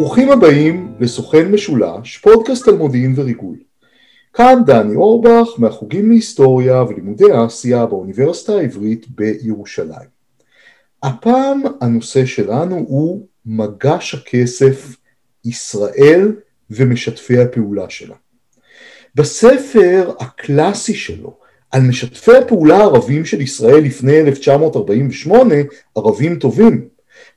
ברוכים 0.00 0.30
הבאים 0.30 0.94
לסוכן 1.00 1.52
משולש, 1.52 2.18
פודקאסט 2.18 2.68
על 2.68 2.74
מודיעין 2.74 3.14
וריגול. 3.16 3.56
כאן 4.34 4.62
דני 4.66 4.94
אורבך 4.94 5.48
מהחוגים 5.58 6.10
להיסטוריה 6.10 6.82
ולימודי 6.82 7.24
אסיה 7.46 7.86
באוניברסיטה 7.86 8.52
העברית 8.52 9.06
בירושלים. 9.08 10.08
הפעם 11.02 11.62
הנושא 11.80 12.26
שלנו 12.26 12.76
הוא 12.76 13.26
מגש 13.46 14.14
הכסף 14.14 14.96
ישראל 15.44 16.32
ומשתפי 16.70 17.38
הפעולה 17.38 17.90
שלה. 17.90 18.16
בספר 19.14 20.12
הקלאסי 20.20 20.94
שלו 20.94 21.36
על 21.70 21.82
משתפי 21.82 22.36
הפעולה 22.36 22.76
הערבים 22.76 23.24
של 23.24 23.40
ישראל 23.40 23.84
לפני 23.84 24.20
1948, 24.20 25.54
ערבים 25.94 26.38
טובים, 26.38 26.88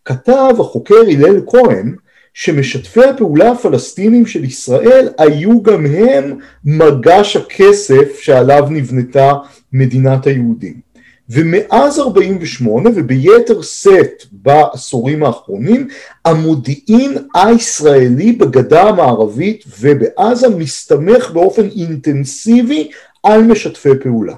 כתב 0.06 0.54
החוקר 0.60 1.02
הלל 1.10 1.42
כהן 1.48 1.96
שמשתפי 2.34 3.04
הפעולה 3.04 3.52
הפלסטינים 3.52 4.26
של 4.26 4.44
ישראל 4.44 5.10
היו 5.18 5.64
גם 5.64 5.86
הם 5.86 6.38
מגש 6.66 7.36
הכסף 7.36 8.20
שעליו 8.20 8.68
נבנתה 8.70 9.34
מדינת 9.74 10.28
היהודים. 10.28 10.94
ומאז 11.30 12.00
48 12.00 12.90
וביתר 12.96 13.62
שאת 13.62 14.24
בעשורים 14.32 15.24
האחרונים 15.24 15.88
המודיעין 16.26 17.18
הישראלי 17.36 18.32
בגדה 18.32 18.84
המערבית 18.84 19.64
ובעזה 19.80 20.50
מסתמך 20.50 21.32
באופן 21.32 21.68
אינטנסיבי 21.76 22.90
על 23.24 23.44
משתפי 23.44 23.90
פעולה. 24.04 24.36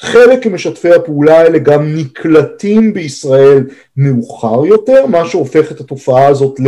חלק 0.00 0.46
ממשתפי 0.46 0.94
הפעולה 0.94 1.38
האלה 1.38 1.58
גם 1.58 1.96
נקלטים 1.96 2.94
בישראל 2.94 3.64
מאוחר 3.96 4.66
יותר, 4.66 5.06
מה 5.06 5.24
שהופך 5.24 5.72
את 5.72 5.80
התופעה 5.80 6.26
הזאת 6.26 6.60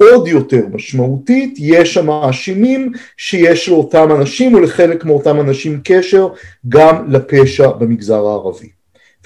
לעוד 0.00 0.28
יותר 0.28 0.66
משמעותית, 0.72 1.54
יש 1.58 1.94
שם 1.94 2.06
מאשימים 2.06 2.92
שיש 3.16 3.68
לאותם 3.68 4.12
אנשים 4.12 4.54
או 4.54 4.60
לחלק 4.60 5.04
מאותם 5.04 5.40
אנשים 5.40 5.80
קשר 5.84 6.28
גם 6.68 7.10
לפשע 7.10 7.70
במגזר 7.70 8.26
הערבי. 8.26 8.68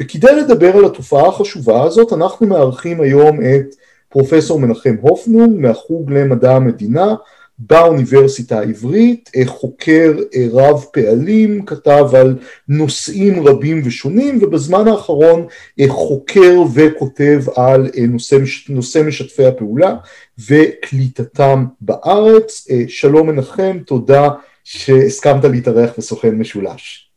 וכדי 0.00 0.36
לדבר 0.36 0.77
על 0.77 0.84
התופעה 0.84 1.28
החשובה 1.28 1.83
הזאת 1.83 2.12
אנחנו 2.12 2.47
מארחים 2.47 3.00
היום 3.00 3.41
את 3.41 3.75
פרופסור 4.08 4.61
מנחם 4.61 4.95
הופנונג 5.00 5.61
מהחוג 5.61 6.12
למדע 6.12 6.56
המדינה 6.56 7.14
באוניברסיטה 7.58 8.58
העברית, 8.58 9.30
חוקר 9.44 10.12
רב 10.52 10.84
פעלים, 10.92 11.64
כתב 11.64 12.06
על 12.14 12.38
נושאים 12.69 13.48
רבים 13.48 13.83
ושונים 13.84 14.38
ובזמן 14.42 14.88
האחרון 14.88 15.46
חוקר 15.88 16.62
וכותב 16.74 17.42
על 17.56 17.91
נושא, 18.08 18.36
נושא 18.69 19.02
משתפי 19.06 19.46
הפעולה 19.46 19.94
וקליטתם 20.48 21.64
בארץ. 21.80 22.66
שלום 22.88 23.27
מנחם, 23.27 23.78
תודה 23.86 24.28
שהסכמת 24.64 25.44
להתארח 25.44 25.91
בסוכן 25.98 26.30
משולש. 26.30 27.11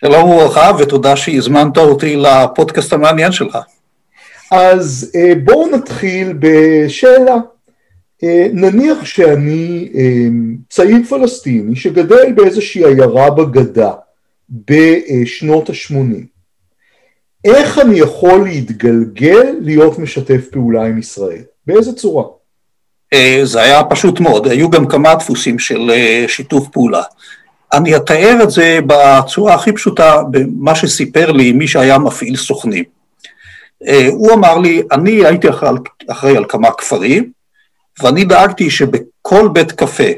שלום 0.00 0.30
וברכה 0.30 0.70
ותודה 0.78 1.16
שהזמנת 1.16 1.78
אותי 1.78 2.16
לפודקאסט 2.16 2.92
המעניין 2.92 3.32
שלך. 3.32 3.58
אז 4.50 5.12
בואו 5.44 5.76
נתחיל 5.76 6.38
בשאלה. 6.38 7.36
נניח 8.52 9.04
שאני 9.04 9.88
צעיר 10.70 10.98
פלסטיני 11.08 11.76
שגדל 11.76 12.32
באיזושהי 12.32 12.84
עיירה 12.84 13.30
בגדה 13.30 13.92
בשנות 14.50 15.70
ה-80, 15.70 15.94
איך 17.44 17.78
אני 17.78 17.98
יכול 17.98 18.44
להתגלגל 18.44 19.54
להיות 19.60 19.98
משתף 19.98 20.48
פעולה 20.52 20.84
עם 20.84 20.98
ישראל? 20.98 21.42
באיזה 21.66 21.92
צורה? 21.92 22.24
זה 23.44 23.62
היה 23.62 23.84
פשוט 23.84 24.20
מאוד, 24.20 24.46
היו 24.46 24.70
גם 24.70 24.86
כמה 24.86 25.14
דפוסים 25.14 25.58
של 25.58 25.90
שיתוף 26.28 26.68
פעולה. 26.68 27.02
אני 27.72 27.96
אתאר 27.96 28.38
את 28.42 28.50
זה 28.50 28.78
בצורה 28.86 29.54
הכי 29.54 29.72
פשוטה 29.72 30.22
במה 30.30 30.74
שסיפר 30.74 31.32
לי 31.32 31.52
מי 31.52 31.68
שהיה 31.68 31.98
מפעיל 31.98 32.36
סוכנים. 32.36 32.84
הוא 34.10 34.32
אמר 34.32 34.58
לי, 34.58 34.82
אני 34.92 35.26
הייתי 35.26 35.48
אחראי 36.08 36.36
על 36.36 36.44
כמה 36.48 36.70
כפרים, 36.70 37.33
ואני 38.02 38.24
דאגתי 38.24 38.70
שבכל 38.70 39.48
בית 39.52 39.72
קפה, 39.72 40.10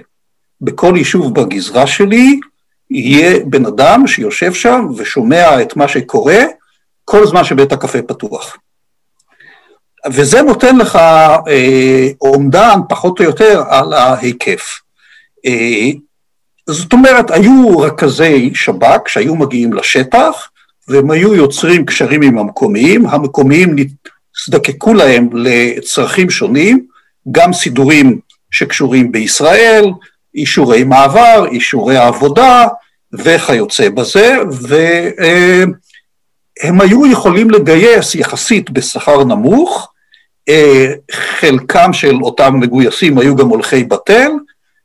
בכל 0.61 0.95
יישוב 0.97 1.41
בגזרה 1.41 1.87
שלי, 1.87 2.41
יהיה 2.91 3.39
בן 3.45 3.67
אדם 3.67 4.07
שיושב 4.07 4.55
שם 4.55 4.87
ושומע 4.97 5.63
את 5.63 5.77
מה 5.77 5.89
שקורה 5.89 6.45
כל 7.05 7.27
זמן 7.27 7.45
שבית 7.45 7.73
הקפה 7.73 8.03
פתוח. 8.03 8.57
וזה 10.13 10.43
נותן 10.43 10.77
לך 10.77 10.97
אה, 10.97 12.09
אומדן 12.21 12.81
פחות 12.89 13.19
או 13.19 13.25
יותר 13.25 13.63
על 13.69 13.93
ההיקף. 13.93 14.81
אה, 15.47 15.91
זאת 16.67 16.93
אומרת, 16.93 17.31
היו 17.31 17.79
רכזי 17.79 18.51
שב"כ 18.55 19.09
שהיו 19.09 19.37
מגיעים 19.37 19.73
לשטח, 19.73 20.51
והם 20.89 21.11
היו 21.11 21.35
יוצרים 21.35 21.85
קשרים 21.85 22.23
עם 22.23 22.39
המקומיים, 22.39 23.07
המקומיים 23.07 23.77
נזדקקו 24.49 24.95
להם 24.95 25.29
לצרכים 25.33 26.31
שונים, 26.31 26.87
גם 27.31 27.53
סידורים 27.53 28.21
שקשורים 28.51 29.13
בישראל, 29.13 29.85
אישורי 30.35 30.85
מעבר, 30.85 31.47
אישורי 31.51 31.97
עבודה 31.97 32.67
וכיוצא 33.13 33.89
בזה, 33.89 34.37
והם 36.63 36.81
היו 36.81 37.07
יכולים 37.07 37.51
לגייס 37.51 38.15
יחסית 38.15 38.71
בשכר 38.71 39.25
נמוך, 39.25 39.93
חלקם 41.13 41.93
של 41.93 42.17
אותם 42.23 42.61
מגויסים 42.61 43.19
היו 43.19 43.37
גם 43.37 43.49
הולכי 43.49 43.85
בתל, 43.85 44.31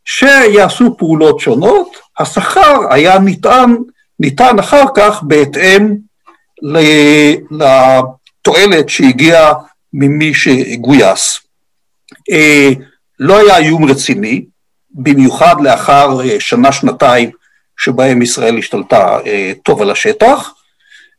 שיעשו 0.06 0.98
פעולות 0.98 1.40
שונות, 1.40 1.98
השכר 2.20 2.80
היה 2.90 3.20
ניתן, 3.20 3.76
ניתן 4.20 4.60
אחר 4.60 4.84
כך 4.96 5.24
בהתאם 5.24 5.96
לתועלת 7.52 8.90
שהגיעה 8.90 9.54
ממי 9.94 10.34
שגויס. 10.34 11.41
לא 13.20 13.38
היה 13.38 13.58
איום 13.58 13.86
רציני, 13.86 14.46
במיוחד 14.92 15.56
לאחר 15.62 16.20
שנה-שנתיים 16.40 17.30
שבהם 17.78 18.22
ישראל 18.22 18.58
השתלטה 18.58 19.20
טוב 19.64 19.82
על 19.82 19.92
השטח, 19.92 20.54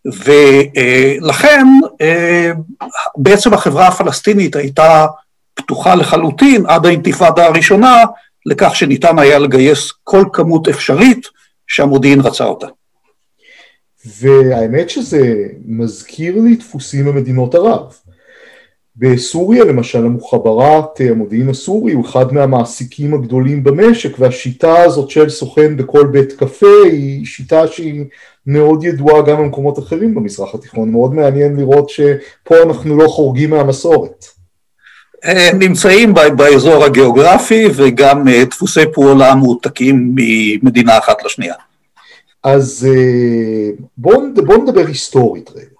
ולכן 0.04 1.66
בעצם 3.16 3.54
החברה 3.54 3.88
הפלסטינית 3.88 4.56
הייתה 4.56 5.06
פתוחה 5.54 5.94
לחלוטין 5.94 6.66
עד 6.66 6.86
האינתיפאדה 6.86 7.46
הראשונה 7.46 8.04
לכך 8.46 8.76
שניתן 8.76 9.18
היה 9.18 9.38
לגייס 9.38 9.92
כל 10.04 10.24
כמות 10.32 10.68
אפשרית 10.68 11.26
שהמודיעין 11.66 12.20
רצה 12.20 12.44
אותה. 12.44 12.66
והאמת 14.20 14.90
שזה 14.90 15.34
מזכיר 15.66 16.34
לי 16.44 16.56
דפוסים 16.56 17.04
במדינות 17.04 17.54
ערב. 17.54 17.94
בסוריה 18.96 19.64
למשל 19.64 20.06
המוחברת 20.06 21.00
המודיעין 21.10 21.48
הסורי 21.48 21.92
הוא 21.92 22.04
אחד 22.06 22.32
מהמעסיקים 22.32 23.14
הגדולים 23.14 23.64
במשק 23.64 24.18
והשיטה 24.18 24.82
הזאת 24.82 25.10
של 25.10 25.28
סוכן 25.28 25.76
בכל 25.76 26.06
בית 26.06 26.32
קפה 26.32 26.82
היא 26.84 27.26
שיטה 27.26 27.66
שהיא 27.66 28.04
מאוד 28.46 28.84
ידועה 28.84 29.22
גם 29.22 29.36
במקומות 29.38 29.78
אחרים 29.78 30.14
במזרח 30.14 30.54
התיכון, 30.54 30.90
מאוד 30.90 31.14
מעניין 31.14 31.56
לראות 31.56 31.88
שפה 31.88 32.62
אנחנו 32.62 32.96
לא 32.96 33.08
חורגים 33.08 33.50
מהמסורת. 33.50 34.24
נמצאים 35.54 36.14
באזור 36.36 36.84
הגיאוגרפי 36.84 37.68
וגם 37.74 38.28
דפוסי 38.50 38.80
פעולה 38.92 39.34
מועתקים 39.34 40.14
ממדינה 40.14 40.98
אחת 40.98 41.24
לשנייה. 41.24 41.54
אז 42.44 42.88
בואו 43.96 44.20
בוא 44.36 44.56
נדבר 44.56 44.86
היסטורית 44.86 45.50
רגע. 45.50 45.71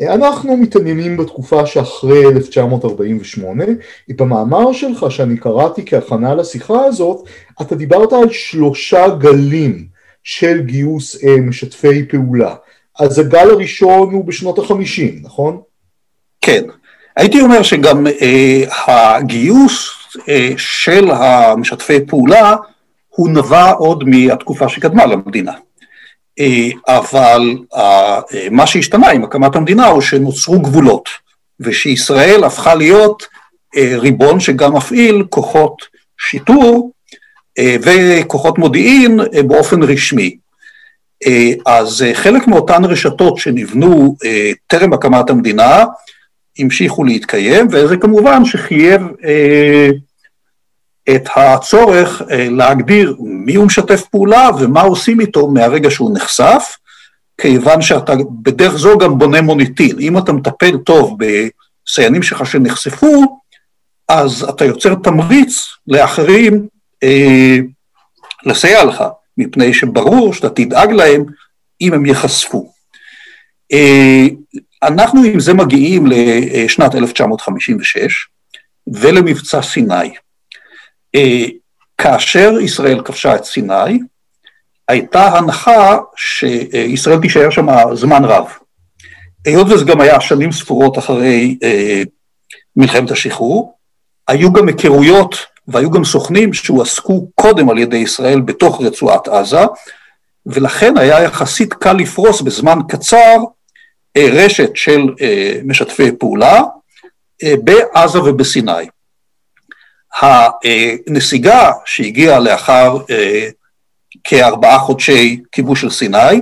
אנחנו 0.00 0.56
מתעניינים 0.56 1.16
בתקופה 1.16 1.66
שאחרי 1.66 2.24
1948, 2.26 3.64
במאמר 4.08 4.72
שלך 4.72 5.06
שאני 5.10 5.36
קראתי 5.36 5.82
כהכנה 5.86 6.34
לשיחה 6.34 6.84
הזאת, 6.84 7.28
אתה 7.60 7.74
דיברת 7.74 8.12
על 8.12 8.30
שלושה 8.30 9.08
גלים 9.08 9.86
של 10.22 10.60
גיוס 10.60 11.24
משתפי 11.42 12.04
פעולה. 12.08 12.54
אז 12.98 13.18
הגל 13.18 13.50
הראשון 13.50 14.14
הוא 14.14 14.24
בשנות 14.24 14.58
החמישים, 14.58 15.18
נכון? 15.22 15.60
כן. 16.40 16.62
הייתי 17.16 17.40
אומר 17.40 17.62
שגם 17.62 18.06
אה, 18.06 18.62
הגיוס 18.86 19.90
אה, 20.28 20.50
של 20.56 21.10
המשתפי 21.10 22.06
פעולה 22.06 22.56
הוא 23.08 23.28
נבע 23.28 23.70
עוד 23.70 24.04
מהתקופה 24.04 24.68
שקדמה 24.68 25.06
למדינה. 25.06 25.52
אה, 26.40 26.96
אבל 26.96 27.56
אה, 27.74 28.20
מה 28.50 28.66
שהשתנה 28.66 29.10
עם 29.10 29.24
הקמת 29.24 29.56
המדינה 29.56 29.86
הוא 29.86 30.00
שנוצרו 30.00 30.60
גבולות, 30.60 31.08
ושישראל 31.60 32.44
הפכה 32.44 32.74
להיות 32.74 33.26
אה, 33.76 33.92
ריבון 33.96 34.40
שגם 34.40 34.76
מפעיל 34.76 35.24
כוחות 35.28 35.82
שיטור 36.18 36.92
וכוחות 37.82 38.58
מודיעין 38.58 39.20
באופן 39.46 39.82
רשמי. 39.82 40.36
אז 41.66 42.04
חלק 42.14 42.46
מאותן 42.46 42.84
רשתות 42.84 43.38
שנבנו 43.38 44.16
טרם 44.66 44.92
הקמת 44.92 45.30
המדינה 45.30 45.84
המשיכו 46.58 47.04
להתקיים, 47.04 47.66
וזה 47.70 47.96
כמובן 47.96 48.44
שחייב 48.44 49.02
את 51.14 51.28
הצורך 51.36 52.22
להגדיר 52.30 53.16
מי 53.20 53.54
הוא 53.54 53.66
משתף 53.66 54.02
פעולה 54.10 54.48
ומה 54.58 54.80
עושים 54.80 55.20
איתו 55.20 55.48
מהרגע 55.48 55.90
שהוא 55.90 56.16
נחשף, 56.16 56.76
כיוון 57.40 57.82
שאתה 57.82 58.12
בדרך 58.42 58.76
זו 58.76 58.98
גם 58.98 59.18
בונה 59.18 59.42
מוניטין. 59.42 59.96
אם 60.00 60.18
אתה 60.18 60.32
מטפל 60.32 60.76
טוב 60.76 61.18
בסיינים 61.18 62.22
שלך 62.22 62.46
שנחשפו, 62.46 63.38
אז 64.08 64.42
אתה 64.42 64.64
יוצר 64.64 64.94
תמריץ 64.94 65.64
לאחרים 65.86 66.66
אה, 67.02 67.56
לסייע 68.46 68.84
לך, 68.84 69.04
מפני 69.38 69.74
שברור 69.74 70.34
שאתה 70.34 70.50
תדאג 70.50 70.92
להם 70.92 71.24
אם 71.80 71.94
הם 71.94 72.06
ייחשפו. 72.06 72.72
אה, 73.72 74.26
אנחנו 74.82 75.22
עם 75.22 75.40
זה 75.40 75.54
מגיעים 75.54 76.06
לשנת 76.06 76.94
1956 76.94 78.28
ולמבצע 78.86 79.62
סיני. 79.62 80.14
אה, 81.16 81.44
כאשר 81.98 82.52
ישראל 82.60 83.02
כבשה 83.04 83.36
את 83.36 83.44
סיני, 83.44 83.98
הייתה 84.88 85.26
הנחה 85.26 85.98
שישראל 86.16 87.20
תישאר 87.20 87.50
שם 87.50 87.66
זמן 87.94 88.24
רב. 88.24 88.46
היות 89.44 89.66
וזה 89.70 89.84
גם 89.84 90.00
היה 90.00 90.20
שנים 90.20 90.52
ספורות 90.52 90.98
אחרי 90.98 91.58
אה, 91.62 92.02
מלחמת 92.76 93.10
השחרור, 93.10 93.76
היו 94.28 94.52
גם 94.52 94.68
היכרויות 94.68 95.36
והיו 95.68 95.90
גם 95.90 96.04
סוכנים 96.04 96.52
שהועסקו 96.52 97.28
קודם 97.34 97.68
על 97.68 97.78
ידי 97.78 97.96
ישראל 97.96 98.40
בתוך 98.40 98.80
רצועת 98.80 99.28
עזה, 99.28 99.64
ולכן 100.46 100.98
היה 100.98 101.22
יחסית 101.22 101.74
קל 101.74 101.92
לפרוס 101.92 102.40
בזמן 102.40 102.78
קצר 102.88 103.36
אה, 104.16 104.28
רשת 104.32 104.70
של 104.74 105.00
אה, 105.20 105.60
משתפי 105.64 106.12
פעולה 106.12 106.62
אה, 107.44 107.54
בעזה 107.64 108.22
ובסיני. 108.22 108.86
הנסיגה 110.20 111.72
שהגיעה 111.84 112.38
לאחר 112.38 112.98
כארבעה 114.24 114.78
חודשי 114.78 115.40
כיבוש 115.52 115.80
של 115.80 115.90
סיני, 115.90 116.40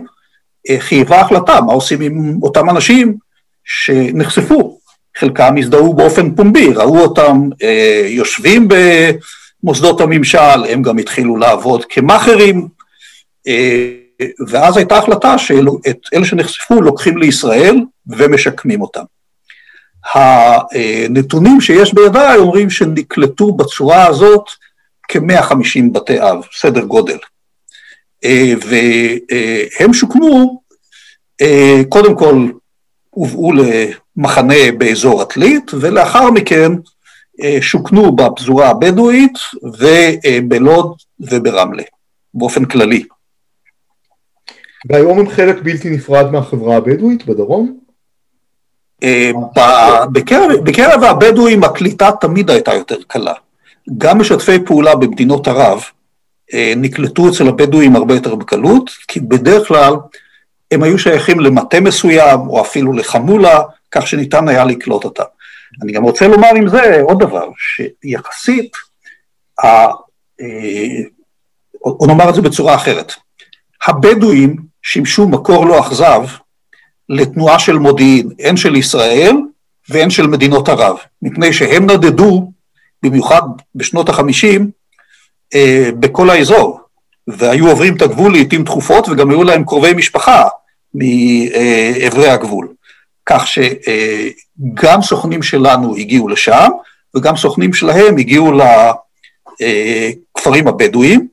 חייבה 0.79 1.21
החלטה 1.21 1.61
מה 1.61 1.73
עושים 1.73 2.01
עם 2.01 2.39
אותם 2.43 2.71
אנשים 2.71 3.15
שנחשפו. 3.65 4.79
חלקם 5.19 5.55
הזדהו 5.59 5.95
באופן 5.95 6.35
פומבי, 6.35 6.73
ראו 6.75 6.99
אותם 6.99 7.49
יושבים 8.09 8.69
במוסדות 9.63 10.01
הממשל, 10.01 10.65
הם 10.69 10.83
גם 10.83 10.99
התחילו 10.99 11.37
לעבוד 11.37 11.85
כמאכערים, 11.85 12.69
ואז 14.49 14.77
הייתה 14.77 14.99
החלטה 14.99 15.39
שאת 15.39 15.99
אלה 16.15 16.25
שנחשפו 16.25 16.81
לוקחים 16.81 17.19
לישראל 17.19 17.77
ומשקמים 18.07 18.83
אותם. 18.83 19.03
הנתונים 20.13 21.61
שיש 21.61 21.95
בידיי 21.95 22.39
אומרים 22.39 22.71
שנקלטו 22.71 23.53
בצורה 23.53 24.07
הזאת 24.07 24.45
כ-150 25.09 25.93
בתי 25.93 26.21
אב, 26.21 26.41
סדר 26.59 26.85
גודל. 26.85 27.19
והם 28.67 29.93
שוקמו, 29.93 30.61
קודם 31.89 32.19
כל 32.19 32.49
הובאו 33.11 33.53
למחנה 33.53 34.73
באזור 34.79 35.23
עתלית, 35.23 35.71
ולאחר 35.81 36.31
מכן 36.31 36.73
שוכנו 37.61 38.17
בפזורה 38.17 38.69
הבדואית 38.69 39.39
ובלוד 39.63 40.97
וברמלה, 41.21 41.83
באופן 42.35 42.65
כללי. 42.65 43.05
והיום 44.91 45.19
הם 45.19 45.29
חלק 45.29 45.57
בלתי 45.63 45.91
נפרד 45.91 46.31
מהחברה 46.31 46.77
הבדואית 46.77 47.27
בדרום? 47.27 47.84
אה, 49.05 49.31
בקרב 50.65 51.05
הבדואים 51.05 51.65
הקליטה 51.65 52.11
תמיד 52.21 52.51
הייתה 52.51 52.75
יותר 52.75 52.97
קלה. 53.07 53.33
גם 53.99 54.19
משתפי 54.19 54.65
פעולה 54.67 54.97
במדינות 54.97 55.49
ערב 55.49 55.83
אה, 56.55 56.73
נקלטו 56.77 57.29
אצל 57.29 57.49
הבדואים 57.49 57.97
הרבה 57.97 58.15
יותר 58.15 58.35
בקלות, 58.35 58.91
כי 59.09 59.21
בדרך 59.21 59.69
כלל 59.69 59.95
הם 60.71 60.83
היו 60.83 60.99
שייכים 60.99 61.41
למטה 61.41 61.81
מסוים, 61.81 62.41
או 62.41 62.61
אפילו 62.61 62.93
לחמולה, 62.93 63.61
כך 63.91 64.07
שניתן 64.07 64.49
היה 64.49 64.65
לקלוט 64.65 65.05
אותם. 65.05 65.25
אני 65.83 65.93
גם 65.93 66.03
רוצה 66.03 66.29
לומר 66.29 66.55
עם 66.57 66.69
זה 66.69 67.01
עוד 67.03 67.19
דבר, 67.19 67.49
שיחסית, 67.57 68.73
אה, 69.65 69.89
או 71.85 72.07
נאמר 72.07 72.29
את 72.29 72.35
זה 72.35 72.43
בצורה 72.43 72.75
אחרת, 72.75 73.13
הבדואים 73.87 74.57
שימשו 74.83 75.29
מקור 75.29 75.67
לא 75.67 75.81
אכזב 75.81 76.23
לתנועה 77.09 77.59
של 77.59 77.79
מודיעין, 77.79 78.31
הן 78.39 78.57
של 78.57 78.77
ישראל 78.77 79.37
והן 79.89 80.11
של 80.11 80.27
מדינות 80.27 80.69
ערב, 80.69 80.97
מפני 81.23 81.53
שהם 81.53 81.91
נדדו, 81.91 82.53
במיוחד 83.03 83.43
בשנות 83.75 84.09
החמישים, 84.09 84.71
אה, 85.55 85.91
בכל 86.01 86.31
האזור, 86.31 86.81
והיו 87.29 87.69
עוברים 87.69 87.97
את 87.97 88.03
הגבול 88.03 88.33
לעיתים 88.33 88.65
תכופות, 88.65 89.09
וגם 89.09 89.31
היו 89.31 89.45
להם 89.45 89.65
קרובי 89.65 89.95
משפחה 89.95 90.49
מעברי 90.95 92.29
הגבול. 92.29 92.69
כך 93.27 93.47
שגם 93.47 95.03
סוכנים 95.03 95.43
שלנו 95.43 95.97
הגיעו 95.97 96.29
לשם, 96.29 96.69
וגם 97.17 97.37
סוכנים 97.37 97.73
שלהם 97.73 98.19
הגיעו 98.19 98.53
לכפרים 100.37 100.69
הבדואיים, 100.69 101.29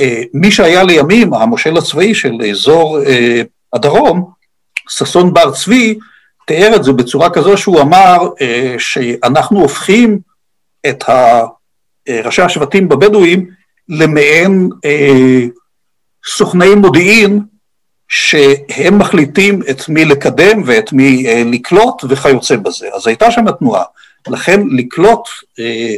אה, 0.00 0.22
מי 0.34 0.50
שהיה 0.50 0.84
לימים 0.84 1.34
המושל 1.34 1.76
הצבאי 1.76 2.14
של 2.14 2.42
אזור 2.50 3.02
אה, 3.02 3.42
הדרום, 3.72 4.30
ששון 4.88 5.34
בר 5.34 5.50
צבי, 5.50 5.98
תיאר 6.46 6.76
את 6.76 6.84
זה 6.84 6.92
בצורה 6.92 7.30
כזו 7.30 7.56
שהוא 7.56 7.80
אמר 7.80 8.16
אה, 8.40 8.74
שאנחנו 8.78 9.60
הופכים 9.60 10.18
את 10.88 11.04
ראשי 12.24 12.42
השבטים 12.42 12.88
בבדואים 12.88 13.50
למעין 13.88 14.68
סוכני 16.26 16.74
מודיעין 16.74 17.40
שהם 18.08 18.98
מחליטים 18.98 19.60
את 19.70 19.88
מי 19.88 20.04
לקדם 20.04 20.62
ואת 20.66 20.92
מי 20.92 21.26
לקלוט 21.44 22.04
וכיוצא 22.08 22.56
בזה. 22.56 22.88
אז 22.94 23.06
הייתה 23.06 23.30
שם 23.30 23.50
תנועה. 23.58 23.84
לכן 24.28 24.60
לקלוט 24.70 25.28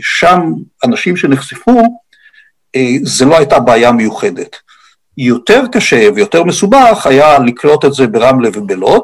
שם 0.00 0.40
אנשים 0.84 1.16
שנחשפו 1.16 1.82
אה, 2.76 2.96
זה 3.02 3.24
לא 3.24 3.36
הייתה 3.36 3.58
בעיה 3.58 3.92
מיוחדת. 3.92 4.56
יותר 5.16 5.62
קשה 5.72 6.08
ויותר 6.14 6.44
מסובך 6.44 7.06
היה 7.06 7.38
לקלוט 7.38 7.84
את 7.84 7.94
זה 7.94 8.06
ברמלה 8.06 8.48
ובלוד, 8.52 9.02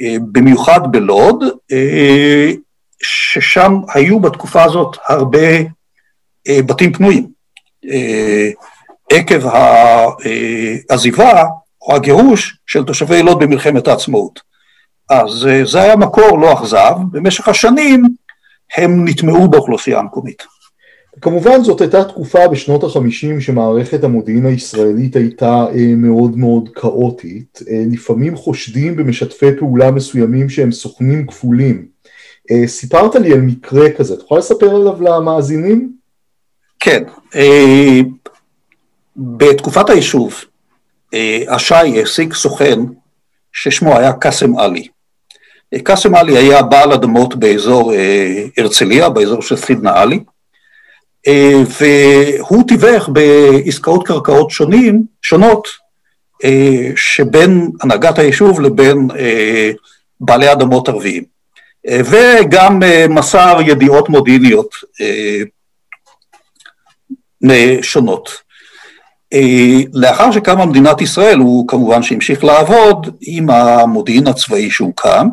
אה, 0.00 0.16
במיוחד 0.32 0.80
בלוד, 0.92 1.44
אה, 1.72 2.50
ששם 3.02 3.74
היו 3.94 4.20
בתקופה 4.20 4.62
הזאת 4.64 4.96
הרבה 5.08 5.58
בתים 6.48 6.92
פנויים. 6.92 7.32
עקב 9.10 9.46
העזיבה 10.90 11.44
או 11.82 11.96
הגירוש 11.96 12.58
של 12.66 12.84
תושבי 12.84 13.22
לוד 13.22 13.38
במלחמת 13.38 13.88
העצמאות. 13.88 14.40
אז 15.10 15.48
זה 15.64 15.82
היה 15.82 15.96
מקור 15.96 16.38
לא 16.38 16.52
אכזב, 16.52 16.94
במשך 17.10 17.48
השנים 17.48 18.04
הם 18.76 19.08
נטמעו 19.08 19.48
באוכלוסייה 19.48 19.98
המקומית. 19.98 20.42
כמובן 21.20 21.64
זאת 21.64 21.80
הייתה 21.80 22.04
תקופה 22.04 22.48
בשנות 22.48 22.84
החמישים 22.84 23.40
שמערכת 23.40 24.04
המודיעין 24.04 24.46
הישראלית 24.46 25.16
הייתה 25.16 25.66
אה, 25.74 25.94
מאוד 25.96 26.38
מאוד 26.38 26.68
כאוטית, 26.74 27.58
אה, 27.70 27.84
לפעמים 27.90 28.36
חושדים 28.36 28.96
במשתפי 28.96 29.56
פעולה 29.58 29.90
מסוימים 29.90 30.48
שהם 30.48 30.72
סוכנים 30.72 31.26
כפולים. 31.26 31.86
אה, 32.50 32.66
סיפרת 32.66 33.14
לי 33.14 33.32
על 33.32 33.40
מקרה 33.40 33.90
כזה, 33.90 34.16
תוכל 34.16 34.38
לספר 34.38 34.76
עליו 34.76 35.02
למאזינים? 35.02 35.92
כן, 36.80 37.02
בתקופת 39.16 39.90
היישוב 39.90 40.34
השי 41.48 41.74
העסיק 41.74 42.34
סוכן 42.34 42.78
ששמו 43.52 43.98
היה 43.98 44.12
קאסם 44.12 44.58
עלי. 44.58 44.88
קאסם 45.82 46.14
עלי 46.14 46.36
היה 46.36 46.62
בעל 46.62 46.92
אדמות 46.92 47.34
באזור 47.36 47.92
הרצליה, 48.58 49.08
באזור 49.08 49.42
של 49.42 49.56
סידנה 49.56 50.00
עלי, 50.00 50.18
והוא 51.26 52.64
תיווך 52.68 53.08
בעסקאות 53.08 54.06
קרקעות 54.06 54.50
שונים, 54.50 55.02
שונות 55.22 55.68
אה, 56.44 56.90
שבין 56.96 57.70
הנהגת 57.82 58.18
היישוב 58.18 58.60
לבין 58.60 59.08
אה, 59.18 59.70
בעלי 60.20 60.52
אדמות 60.52 60.88
ערביים. 60.88 61.32
וגם 62.04 62.80
מסר 63.08 63.58
ידיעות 63.66 64.08
מודיעיניות 64.08 64.74
שונות. 67.82 68.28
לאחר 69.94 70.32
שקמה 70.32 70.66
מדינת 70.66 71.00
ישראל, 71.00 71.38
הוא 71.38 71.68
כמובן 71.68 72.02
שהמשיך 72.02 72.44
לעבוד 72.44 73.16
עם 73.20 73.50
המודיעין 73.50 74.26
הצבאי 74.26 74.70
שהוקם, 74.70 75.28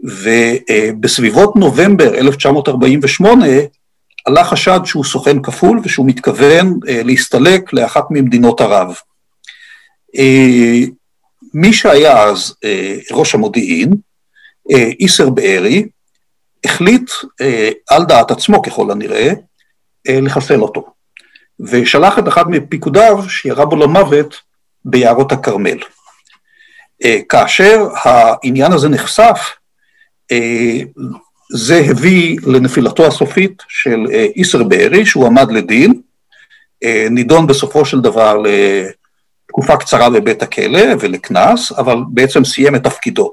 ובסביבות 0.00 1.56
נובמבר 1.56 2.14
1948 2.14 3.46
עלה 4.26 4.44
חשד 4.44 4.80
שהוא 4.84 5.04
סוכן 5.04 5.42
כפול 5.42 5.80
ושהוא 5.82 6.06
מתכוון 6.06 6.78
אה, 6.88 7.02
להסתלק 7.02 7.72
לאחת 7.72 8.04
ממדינות 8.10 8.60
ערב. 8.60 8.94
אה, 10.18 10.80
מי 11.54 11.72
שהיה 11.72 12.22
אז 12.22 12.54
אה, 12.64 12.96
ראש 13.12 13.34
המודיעין, 13.34 13.92
אה, 14.72 14.90
איסר 15.00 15.30
בארי, 15.30 15.86
החליט 16.64 17.10
אה, 17.40 17.70
על 17.90 18.04
דעת 18.04 18.30
עצמו 18.30 18.62
ככל 18.62 18.90
הנראה, 18.90 19.32
לחסל 20.08 20.60
אותו. 20.60 20.86
ושלח 21.60 22.18
את 22.18 22.28
אחד 22.28 22.50
מפיקודיו 22.50 23.28
שירה 23.28 23.64
בו 23.64 23.76
למוות 23.76 24.40
ביערות 24.84 25.32
הכרמל. 25.32 25.78
כאשר 27.28 27.88
העניין 27.94 28.72
הזה 28.72 28.88
נחשף, 28.88 29.38
זה 31.52 31.82
הביא 31.90 32.38
לנפילתו 32.46 33.06
הסופית 33.06 33.62
של 33.68 34.06
איסר 34.36 34.62
בארי, 34.62 35.06
שהוא 35.06 35.26
עמד 35.26 35.52
לדין, 35.52 36.00
נידון 37.10 37.46
בסופו 37.46 37.84
של 37.84 38.00
דבר 38.00 38.42
לתקופה 39.46 39.76
קצרה 39.76 40.10
בבית 40.10 40.42
הכלא 40.42 40.80
ולקנס, 41.00 41.72
אבל 41.72 41.96
בעצם 42.08 42.44
סיים 42.44 42.74
את 42.74 42.84
תפקידו. 42.84 43.32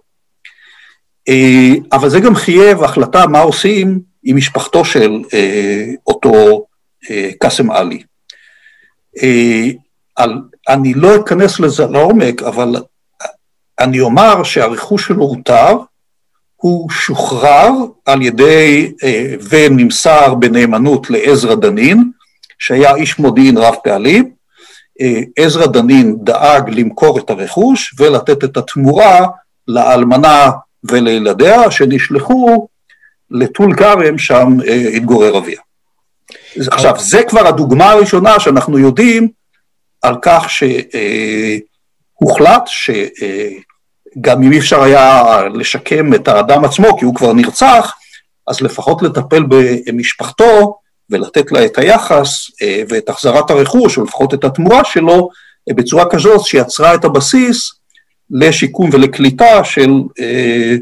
אה, 1.29 1.73
אבל 1.91 2.09
זה 2.09 2.19
גם 2.19 2.35
חייב 2.35 2.83
החלטה 2.83 3.27
מה 3.27 3.39
עושים 3.39 3.99
עם 4.23 4.37
משפחתו 4.37 4.85
של 4.85 5.21
אה, 5.33 5.85
אותו 6.07 6.65
אה, 7.09 7.29
קאסם 7.39 7.71
עלי. 7.71 8.03
אני 10.69 10.93
לא 10.93 11.15
אכנס 11.15 11.59
לזה 11.59 11.85
לעומק, 11.85 12.43
אבל 12.43 12.75
אני 13.79 13.99
אומר 13.99 14.43
שהרכוש 14.43 15.07
שלו 15.07 15.23
הותר, 15.23 15.77
הוא 16.57 16.89
שוחרר 16.89 17.69
על 18.05 18.21
ידי 18.21 18.91
ונמסר 19.49 20.35
בנאמנות 20.35 21.09
לעזרא 21.09 21.55
דנין, 21.55 22.11
שהיה 22.59 22.95
איש 22.95 23.19
מודיעין 23.19 23.57
רב 23.57 23.75
פעלים. 23.83 24.31
עזרא 25.37 25.65
דנין 25.65 26.15
דאג 26.23 26.69
למכור 26.69 27.19
את 27.19 27.29
הרכוש 27.29 27.95
ולתת 27.99 28.43
את 28.43 28.57
התמורה 28.57 29.27
לאלמנה 29.67 30.51
ולילדיה 30.83 31.71
שנשלחו 31.71 32.67
לטול 33.31 33.75
כרם, 33.75 34.17
שם 34.17 34.47
אה, 34.67 34.87
התגורר 34.95 35.37
אביה. 35.37 35.59
עכשיו, 36.71 36.99
זה 36.99 37.23
כבר 37.23 37.47
הדוגמה 37.47 37.91
הראשונה 37.91 38.39
שאנחנו 38.39 38.79
יודעים 38.79 39.27
על 40.01 40.15
כך 40.21 40.47
שהוחלט 42.19 42.63
שגם 44.17 44.43
אם 44.43 44.51
אי 44.51 44.59
אפשר 44.59 44.81
היה 44.81 45.23
לשקם 45.53 46.13
את 46.13 46.27
האדם 46.27 46.65
עצמו, 46.65 46.97
כי 46.97 47.05
הוא 47.05 47.15
כבר 47.15 47.33
נרצח, 47.33 47.93
אז 48.47 48.61
לפחות 48.61 49.01
לטפל 49.01 49.43
במשפחתו 49.47 50.77
ולתת 51.09 51.51
לה 51.51 51.65
את 51.65 51.77
היחס 51.77 52.47
אה, 52.61 52.83
ואת 52.89 53.09
החזרת 53.09 53.51
הרכוש, 53.51 53.97
או 53.97 54.03
לפחות 54.03 54.33
את 54.33 54.43
התמורה 54.43 54.83
שלו, 54.83 55.29
בצורה 55.69 56.09
כזאת 56.09 56.45
שיצרה 56.45 56.95
את 56.95 57.05
הבסיס 57.05 57.71
לשיקום 58.31 58.89
ולקליטה 58.93 59.63
של 59.63 59.91
אה, 60.19 60.75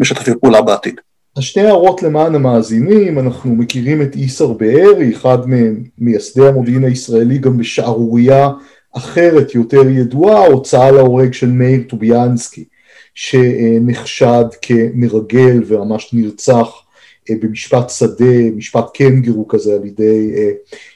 משתפי 0.00 0.30
פעולה 0.40 0.62
בעתיד. 0.62 1.00
אז 1.36 1.42
שתי 1.42 1.60
הערות 1.60 2.02
למען 2.02 2.34
המאזינים, 2.34 3.18
אנחנו 3.18 3.54
מכירים 3.54 4.02
את 4.02 4.16
איסר 4.16 4.52
בארי, 4.52 5.12
אחד 5.14 5.38
ממייסדי 5.46 6.46
המודיעין 6.48 6.84
הישראלי 6.84 7.38
גם 7.38 7.58
בשערורייה 7.58 8.48
אחרת 8.96 9.54
יותר 9.54 9.88
ידועה, 9.88 10.46
הוצאה 10.46 10.90
להורג 10.90 11.32
של 11.32 11.50
מאיר 11.50 11.82
טוביאנסקי, 11.88 12.64
שנחשד 13.14 14.44
כמרגל 14.62 15.62
וממש 15.66 16.10
נרצח 16.12 16.84
אה, 17.30 17.34
במשפט 17.40 17.90
שדה, 17.90 18.50
משפט 18.56 18.84
קנגרו 18.94 19.48
כזה 19.48 19.74
על 19.74 19.84
ידי 19.84 20.32
אה, 20.36 20.50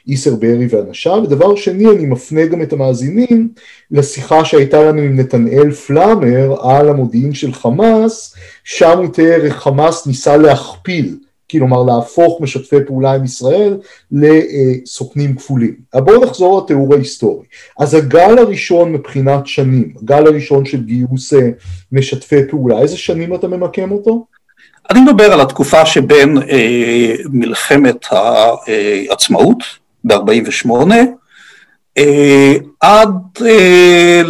איסר 0.07 0.35
בארי 0.35 0.67
ואנשיו. 0.69 1.21
ודבר 1.23 1.55
שני, 1.55 1.89
אני 1.89 2.05
מפנה 2.05 2.45
גם 2.45 2.61
את 2.61 2.73
המאזינים 2.73 3.49
לשיחה 3.91 4.45
שהייתה 4.45 4.83
לנו 4.83 5.01
עם 5.01 5.19
נתנאל 5.19 5.71
פלאמר 5.71 6.55
על 6.69 6.89
המודיעין 6.89 7.33
של 7.33 7.53
חמאס, 7.53 8.35
שם 8.63 8.97
הוא 8.97 9.07
תיאר 9.07 9.45
איך 9.45 9.55
חמאס 9.55 10.07
ניסה 10.07 10.37
להכפיל, 10.37 11.17
כלומר 11.51 11.83
להפוך 11.83 12.41
משתפי 12.41 12.75
פעולה 12.87 13.11
עם 13.11 13.23
ישראל 13.23 13.77
לסוכנים 14.11 15.35
כפולים. 15.35 15.75
בואו 15.93 16.23
נחזור 16.25 16.61
לתיאור 16.63 16.93
ההיסטורי. 16.93 17.45
אז 17.79 17.93
הגל 17.93 18.37
הראשון 18.37 18.93
מבחינת 18.93 19.47
שנים, 19.47 19.93
הגל 20.01 20.27
הראשון 20.27 20.65
של 20.65 20.83
גיוס 20.83 21.33
אה, 21.33 21.49
משתפי 21.91 22.47
פעולה, 22.49 22.81
איזה 22.81 22.97
שנים 22.97 23.35
אתה 23.35 23.47
ממקם 23.47 23.91
אותו? 23.91 24.25
אני 24.89 24.99
מדבר 24.99 25.33
על 25.33 25.41
התקופה 25.41 25.85
שבין 25.85 26.37
אה, 26.37 27.15
מלחמת 27.29 28.05
העצמאות 28.11 29.57
ב-48' 30.03 30.69
אה, 31.97 32.53
עד 32.81 33.09
אה, 33.45 34.21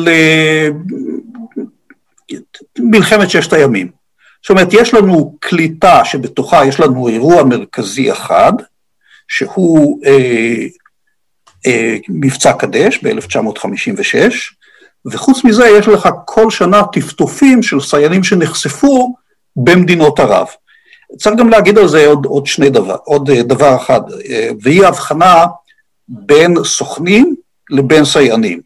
למלחמת 2.80 3.30
ששת 3.30 3.54
הימים. 3.54 3.99
זאת 4.44 4.50
אומרת, 4.50 4.68
יש 4.72 4.94
לנו 4.94 5.38
קליטה 5.40 6.06
שבתוכה 6.06 6.66
יש 6.66 6.80
לנו 6.80 7.08
אירוע 7.08 7.44
מרכזי 7.44 8.12
אחד, 8.12 8.54
שהוא 9.28 10.02
אה, 10.06 10.66
אה, 11.68 11.98
מבצע 12.10 12.54
קדש 12.54 13.00
ב-1956, 13.04 14.16
וחוץ 15.06 15.44
מזה 15.44 15.68
יש 15.68 15.88
לך 15.88 16.10
כל 16.26 16.50
שנה 16.50 16.84
טפטופים 16.84 17.64
של 17.64 17.80
סיינים 17.80 18.24
שנחשפו 18.24 19.16
במדינות 19.56 20.20
ערב. 20.20 20.48
צריך 21.18 21.36
גם 21.36 21.50
להגיד 21.50 21.78
על 21.78 21.88
זה 21.88 22.08
עוד, 22.08 22.26
עוד 22.26 22.46
שני 22.46 22.70
דבר, 22.70 22.96
עוד 23.04 23.30
אה, 23.30 23.44
דבר 23.44 23.76
אחד, 23.76 24.02
אה, 24.30 24.50
והיא 24.62 24.86
הבחנה 24.86 25.46
בין 26.08 26.56
סוכנים 26.64 27.36
לבין 27.70 28.06
סייענים. 28.06 28.62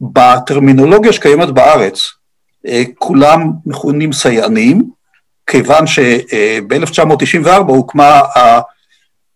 בטרמינולוגיה 0.00 1.12
שקיימת 1.12 1.48
בארץ, 1.48 2.12
אה, 2.66 2.82
כולם 2.98 3.50
מכונים 3.66 4.12
סייענים, 4.12 4.90
כיוון 5.46 5.86
שב-1994 5.86 7.48
הוקמה 7.66 8.20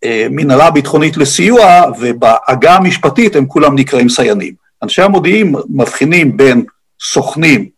המנהלה 0.02 0.66
הביטחונית 0.66 1.16
לסיוע, 1.16 1.82
ובעגה 1.98 2.74
המשפטית 2.74 3.36
הם 3.36 3.46
כולם 3.46 3.74
נקראים 3.74 4.08
סייענים. 4.08 4.54
אנשי 4.82 5.02
המודיעין 5.02 5.54
מבחינים 5.68 6.36
בין 6.36 6.64
סוכנים 7.00 7.68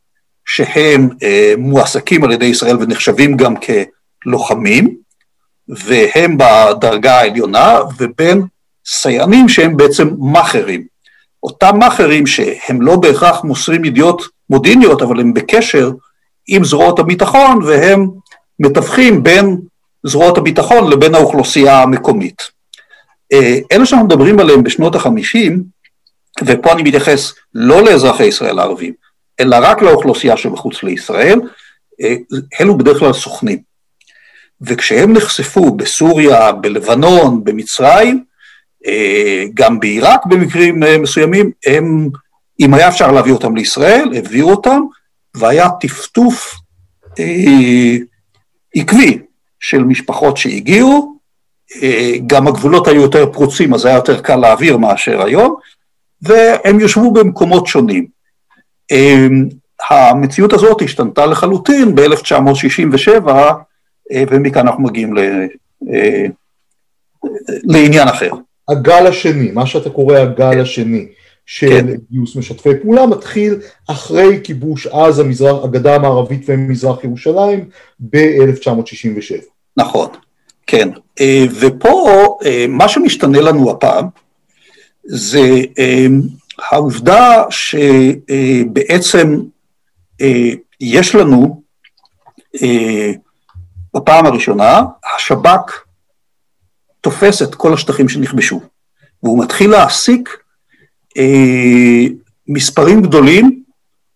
שהם 0.44 1.08
אה, 1.22 1.54
מועסקים 1.58 2.24
על 2.24 2.32
ידי 2.32 2.44
ישראל 2.44 2.76
ונחשבים 2.80 3.36
גם 3.36 3.54
כלוחמים, 4.22 4.96
והם 5.68 6.38
בדרגה 6.38 7.20
העליונה, 7.20 7.78
ובין 7.98 8.42
סייענים 8.86 9.48
שהם 9.48 9.76
בעצם 9.76 10.08
מאכערים. 10.18 10.84
אותם 11.42 11.78
מאכערים 11.78 12.26
שהם 12.26 12.82
לא 12.82 12.96
בהכרח 12.96 13.44
מוסרים 13.44 13.84
ידיעות 13.84 14.22
מודיעיניות, 14.50 15.02
אבל 15.02 15.20
הם 15.20 15.34
בקשר 15.34 15.90
עם 16.48 16.64
זרועות 16.64 16.98
הביטחון, 16.98 17.62
והם 17.62 18.08
מתווכים 18.60 19.22
בין 19.22 19.56
זרועות 20.06 20.38
הביטחון 20.38 20.90
לבין 20.90 21.14
האוכלוסייה 21.14 21.82
המקומית. 21.82 22.42
אה, 23.32 23.58
אלה 23.72 23.86
שאנחנו 23.86 24.06
מדברים 24.06 24.40
עליהם 24.40 24.62
בשנות 24.62 24.94
החמישים, 24.94 25.64
ופה 26.44 26.72
אני 26.72 26.82
מתייחס 26.82 27.34
לא 27.54 27.84
לאזרחי 27.84 28.24
ישראל 28.24 28.58
הערבים, 28.58 28.92
אלא 29.40 29.56
רק 29.60 29.82
לאוכלוסייה 29.82 30.36
שמחוץ 30.36 30.82
לישראל, 30.82 31.40
אה, 32.02 32.14
אלו 32.60 32.78
בדרך 32.78 32.98
כלל 32.98 33.12
סוכנים. 33.12 33.58
וכשהם 34.60 35.12
נחשפו 35.12 35.70
בסוריה, 35.70 36.52
בלבנון, 36.52 37.44
במצרים, 37.44 38.24
אה, 38.86 39.44
גם 39.54 39.80
בעיראק 39.80 40.26
במקרים 40.26 40.82
מסוימים, 41.02 41.50
הם, 41.66 42.08
אם 42.60 42.74
היה 42.74 42.88
אפשר 42.88 43.12
להביא 43.12 43.32
אותם 43.32 43.56
לישראל, 43.56 44.08
הביאו 44.16 44.50
אותם, 44.50 44.80
והיה 45.38 45.68
טפטוף 45.80 46.54
אה, 47.18 47.96
עקבי 48.74 49.18
של 49.60 49.84
משפחות 49.84 50.36
שהגיעו, 50.36 51.18
אה, 51.82 52.12
גם 52.26 52.48
הגבולות 52.48 52.88
היו 52.88 53.02
יותר 53.02 53.32
פרוצים, 53.32 53.74
אז 53.74 53.84
היה 53.84 53.94
יותר 53.94 54.20
קל 54.20 54.36
להעביר 54.36 54.76
מאשר 54.76 55.22
היום, 55.22 55.54
והם 56.22 56.80
יושבו 56.80 57.12
במקומות 57.12 57.66
שונים. 57.66 58.06
אמ, 58.90 59.48
המציאות 59.90 60.52
הזאת 60.52 60.82
השתנתה 60.82 61.26
לחלוטין 61.26 61.94
ב-1967, 61.94 63.28
אה, 64.12 64.24
ומכאן 64.30 64.66
אנחנו 64.66 64.82
מגיעים 64.82 65.16
ל, 65.16 65.18
אה, 65.92 66.26
לעניין 67.64 68.08
אחר. 68.08 68.30
הגל 68.68 69.06
השני, 69.06 69.50
מה 69.50 69.66
שאתה 69.66 69.90
קורא 69.90 70.16
הגל 70.16 70.54
כן. 70.54 70.60
השני 70.60 71.06
של 71.50 71.68
כן. 71.68 71.86
גיוס 72.10 72.36
משתפי 72.36 72.70
פעולה, 72.82 73.06
מתחיל 73.06 73.60
אחרי 73.86 74.40
כיבוש 74.44 74.86
עזה, 74.86 75.24
מזרח, 75.24 75.64
הגדה 75.64 75.94
המערבית 75.94 76.44
ומזרח 76.48 77.04
ירושלים 77.04 77.68
ב-1967. 78.00 79.44
נכון, 79.76 80.08
כן. 80.66 80.88
אה, 81.20 81.44
ופה 81.60 82.38
מה 82.68 82.88
שמשתנה 82.88 83.40
לנו 83.40 83.70
הפעם 83.70 84.06
זה 85.04 85.62
העובדה 86.70 87.44
שבעצם 87.50 89.40
אה, 90.20 90.50
יש 90.80 91.14
לנו 91.14 91.62
אה, 92.62 93.12
בפעם 93.94 94.26
הראשונה, 94.26 94.82
השב"כ 95.16 95.84
תופס 97.00 97.42
את 97.42 97.54
כל 97.54 97.74
השטחים 97.74 98.08
שנכבשו, 98.08 98.60
והוא 99.22 99.44
מתחיל 99.44 99.70
להעסיק 99.70 100.28
אה, 100.28 100.47
מספרים 102.48 103.02
גדולים 103.02 103.62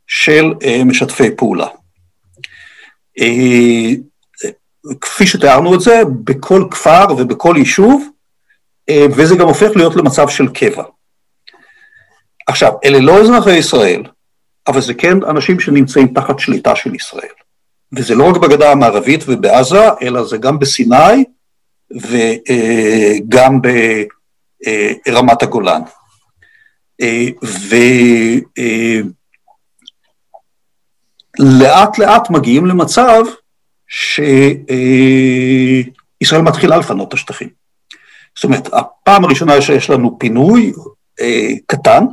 של 0.06 0.52
משתפי 0.84 1.30
פעולה. 1.36 1.66
כפי 5.00 5.26
שתיארנו 5.26 5.74
את 5.74 5.80
זה, 5.80 6.02
בכל 6.24 6.64
כפר 6.70 7.06
ובכל 7.18 7.54
יישוב 7.58 8.08
וזה 8.90 9.36
גם 9.36 9.48
הופך 9.48 9.70
להיות 9.76 9.96
למצב 9.96 10.28
של 10.28 10.48
קבע. 10.48 10.84
עכשיו, 12.46 12.72
אלה 12.84 12.98
לא 12.98 13.20
אזרחי 13.20 13.56
ישראל, 13.56 14.02
אבל 14.68 14.80
זה 14.80 14.94
כן 14.94 15.24
אנשים 15.24 15.60
שנמצאים 15.60 16.08
תחת 16.08 16.38
שליטה 16.38 16.76
של 16.76 16.94
ישראל. 16.94 17.32
וזה 17.96 18.14
לא 18.14 18.30
רק 18.30 18.36
בגדה 18.36 18.72
המערבית 18.72 19.24
ובעזה, 19.28 19.88
אלא 20.02 20.24
זה 20.24 20.36
גם 20.36 20.58
בסיני 20.58 21.24
וגם 21.90 23.60
ברמת 25.06 25.42
הגולן. 25.42 25.80
ולאט 31.38 31.98
לאט 31.98 32.30
מגיעים 32.30 32.66
למצב 32.66 33.24
שישראל 33.88 34.52
מתחילה 36.42 36.76
לפנות 36.76 37.08
את 37.08 37.14
השטחים. 37.14 37.48
זאת 38.36 38.44
אומרת, 38.44 38.68
הפעם 38.72 39.24
הראשונה 39.24 39.62
שיש 39.62 39.90
לנו 39.90 40.18
פינוי 40.18 40.72
קטן, 41.66 42.04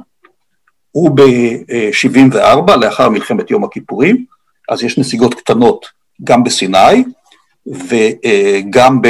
הוא 0.91 1.11
ב-74, 1.15 2.75
לאחר 2.81 3.09
מלחמת 3.09 3.51
יום 3.51 3.63
הכיפורים, 3.63 4.25
אז 4.69 4.83
יש 4.83 4.97
נסיגות 4.97 5.33
קטנות 5.33 5.85
גם 6.23 6.43
בסיני 6.43 7.03
וגם 7.67 9.01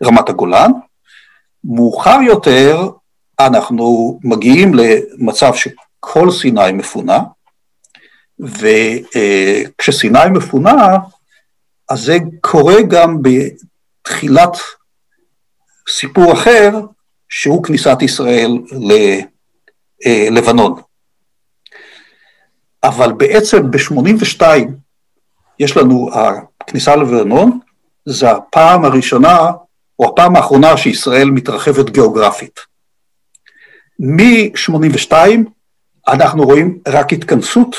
ברמת 0.00 0.28
הגולן. 0.28 0.70
מאוחר 1.64 2.18
יותר 2.26 2.88
אנחנו 3.40 4.18
מגיעים 4.24 4.72
למצב 4.74 5.52
שכל 5.54 6.30
סיני 6.30 6.72
מפונה, 6.72 7.18
וכשסיני 8.38 10.18
מפונה, 10.30 10.96
אז 11.88 12.00
זה 12.00 12.18
קורה 12.40 12.82
גם 12.82 13.18
בתחילת 13.22 14.56
סיפור 15.88 16.32
אחר, 16.32 16.70
שהוא 17.28 17.64
כניסת 17.64 17.96
ישראל 18.02 18.58
ללבנון. 20.06 20.80
אבל 22.84 23.12
בעצם 23.12 23.70
ב-82 23.70 24.42
יש 25.58 25.76
לנו, 25.76 26.10
הכניסה 26.60 26.96
ללבנון, 26.96 27.58
זה 28.06 28.30
הפעם 28.30 28.84
הראשונה, 28.84 29.50
או 29.98 30.08
הפעם 30.08 30.36
האחרונה 30.36 30.76
שישראל 30.76 31.30
מתרחבת 31.30 31.90
גיאוגרפית. 31.90 32.73
מ-82 33.98 35.12
אנחנו 36.08 36.42
רואים 36.42 36.78
רק 36.88 37.12
התכנסות 37.12 37.76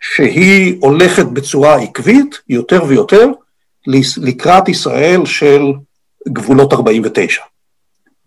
שהיא 0.00 0.76
הולכת 0.80 1.26
בצורה 1.26 1.76
עקבית 1.76 2.40
יותר 2.48 2.84
ויותר 2.84 3.28
לקראת 4.16 4.68
ישראל 4.68 5.26
של 5.26 5.62
גבולות 6.28 6.72
49. 6.72 7.42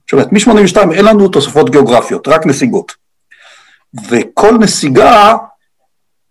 זאת 0.05 0.13
אומרת, 0.13 0.31
מ-82 0.31 0.93
אין 0.93 1.05
לנו 1.05 1.27
תוספות 1.27 1.69
גיאוגרפיות, 1.69 2.27
רק 2.27 2.45
נסיגות. 2.45 2.95
וכל 4.09 4.57
נסיגה 4.59 5.35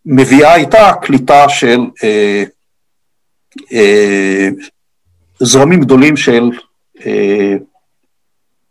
מביאה 0.07 0.57
איתה 0.57 0.93
קליטה 1.03 1.49
של 1.49 1.79
אה, 2.05 2.45
אה, 3.73 4.49
זרמים 5.41 5.81
גדולים 5.81 6.17
של 6.17 6.51
אה, 7.07 7.55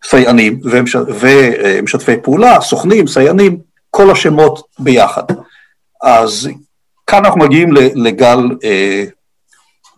סייענים 0.04 0.60
ומשתפי 0.64 2.18
פעולה, 2.24 2.62
סוכנים, 2.62 3.08
סייענים, 3.08 3.58
כל 3.90 4.12
השמות 4.12 4.68
ביחד. 4.80 5.24
אז 6.04 6.50
כאן 7.08 7.26
אנחנו 7.26 7.40
מגיעים 7.40 7.70
לגל 7.96 8.40
אה, 8.64 9.04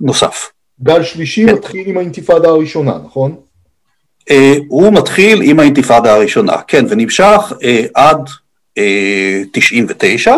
נוסף. 0.02 0.52
גל 0.84 1.04
שלישי 1.04 1.46
כן. 1.46 1.54
מתחיל 1.54 1.90
עם 1.90 1.98
האינתיפאדה 1.98 2.50
הראשונה, 2.50 2.98
נכון? 3.06 3.36
אה, 4.30 4.54
הוא 4.68 4.94
מתחיל 4.94 5.42
עם 5.44 5.60
האינתיפאדה 5.60 6.14
הראשונה, 6.14 6.62
כן, 6.68 6.86
ונמשך 6.90 7.54
אה, 7.64 7.86
עד 7.94 8.30
אה, 8.78 9.42
99. 9.54 10.36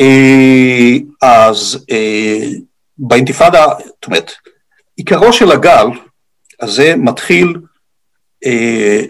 אה, 0.00 0.92
אז 1.22 1.84
אה, 1.90 2.48
באינתיפאדה, 2.98 3.66
זאת 3.84 4.06
אומרת, 4.06 4.32
עיקרו 4.96 5.32
של 5.32 5.52
הגל 5.52 5.86
הזה 6.60 6.94
מתחיל, 6.96 7.54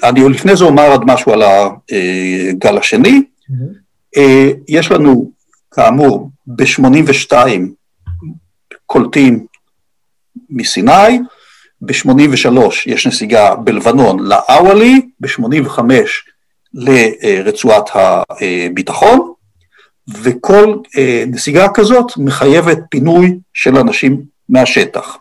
אני 0.02 0.28
לפני 0.28 0.56
זה 0.56 0.64
אומר 0.64 0.90
עוד 0.90 1.04
משהו 1.06 1.32
על 1.32 1.42
הגל 1.42 2.78
השני, 2.78 3.22
mm-hmm. 3.22 4.20
יש 4.68 4.90
לנו 4.90 5.30
כאמור 5.70 6.30
ב-82 6.46 7.32
קולטים 8.86 9.46
מסיני, 10.50 11.18
ב-83 11.80 12.58
יש 12.86 13.06
נסיגה 13.06 13.54
בלבנון 13.54 14.26
לאוואלי, 14.26 15.00
ב-85 15.20 15.78
לרצועת 16.74 17.90
הביטחון, 17.94 19.32
וכל 20.08 20.76
אה, 20.98 21.24
נסיגה 21.26 21.68
כזאת 21.74 22.12
מחייבת 22.16 22.78
פינוי 22.90 23.38
של 23.54 23.76
אנשים 23.76 24.22
מהשטח. 24.48 25.16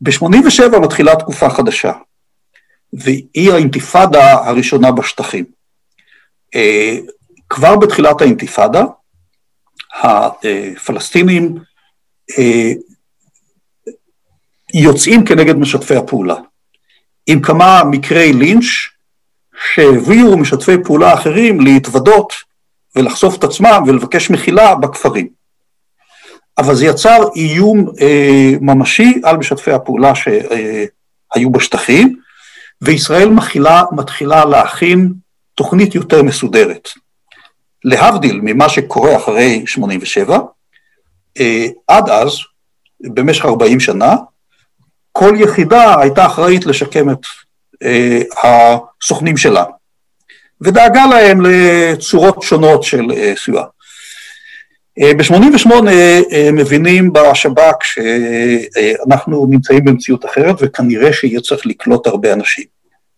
ב-87 0.00 0.78
מתחילה 0.78 1.16
תקופה 1.16 1.50
חדשה, 1.50 1.92
והיא 2.92 3.52
האינתיפאדה 3.52 4.32
הראשונה 4.32 4.92
בשטחים. 4.92 5.44
אה, 6.54 6.98
כבר 7.48 7.76
בתחילת 7.76 8.20
האינתיפאדה, 8.20 8.84
הפלסטינים 10.02 11.58
אה, 12.38 12.72
יוצאים 14.74 15.24
כנגד 15.24 15.56
משתפי 15.56 15.96
הפעולה, 15.96 16.36
עם 17.26 17.42
כמה 17.42 17.82
מקרי 17.84 18.32
לינץ' 18.32 18.64
שהביאו 19.74 20.38
משתפי 20.38 20.76
פעולה 20.84 21.14
אחרים 21.14 21.60
להתוודות 21.60 22.32
ולחשוף 22.96 23.38
את 23.38 23.44
עצמם 23.44 23.82
ולבקש 23.86 24.30
מחילה 24.30 24.74
בכפרים. 24.74 25.28
אבל 26.58 26.74
זה 26.74 26.86
יצר 26.86 27.18
איום 27.36 27.92
אה, 28.00 28.52
ממשי 28.60 29.20
על 29.24 29.36
משתפי 29.36 29.72
הפעולה 29.72 30.12
שהיו 30.14 31.50
בשטחים, 31.50 32.20
וישראל 32.82 33.28
מתחילה, 33.28 33.82
מתחילה 33.92 34.44
להכין 34.44 35.12
תוכנית 35.54 35.94
יותר 35.94 36.22
מסודרת. 36.22 36.88
להבדיל 37.84 38.40
ממה 38.42 38.68
שקורה 38.68 39.16
אחרי 39.16 39.62
87, 39.66 40.38
אה, 41.40 41.66
עד 41.88 42.08
אז, 42.08 42.30
במשך 43.00 43.44
40 43.44 43.80
שנה, 43.80 44.16
כל 45.12 45.34
יחידה 45.38 46.00
הייתה 46.00 46.26
אחראית 46.26 46.66
לשקם 46.66 47.10
את 47.10 47.18
אה, 47.82 48.22
הסוכנים 48.42 49.36
שלה. 49.36 49.64
ודאגה 50.60 51.06
להם 51.06 51.40
לצורות 51.40 52.42
שונות 52.42 52.82
של 52.82 53.10
אה, 53.16 53.32
סיוע. 53.36 53.64
אה, 55.00 55.14
ב-88' 55.14 55.88
אה, 55.88 56.50
מבינים 56.52 57.12
בשב"כ 57.12 57.84
שאנחנו 57.84 59.46
נמצאים 59.50 59.84
במציאות 59.84 60.24
אחרת 60.24 60.56
וכנראה 60.60 61.12
שיהיה 61.12 61.40
צריך 61.40 61.66
לקלוט 61.66 62.06
הרבה 62.06 62.32
אנשים. 62.32 62.64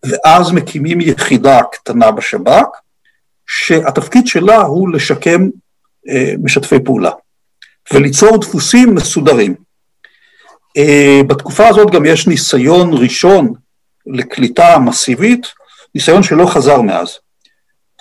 ואז 0.06 0.52
מקימים 0.52 1.00
יחידה 1.00 1.60
קטנה 1.72 2.10
בשב"כ, 2.10 2.66
שהתפקיד 3.46 4.26
שלה 4.26 4.56
הוא 4.56 4.92
לשקם 4.92 5.48
משתפי 6.42 6.80
פעולה 6.84 7.10
וליצור 7.92 8.36
דפוסים 8.40 8.94
מסודרים. 8.94 9.54
בתקופה 11.26 11.68
הזאת 11.68 11.90
גם 11.90 12.04
יש 12.04 12.26
ניסיון 12.26 12.90
ראשון 12.92 13.52
לקליטה 14.06 14.78
מסיבית, 14.78 15.46
ניסיון 15.94 16.22
שלא 16.22 16.46
חזר 16.46 16.80
מאז. 16.80 17.18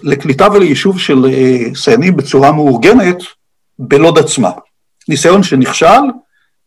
לקליטה 0.03 0.47
וליישוב 0.51 0.99
של 0.99 1.25
אה, 1.25 1.75
סיינים 1.75 2.15
בצורה 2.15 2.51
מאורגנת 2.51 3.17
בלוד 3.81 4.17
עצמה. 4.17 4.51
ניסיון 5.09 5.43
שנכשל, 5.43 6.01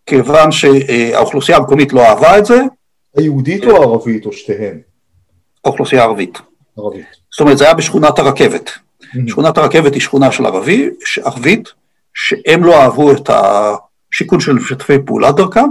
כיוון 0.06 0.52
שהאוכלוסייה 0.52 1.58
המקומית 1.58 1.92
לא 1.92 2.00
אהבה 2.00 2.38
את 2.38 2.46
זה. 2.46 2.60
היהודית 3.16 3.64
או 3.64 3.76
הערבית 3.76 4.26
או 4.26 4.32
שתיהן? 4.32 4.78
האוכלוסייה 5.64 6.02
הערבית. 6.02 6.38
ערבית. 6.78 7.06
זאת 7.30 7.40
אומרת, 7.40 7.58
זה 7.58 7.64
היה 7.64 7.74
בשכונת 7.74 8.18
הרכבת. 8.18 8.70
Mm-hmm. 8.70 9.18
שכונת 9.28 9.58
הרכבת 9.58 9.94
היא 9.94 10.02
שכונה 10.02 10.32
של 10.32 10.46
ערבי, 10.46 10.90
ערבית, 11.24 11.68
שהם 12.14 12.64
לא 12.64 12.82
אהבו 12.82 13.12
את 13.12 13.30
השיכון 13.30 14.40
של 14.40 14.52
משתפי 14.52 14.98
פעולה 15.06 15.32
דרכם. 15.32 15.68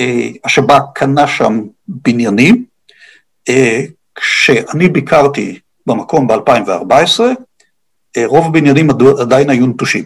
אה, 0.00 0.28
השב"כ 0.44 0.82
קנה 0.94 1.26
שם 1.26 1.62
בניינים. 1.88 2.64
אה, 3.48 3.80
כשאני 4.14 4.88
ביקרתי 4.88 5.58
במקום 5.86 6.26
ב-2014, 6.26 7.20
אה, 8.16 8.26
רוב 8.26 8.46
הבניינים 8.46 8.90
עדיין 9.20 9.50
היו 9.50 9.66
נטושים. 9.66 10.04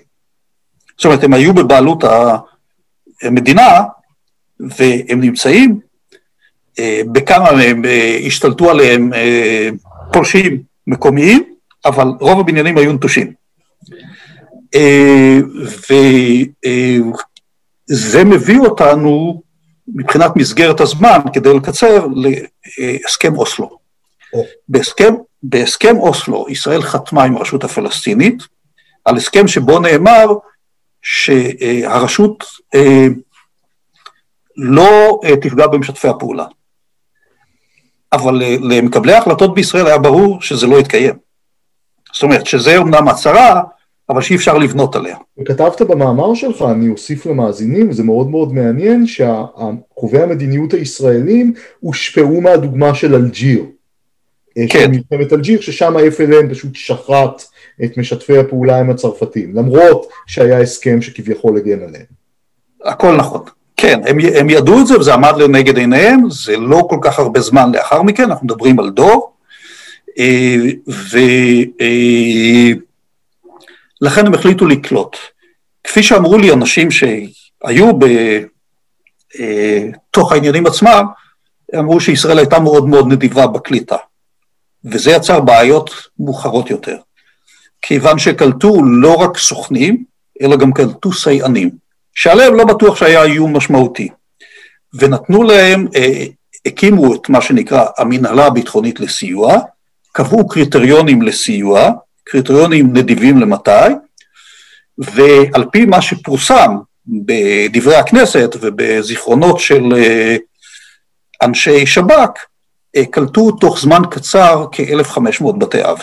זאת 0.99 1.05
אומרת, 1.05 1.25
הם 1.25 1.33
היו 1.33 1.55
בבעלות 1.55 2.05
המדינה, 3.23 3.83
והם 4.61 5.21
נמצאים, 5.21 5.81
אה, 6.79 7.01
בכמה 7.13 7.53
מהם 7.53 7.85
אה, 7.85 8.19
השתלטו 8.27 8.71
עליהם 8.71 9.11
פולשים 10.13 10.63
מקומיים, 10.87 11.55
אבל 11.85 12.09
רוב 12.21 12.41
הבניינים 12.41 12.79
היו 12.79 12.93
נטושים. 12.93 13.33
וזה 17.91 18.25
מביא 18.25 18.59
אותנו 18.59 19.43
מבחינת 19.95 20.37
מסגרת 20.37 20.81
הזמן, 20.81 21.19
כדי 21.33 21.55
לקצר, 21.55 22.07
להסכם 22.79 23.37
אוסלו. 23.37 23.79
בהסכם, 24.69 25.15
בהסכם 25.43 25.97
אוסלו 25.97 26.47
ישראל 26.49 26.83
חתמה 26.83 27.25
עם 27.25 27.37
הרשות 27.37 27.65
הפלסטינית 27.65 28.43
על 29.05 29.17
הסכם 29.17 29.49
שבו 29.49 29.79
נאמר 29.79 30.27
שהרשות 31.03 32.45
אה, 32.75 33.07
לא 34.57 35.21
אה, 35.25 35.37
תפגע 35.37 35.67
במשתפי 35.67 36.09
הפעולה. 36.09 36.47
אבל 38.13 38.43
למקבלי 38.61 39.13
ההחלטות 39.13 39.55
בישראל 39.55 39.87
היה 39.87 39.99
ברור 39.99 40.41
שזה 40.41 40.67
לא 40.67 40.81
יתקיים. 40.81 41.15
זאת 42.13 42.23
אומרת, 42.23 42.47
שזה 42.47 42.77
אומנם 42.77 43.09
הצהרה, 43.09 43.63
אבל 44.09 44.23
שאי 44.23 44.37
אפשר 44.37 44.59
לבנות 44.59 44.97
עליה. 44.97 45.17
וכתבת 45.41 45.83
במאמר 45.83 46.35
שלך, 46.35 46.65
אני 46.71 46.89
אוסיף 46.89 47.27
למאזינים, 47.27 47.93
זה 47.93 48.05
מאוד 48.05 48.31
מאוד 48.31 48.53
מעניין, 48.53 49.07
שקובעי 49.07 50.23
המדיניות 50.23 50.75
הישראלים 50.75 51.53
הושפעו 51.81 52.41
מהדוגמה 52.41 52.95
של 52.95 53.15
אלג'יר. 53.15 53.65
אה, 54.59 54.65
כן. 54.71 54.79
של 54.79 54.89
מלחמת 54.89 55.33
אלג'יר, 55.33 55.61
ששם 55.61 55.97
ה-FLN 55.97 56.51
פשוט 56.51 56.75
שחט 56.75 57.43
את 57.85 57.97
משתפי 57.97 58.39
הפעולה 58.39 58.81
עם 58.81 58.91
הצרפתים, 58.91 59.55
למרות 59.55 60.07
שהיה 60.27 60.61
הסכם 60.61 61.03
שכביכול 61.03 61.57
הגן 61.57 61.83
עליהם. 61.83 62.05
הכל 62.85 63.17
נכון. 63.17 63.43
כן, 63.77 64.01
הם, 64.07 64.19
הם 64.35 64.51
ידעו 64.51 64.81
את 64.81 64.87
זה 64.87 64.99
וזה 64.99 65.15
עמד 65.15 65.35
לנגד 65.37 65.77
עיניהם, 65.77 66.31
זה 66.31 66.57
לא 66.57 66.87
כל 66.91 66.99
כך 67.03 67.19
הרבה 67.19 67.41
זמן 67.41 67.73
לאחר 67.73 68.03
מכן, 68.03 68.23
אנחנו 68.23 68.47
מדברים 68.47 68.79
על 68.79 68.91
דור, 68.91 69.33
אה, 70.19 70.57
ולכן 74.01 74.21
אה, 74.23 74.27
הם 74.27 74.35
החליטו 74.35 74.67
לקלוט. 74.67 75.17
כפי 75.85 76.03
שאמרו 76.03 76.39
לי 76.39 76.53
אנשים 76.53 76.91
שהיו 76.91 77.91
בתוך 80.09 80.33
העניינים 80.33 80.67
עצמם, 80.67 81.07
אמרו 81.79 82.01
שישראל 82.01 82.39
הייתה 82.39 82.59
מאוד 82.59 82.89
מאוד 82.89 83.13
נדיבה 83.13 83.47
בקליטה. 83.47 83.97
וזה 84.85 85.11
יצר 85.11 85.41
בעיות 85.41 85.91
מאוחרות 86.19 86.71
יותר, 86.71 86.97
כיוון 87.83 88.19
שקלטו 88.19 88.85
לא 88.85 89.15
רק 89.15 89.39
סוכנים, 89.39 90.05
אלא 90.43 90.57
גם 90.57 90.73
קלטו 90.73 91.13
סייענים, 91.13 91.71
שעליהם 92.15 92.55
לא 92.55 92.65
בטוח 92.65 92.97
שהיה 92.97 93.23
איום 93.23 93.57
משמעותי, 93.57 94.09
ונתנו 94.95 95.43
להם, 95.43 95.87
אה, 95.97 96.25
הקימו 96.67 97.15
את 97.15 97.29
מה 97.29 97.41
שנקרא 97.41 97.85
המנהלה 97.99 98.47
הביטחונית 98.47 99.01
לסיוע, 99.01 99.59
קבעו 100.13 100.49
קריטריונים 100.49 101.23
לסיוע, 101.23 101.91
קריטריונים 102.25 102.97
נדיבים 102.97 103.39
למתי, 103.39 103.71
ועל 104.99 105.65
פי 105.73 105.85
מה 105.85 106.03
שפורסם 106.03 106.77
בדברי 107.07 107.97
הכנסת 107.97 108.57
ובזיכרונות 108.61 109.61
של 109.61 109.93
אה, 109.97 110.37
אנשי 111.43 111.87
שב"כ, 111.87 112.31
אה, 112.97 113.07
קלטו 113.07 113.51
תוך 113.51 113.81
זמן 113.81 114.03
קצר 114.11 114.67
כ-1,500 114.73 115.53
בתי 115.59 115.85
אב, 115.85 115.99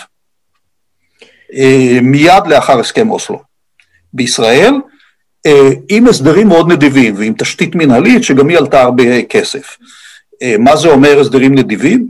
מיד 2.02 2.48
לאחר 2.48 2.80
הסכם 2.80 3.10
אוסלו. 3.10 3.42
בישראל, 4.14 4.74
אה, 5.46 5.70
עם 5.90 6.08
הסדרים 6.08 6.48
מאוד 6.48 6.72
נדיבים 6.72 7.16
ועם 7.18 7.34
תשתית 7.38 7.76
מנהלית 7.76 8.24
שגם 8.24 8.50
היא 8.50 8.58
עלתה 8.58 8.82
הרבה 8.82 9.24
כסף. 9.24 9.78
מה 10.60 10.76
זה 10.76 10.88
אומר 10.88 11.20
הסדרים 11.20 11.56
נדיבים? 11.56 12.10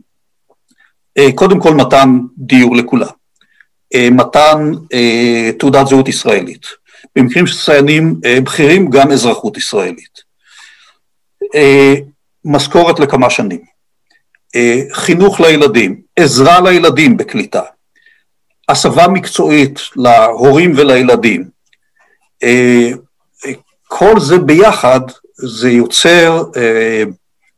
קודם 1.36 1.60
כל 1.60 1.74
מתן 1.74 2.19
דיור 2.38 2.76
לכולם, 2.76 3.08
מתן 4.12 4.71
תעודת 5.60 5.88
זהות 5.88 6.08
ישראלית, 6.08 6.65
במקרים 7.15 7.48
של 7.48 7.58
סיינים 7.58 8.15
בכירים 8.43 8.89
גם 8.89 9.12
אזרחות 9.12 9.58
ישראלית, 9.58 10.19
משכורת 12.45 13.00
לכמה 13.00 13.30
שנים. 13.30 13.62
אה, 14.56 14.82
חינוך 14.93 15.39
לילדים, 15.39 16.02
עזרה 16.15 16.62
לילדים 16.62 17.17
בקליטה, 17.17 17.62
הסבה 18.69 19.08
מקצועית 19.08 19.80
להורים 19.95 20.73
ולילדים, 20.75 21.43
אה, 22.43 22.91
כל 23.88 24.19
זה 24.19 24.38
ביחד, 24.38 24.99
זה 25.36 25.69
יוצר, 25.69 26.43
אה, 26.58 27.04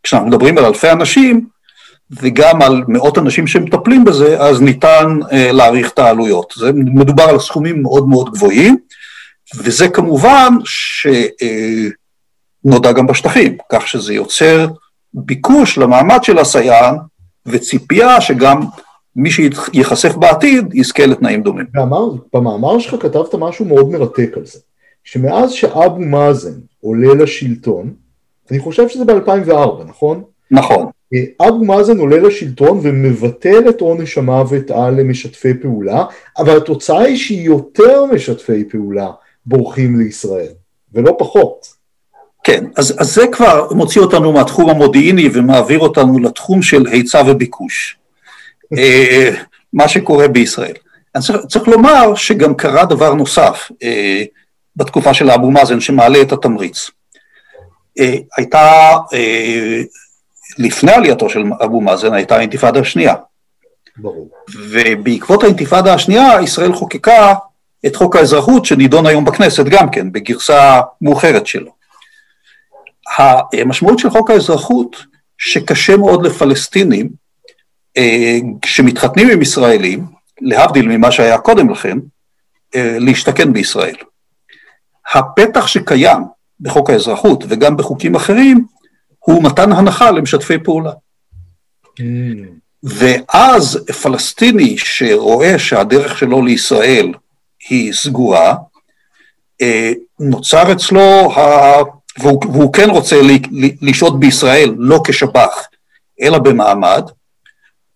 כשאנחנו 0.04 0.28
מדברים 0.28 0.58
על 0.58 0.66
אלפי 0.66 0.92
אנשים, 0.92 1.48
וגם 2.12 2.62
על 2.62 2.84
מאות 2.88 3.18
אנשים 3.18 3.48
שמטפלים 3.48 4.06
בזה, 4.06 4.40
אז 4.40 4.62
ניתן 4.62 5.08
להעריך 5.32 5.92
את 5.92 6.00
העלויות. 6.00 6.54
זה 6.58 6.72
מדובר 6.74 7.24
על 7.24 7.40
סכומים 7.40 7.82
מאוד 7.82 8.08
מאוד 8.08 8.34
גבוהים, 8.34 8.78
וזה 9.56 9.90
כמובן 9.90 10.54
שנודע 12.66 12.92
גם 12.92 13.08
בשטחים, 13.08 13.58
כך 13.72 13.88
שזה 13.88 14.14
יוצר 14.14 14.68
ביקוש 15.14 15.78
למעמד 15.78 16.24
של 16.24 16.40
הסייען 16.40 16.96
וציפייה 17.46 18.22
שגם 18.22 18.62
מי 19.18 19.30
שייחשף 19.32 20.16
בעתיד 20.16 20.74
יזכה 20.74 21.06
לתנאים 21.06 21.42
דומים. 21.42 21.66
במאמר, 21.74 22.10
במאמר 22.34 22.80
שלך 22.80 22.96
כתבת 23.02 23.36
משהו 23.36 23.66
מאוד 23.66 23.90
מרתק 23.90 24.30
על 24.36 24.46
זה, 24.46 24.60
שמאז 25.04 25.52
שאבו 25.52 26.00
מאזן 26.00 26.60
עולה 26.82 27.14
לשלטון, 27.14 27.94
אני 28.52 28.60
חושב 28.60 28.90
שזה 28.90 29.06
ב-2004, 29.06 29.84
נכון? 29.88 30.24
נכון. 30.52 30.86
אה, 31.14 31.48
אבו 31.48 31.66
מאזן 31.66 31.98
עולה 31.98 32.18
לשלטון 32.18 32.80
ומבטל 32.82 33.70
את 33.70 33.82
עונש 33.82 34.18
המוות 34.18 34.72
על 34.72 35.04
משתפי 35.04 35.54
פעולה, 35.54 36.06
אבל 36.38 36.58
התוצאה 36.58 37.02
היא 37.02 37.18
שיותר 37.18 38.06
משתפי 38.06 38.64
פעולה 38.70 39.08
בורחים 39.46 40.00
לישראל, 40.00 40.52
ולא 40.94 41.16
פחות. 41.20 41.78
כן, 42.44 42.66
אז, 42.76 42.96
אז 42.98 43.16
זה 43.16 43.28
כבר 43.32 43.68
מוציא 43.72 44.02
אותנו 44.02 44.34
מהתחום 44.34 44.70
המודיעיני 44.70 45.30
ומעביר 45.34 45.80
אותנו 45.80 46.20
לתחום 46.20 46.62
של 46.62 46.88
היצע 46.88 47.22
וביקוש, 47.28 47.98
מה 49.74 49.88
שקורה 49.88 50.28
בישראל. 50.28 50.76
אני 51.16 51.24
צריך, 51.24 51.46
צריך 51.46 51.68
לומר 51.68 52.16
שגם 52.16 52.56
קרה 52.56 52.86
דבר 52.86 53.14
נוסף 53.14 53.72
אה, 53.84 54.24
בתקופה 54.76 55.14
של 55.14 55.32
אבו 55.32 55.52
מאזן 55.52 55.80
שמעלה 55.80 56.22
את 56.22 56.32
התמריץ. 56.32 56.90
אה, 58.00 58.16
הייתה, 58.38 58.94
לפני 60.58 60.92
עלייתו 60.92 61.30
של 61.30 61.44
אבו 61.64 61.82
מאזן 61.82 62.14
הייתה 62.14 62.36
האינתיפאדה 62.36 62.80
השנייה. 62.80 63.16
ברור. 63.98 64.30
ובעקבות 64.70 65.44
האינתיפאדה 65.44 65.94
השנייה 65.94 66.42
ישראל 66.44 66.74
חוקקה 66.74 67.34
את 67.86 67.96
חוק 67.96 68.16
האזרחות 68.16 68.66
שנידון 68.66 69.06
היום 69.06 69.26
בכנסת 69.26 69.66
גם 69.66 69.90
כן, 69.90 70.12
בגרסה 70.12 70.82
מאוחרת 71.02 71.48
שלו. 71.48 71.72
המשמעות 73.54 74.00
של 74.00 74.10
חוק 74.10 74.32
האזרחות, 74.32 74.96
שקשה 75.38 75.98
מאוד 75.98 76.26
לפלסטינים 76.26 77.10
אה, 77.98 78.38
שמתחתנים 78.66 79.30
עם 79.30 79.42
ישראלים, 79.42 80.06
להבדיל 80.42 80.88
ממה 80.88 81.12
שהיה 81.12 81.38
קודם 81.38 81.70
לכן, 81.70 81.98
אה, 82.76 82.98
להשתכן 83.00 83.54
בישראל. 83.54 83.96
הפתח 85.14 85.68
שקיים 85.68 86.24
בחוק 86.60 86.90
האזרחות 86.90 87.44
וגם 87.48 87.78
בחוקים 87.78 88.16
אחרים, 88.16 88.66
הוא 89.20 89.44
מתן 89.44 89.72
הנחה 89.72 90.12
למשתפי 90.12 90.60
פעולה. 90.64 90.92
Mm. 92.00 92.04
ואז 92.84 93.80
פלסטיני 94.02 94.78
שרואה 94.78 95.60
שהדרך 95.60 96.18
שלו 96.18 96.42
לישראל 96.42 97.14
היא 97.70 97.94
סגורה, 97.94 98.56
אה, 99.62 99.92
נוצר 100.20 100.72
אצלו 100.72 101.32
והוא, 102.20 102.42
והוא 102.54 102.74
כן 102.74 102.90
רוצה 102.90 103.16
לשהות 103.82 104.20
בישראל 104.20 104.76
לא 104.78 105.02
כשב"ח, 105.08 105.68
אלא 106.22 106.38
במעמד, 106.38 107.04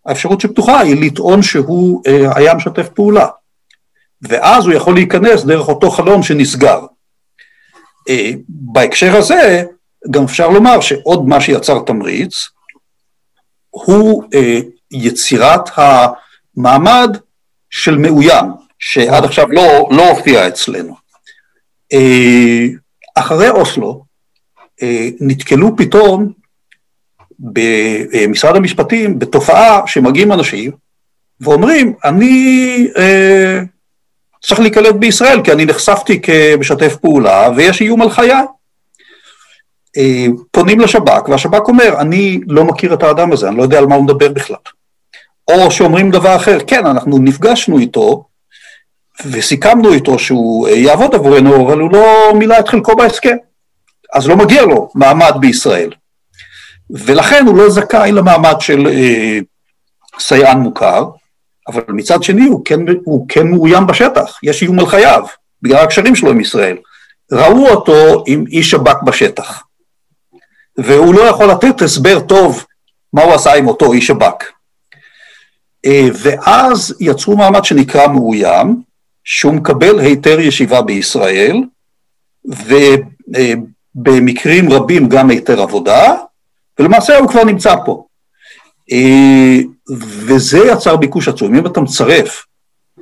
האפשרות 0.05 0.41
שפתוחה 0.41 0.79
היא 0.79 1.05
לטעון 1.05 1.41
שהוא 1.41 2.01
אה, 2.07 2.37
היה 2.37 2.53
משתף 2.53 2.89
פעולה. 2.89 3.27
ואז 4.21 4.65
הוא 4.65 4.73
יכול 4.73 4.93
להיכנס 4.93 5.43
דרך 5.43 5.67
אותו 5.67 5.91
חלון 5.91 6.23
שנסגר. 6.23 6.85
אה, 8.09 8.31
בהקשר 8.49 9.15
הזה, 9.15 9.63
גם 10.11 10.23
אפשר 10.23 10.49
לומר 10.49 10.81
שעוד 10.81 11.27
מה 11.27 11.41
שיצר 11.41 11.79
תמריץ, 11.85 12.33
הוא 13.69 14.23
אה, 14.33 14.59
יצירת 14.91 15.69
המעמד 15.75 17.17
של 17.69 17.97
מאוים, 17.97 18.45
שעד 18.79 19.23
עכשיו 19.23 19.51
לא, 19.51 19.89
לא 19.91 20.09
הופיע 20.09 20.47
אצלנו. 20.47 20.95
אחרי 23.15 23.49
אוסלו, 23.49 24.03
אה, 24.81 25.09
נתקלו 25.19 25.77
פתאום 25.77 26.31
במשרד 27.41 28.55
המשפטים 28.55 29.19
בתופעה 29.19 29.81
שמגיעים 29.87 30.31
אנשים 30.31 30.71
ואומרים, 31.41 31.93
אני 32.03 32.87
אה, 32.97 33.59
צריך 34.41 34.59
להיקלט 34.59 34.95
בישראל 34.95 35.41
כי 35.43 35.51
אני 35.51 35.65
נחשפתי 35.65 36.21
כמשתף 36.21 36.95
פעולה 36.95 37.49
ויש 37.55 37.81
איום 37.81 38.01
על 38.01 38.09
חיי. 38.09 38.33
אה, 39.97 40.25
פונים 40.51 40.79
לשב"כ 40.79 41.29
והשב"כ 41.29 41.67
אומר, 41.67 41.95
אני 41.99 42.39
לא 42.47 42.63
מכיר 42.63 42.93
את 42.93 43.03
האדם 43.03 43.31
הזה, 43.31 43.47
אני 43.47 43.57
לא 43.57 43.63
יודע 43.63 43.77
על 43.77 43.85
מה 43.85 43.95
הוא 43.95 44.03
מדבר 44.03 44.29
בכלל. 44.29 44.57
או 45.47 45.71
שאומרים 45.71 46.11
דבר 46.11 46.35
אחר, 46.35 46.57
כן, 46.67 46.85
אנחנו 46.85 47.17
נפגשנו 47.17 47.79
איתו 47.79 48.23
וסיכמנו 49.25 49.93
איתו 49.93 50.19
שהוא 50.19 50.67
יעבוד 50.67 51.15
עבורנו, 51.15 51.67
אבל 51.67 51.79
הוא 51.79 51.91
לא 51.91 52.33
מילא 52.35 52.59
את 52.59 52.67
חלקו 52.67 52.95
בהסכם. 52.95 53.35
אז 54.13 54.27
לא 54.27 54.35
מגיע 54.37 54.65
לו 54.65 54.89
מעמד 54.95 55.31
בישראל. 55.39 55.89
ולכן 56.91 57.45
הוא 57.47 57.57
לא 57.57 57.69
זכאי 57.69 58.11
למעמד 58.11 58.55
של 58.59 58.87
אה, 58.87 59.39
סייען 60.19 60.57
מוכר, 60.57 61.05
אבל 61.67 61.81
מצד 61.87 62.23
שני 62.23 62.45
הוא 62.45 62.65
כן, 62.65 62.79
הוא 63.03 63.25
כן 63.29 63.47
מאוים 63.47 63.87
בשטח, 63.87 64.39
יש 64.43 64.61
איום 64.61 64.79
על 64.79 64.85
חייו, 64.85 65.23
בגלל 65.61 65.83
הקשרים 65.83 66.15
שלו 66.15 66.29
עם 66.29 66.41
ישראל. 66.41 66.77
ראו 67.31 67.67
אותו 67.69 68.23
עם 68.27 68.43
איש 68.47 68.71
שב"כ 68.71 69.03
בשטח, 69.03 69.63
והוא 70.77 71.15
לא 71.15 71.21
יכול 71.21 71.45
לתת 71.51 71.81
הסבר 71.81 72.19
טוב 72.19 72.65
מה 73.13 73.21
הוא 73.23 73.33
עשה 73.33 73.53
עם 73.53 73.67
אותו 73.67 73.93
איש 73.93 74.07
שב"כ. 74.07 74.43
אה, 75.85 76.07
ואז 76.13 76.95
יצרו 76.99 77.37
מעמד 77.37 77.65
שנקרא 77.65 78.07
מאוים, 78.07 78.81
שהוא 79.23 79.53
מקבל 79.53 79.99
היתר 79.99 80.39
ישיבה 80.39 80.81
בישראל, 80.81 81.57
ובמקרים 83.95 84.71
רבים 84.71 85.09
גם 85.09 85.29
היתר 85.29 85.61
עבודה, 85.61 86.15
ולמעשה 86.79 87.17
הוא 87.17 87.29
כבר 87.29 87.43
נמצא 87.43 87.75
פה. 87.85 88.05
אה, 88.91 89.59
וזה 90.27 90.57
יצר 90.57 90.95
ביקוש 90.95 91.27
עצום. 91.27 91.55
אם 91.55 91.65
אתה 91.65 91.81
מצרף 91.81 92.45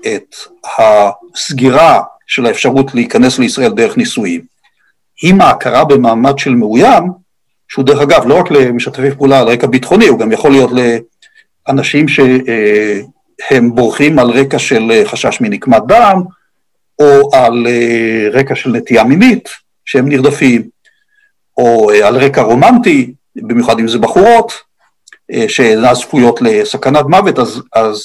את 0.07 0.35
הסגירה 0.77 2.01
של 2.27 2.45
האפשרות 2.45 2.95
להיכנס 2.95 3.39
לישראל 3.39 3.71
דרך 3.71 3.97
נישואים, 3.97 4.41
עם 5.23 5.41
ההכרה 5.41 5.85
במעמד 5.85 6.39
של 6.39 6.55
מאוים, 6.55 7.03
שהוא 7.67 7.85
דרך 7.85 8.01
אגב 8.01 8.27
לא 8.27 8.39
רק 8.39 8.51
למשתפי 8.51 9.11
פעולה 9.11 9.39
על 9.39 9.47
רקע 9.47 9.67
ביטחוני, 9.67 10.07
הוא 10.07 10.19
גם 10.19 10.31
יכול 10.31 10.51
להיות 10.51 10.71
לאנשים 11.67 12.05
שהם 12.07 13.75
בורחים 13.75 14.19
על 14.19 14.29
רקע 14.29 14.59
של 14.59 15.03
חשש 15.05 15.41
מנקמת 15.41 15.81
דם, 15.87 16.21
או 16.99 17.35
על 17.35 17.67
רקע 18.33 18.55
של 18.55 18.69
נטייה 18.69 19.03
מינית, 19.03 19.49
שהם 19.85 20.09
נרדפים, 20.09 20.61
או 21.57 21.91
על 22.03 22.17
רקע 22.17 22.41
רומנטי, 22.41 23.13
במיוחד 23.35 23.79
אם 23.79 23.87
זה 23.87 23.99
בחורות, 23.99 24.53
שאינן 25.47 25.93
צפויות 25.93 26.41
לסכנת 26.41 27.05
מוות, 27.05 27.39
אז, 27.39 27.61
אז 27.73 28.03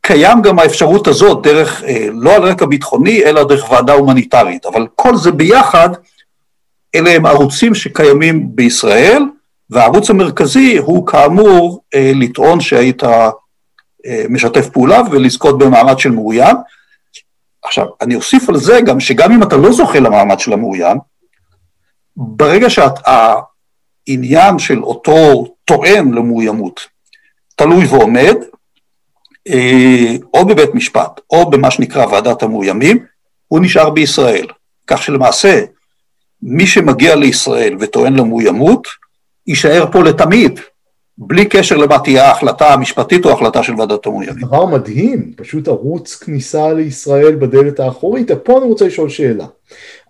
קיים 0.00 0.42
גם 0.42 0.58
האפשרות 0.58 1.08
הזאת 1.08 1.42
דרך, 1.42 1.82
לא 2.12 2.34
על 2.34 2.42
רקע 2.42 2.66
ביטחוני, 2.66 3.24
אלא 3.24 3.44
דרך 3.44 3.70
ועדה 3.70 3.92
הומניטרית, 3.92 4.66
אבל 4.66 4.86
כל 4.94 5.16
זה 5.16 5.32
ביחד, 5.32 5.88
אלה 6.94 7.10
הם 7.10 7.26
ערוצים 7.26 7.74
שקיימים 7.74 8.56
בישראל, 8.56 9.22
והערוץ 9.70 10.10
המרכזי 10.10 10.76
הוא 10.76 11.06
כאמור 11.06 11.82
אה, 11.94 12.12
לטעון 12.14 12.60
שהיית 12.60 13.04
אה, 13.04 13.30
משתף 14.28 14.68
פעולה 14.68 15.02
ולזכות 15.10 15.58
במעמד 15.58 15.98
של 15.98 16.10
מאוים. 16.10 16.56
עכשיו, 17.62 17.86
אני 18.00 18.14
אוסיף 18.14 18.48
על 18.48 18.56
זה 18.56 18.80
גם 18.86 19.00
שגם 19.00 19.32
אם 19.32 19.42
אתה 19.42 19.56
לא 19.56 19.72
זוכה 19.72 20.00
למעמד 20.00 20.40
של 20.40 20.52
המאוים, 20.52 20.98
ברגע 22.16 22.70
שהעניין 24.06 24.58
של 24.58 24.82
אותו 24.82 25.46
טוען 25.64 26.14
למאוימות 26.14 26.80
תלוי 27.56 27.86
ועומד, 27.86 28.34
אה, 29.48 30.16
או 30.34 30.46
בבית 30.46 30.74
משפט 30.74 31.20
או 31.30 31.50
במה 31.50 31.70
שנקרא 31.70 32.06
ועדת 32.06 32.42
המאוימים, 32.42 33.04
הוא 33.48 33.60
נשאר 33.60 33.90
בישראל. 33.90 34.46
כך 34.86 35.02
שלמעשה 35.02 35.60
מי 36.42 36.66
שמגיע 36.66 37.14
לישראל 37.14 37.76
וטוען 37.80 38.14
למאוימות, 38.14 38.88
יישאר 39.46 39.86
פה 39.92 40.02
לתמיד, 40.02 40.60
בלי 41.18 41.44
קשר 41.44 41.76
למה 41.76 41.98
תהיה 41.98 42.24
ההחלטה 42.28 42.72
המשפטית 42.72 43.24
או 43.24 43.30
ההחלטה 43.30 43.62
של 43.62 43.72
ועדת 43.78 44.06
המאוימים. 44.06 44.46
דבר 44.46 44.66
מדהים, 44.66 45.32
פשוט 45.36 45.68
ערוץ 45.68 46.14
כניסה 46.14 46.72
לישראל 46.72 47.34
בדלת 47.34 47.80
האחורית. 47.80 48.30
פה 48.30 48.58
אני 48.58 48.66
רוצה 48.66 48.86
לשאול 48.86 49.08
שאלה. 49.08 49.46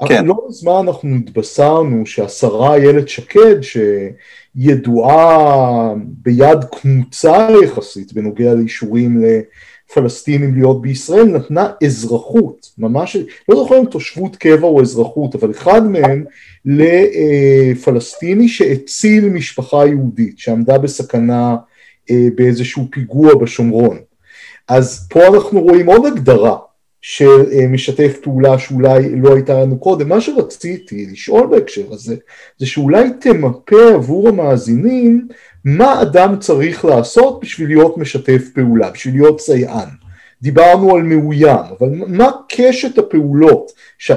כן. 0.08 0.24
לא 0.26 0.34
מזמן 0.48 0.72
אנחנו 0.86 1.16
התבשרנו 1.16 2.06
שהשרה 2.06 2.74
איילת 2.74 3.08
שקד, 3.08 3.56
שידועה 4.56 5.92
ביד 5.98 6.64
קמוצה 6.64 7.48
יחסית 7.64 8.12
בנוגע 8.12 8.54
לאישורים 8.54 9.22
פלסטינים 9.94 10.54
להיות 10.54 10.82
בישראל 10.82 11.24
נתנה 11.24 11.70
אזרחות, 11.84 12.72
ממש, 12.78 13.16
לא 13.48 13.56
זוכר 13.56 13.78
אם 13.78 13.84
תושבות 13.84 14.36
קבע 14.36 14.66
או 14.66 14.82
אזרחות, 14.82 15.34
אבל 15.34 15.50
אחד 15.50 15.82
מהם 15.86 16.24
לפלסטיני 16.64 18.48
שהציל 18.48 19.28
משפחה 19.28 19.86
יהודית 19.86 20.38
שעמדה 20.38 20.78
בסכנה 20.78 21.56
אה, 22.10 22.28
באיזשהו 22.34 22.88
פיגוע 22.90 23.34
בשומרון. 23.34 23.98
אז 24.68 25.08
פה 25.10 25.26
אנחנו 25.26 25.60
רואים 25.60 25.86
עוד 25.86 26.06
הגדרה 26.06 26.56
של 27.00 27.66
משתף 27.68 28.16
פעולה 28.22 28.58
שאולי 28.58 29.20
לא 29.20 29.34
הייתה 29.34 29.60
לנו 29.60 29.78
קודם. 29.78 30.08
מה 30.08 30.20
שרציתי 30.20 31.06
לשאול 31.12 31.46
בהקשר 31.46 31.92
הזה, 31.92 32.16
זה 32.58 32.66
שאולי 32.66 33.10
תמפה 33.20 33.94
עבור 33.94 34.28
המאזינים 34.28 35.28
מה 35.64 36.02
אדם 36.02 36.38
צריך 36.38 36.84
לעשות 36.84 37.40
בשביל 37.40 37.68
להיות 37.68 37.98
משתף 37.98 38.42
פעולה, 38.54 38.90
בשביל 38.90 39.14
להיות 39.14 39.40
סייען. 39.40 39.88
דיברנו 40.42 40.96
על 40.96 41.02
מאוים, 41.02 41.64
אבל 41.78 41.88
מה 42.06 42.30
קשת 42.48 42.98
הפעולות, 42.98 43.72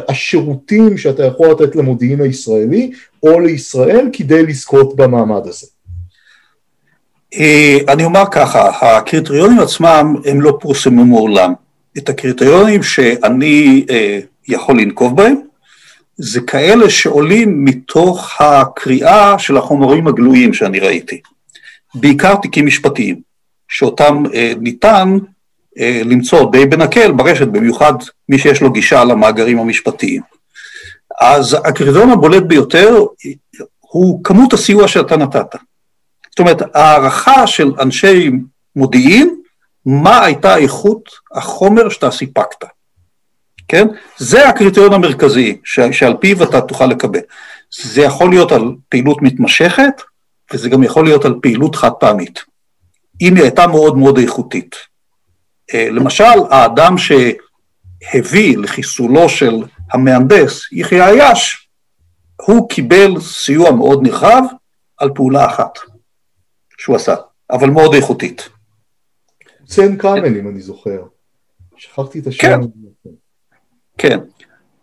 השירותים 0.09 0.97
שאתה 0.97 1.25
יכול 1.25 1.47
לתת 1.51 1.75
למודיעין 1.75 2.21
הישראלי 2.21 2.91
או 3.23 3.39
לישראל 3.39 4.09
כדי 4.13 4.43
לזכות 4.43 4.95
במעמד 4.95 5.47
הזה? 5.47 5.67
אה, 7.33 7.77
אני 7.87 8.05
אומר 8.05 8.23
ככה, 8.31 8.69
הקריטריונים 8.97 9.59
עצמם 9.59 10.15
הם 10.25 10.41
לא 10.41 10.57
פורסמו 10.61 11.05
מעולם. 11.05 11.53
את 11.97 12.09
הקריטריונים 12.09 12.83
שאני 12.83 13.85
אה, 13.89 14.19
יכול 14.47 14.81
לנקוב 14.81 15.17
בהם, 15.17 15.35
זה 16.17 16.41
כאלה 16.41 16.89
שעולים 16.89 17.65
מתוך 17.65 18.41
הקריאה 18.41 19.39
של 19.39 19.57
החומרים 19.57 20.07
הגלויים 20.07 20.53
שאני 20.53 20.79
ראיתי. 20.79 21.21
בעיקר 21.95 22.35
תיקים 22.35 22.65
משפטיים, 22.65 23.21
שאותם 23.67 24.23
אה, 24.33 24.53
ניתן 24.59 25.17
אה, 25.79 26.01
למצוא 26.05 26.51
די 26.51 26.65
בנקל 26.65 27.11
ברשת, 27.11 27.47
במיוחד 27.47 27.93
מי 28.29 28.37
שיש 28.39 28.61
לו 28.61 28.71
גישה 28.71 29.03
למאגרים 29.03 29.59
המשפטיים. 29.59 30.21
אז 31.21 31.57
הקריטריון 31.63 32.09
הבולט 32.09 32.43
ביותר 32.43 33.03
הוא 33.79 34.23
כמות 34.23 34.53
הסיוע 34.53 34.87
שאתה 34.87 35.17
נתת. 35.17 35.55
זאת 36.29 36.39
אומרת, 36.39 36.75
הערכה 36.75 37.47
של 37.47 37.71
אנשי 37.79 38.31
מודיעין, 38.75 39.38
מה 39.85 40.25
הייתה 40.25 40.57
איכות 40.57 41.09
החומר 41.31 41.89
שאתה 41.89 42.11
סיפקת, 42.11 42.65
כן? 43.67 43.87
זה 44.17 44.49
הקריטריון 44.49 44.93
המרכזי 44.93 45.57
שעל 45.91 46.17
פיו 46.19 46.43
אתה 46.43 46.61
תוכל 46.61 46.85
לקבל. 46.85 47.19
זה 47.71 48.01
יכול 48.01 48.29
להיות 48.29 48.51
על 48.51 48.75
פעילות 48.89 49.21
מתמשכת, 49.21 50.01
וזה 50.53 50.69
גם 50.69 50.83
יכול 50.83 51.05
להיות 51.05 51.25
על 51.25 51.39
פעילות 51.41 51.75
חד 51.75 51.91
פעמית, 51.99 52.39
אם 53.21 53.35
היא 53.35 53.43
הייתה 53.43 53.67
מאוד 53.67 53.97
מאוד 53.97 54.17
איכותית. 54.17 54.75
אה, 55.73 55.87
למשל, 55.91 56.23
האדם 56.49 56.95
שהביא 56.97 58.57
לחיסולו 58.57 59.29
של 59.29 59.63
המהנדס, 59.91 60.61
יחיא 60.71 61.03
עייש, 61.03 61.69
הוא 62.41 62.69
קיבל 62.69 63.19
סיוע 63.19 63.71
מאוד 63.71 64.03
נרחב 64.03 64.43
על 64.97 65.09
פעולה 65.15 65.45
אחת 65.45 65.79
שהוא 66.77 66.95
עשה, 66.95 67.15
אבל 67.49 67.69
מאוד 67.69 67.93
איכותית. 67.93 68.49
חוסיין 69.69 69.97
כאמל, 69.97 70.37
אם 70.39 70.47
אני 70.47 70.61
זוכר. 70.61 71.01
שכחתי 71.77 72.19
את 72.19 72.27
השם. 72.27 72.39
כן, 72.41 72.59
כן. 73.97 74.19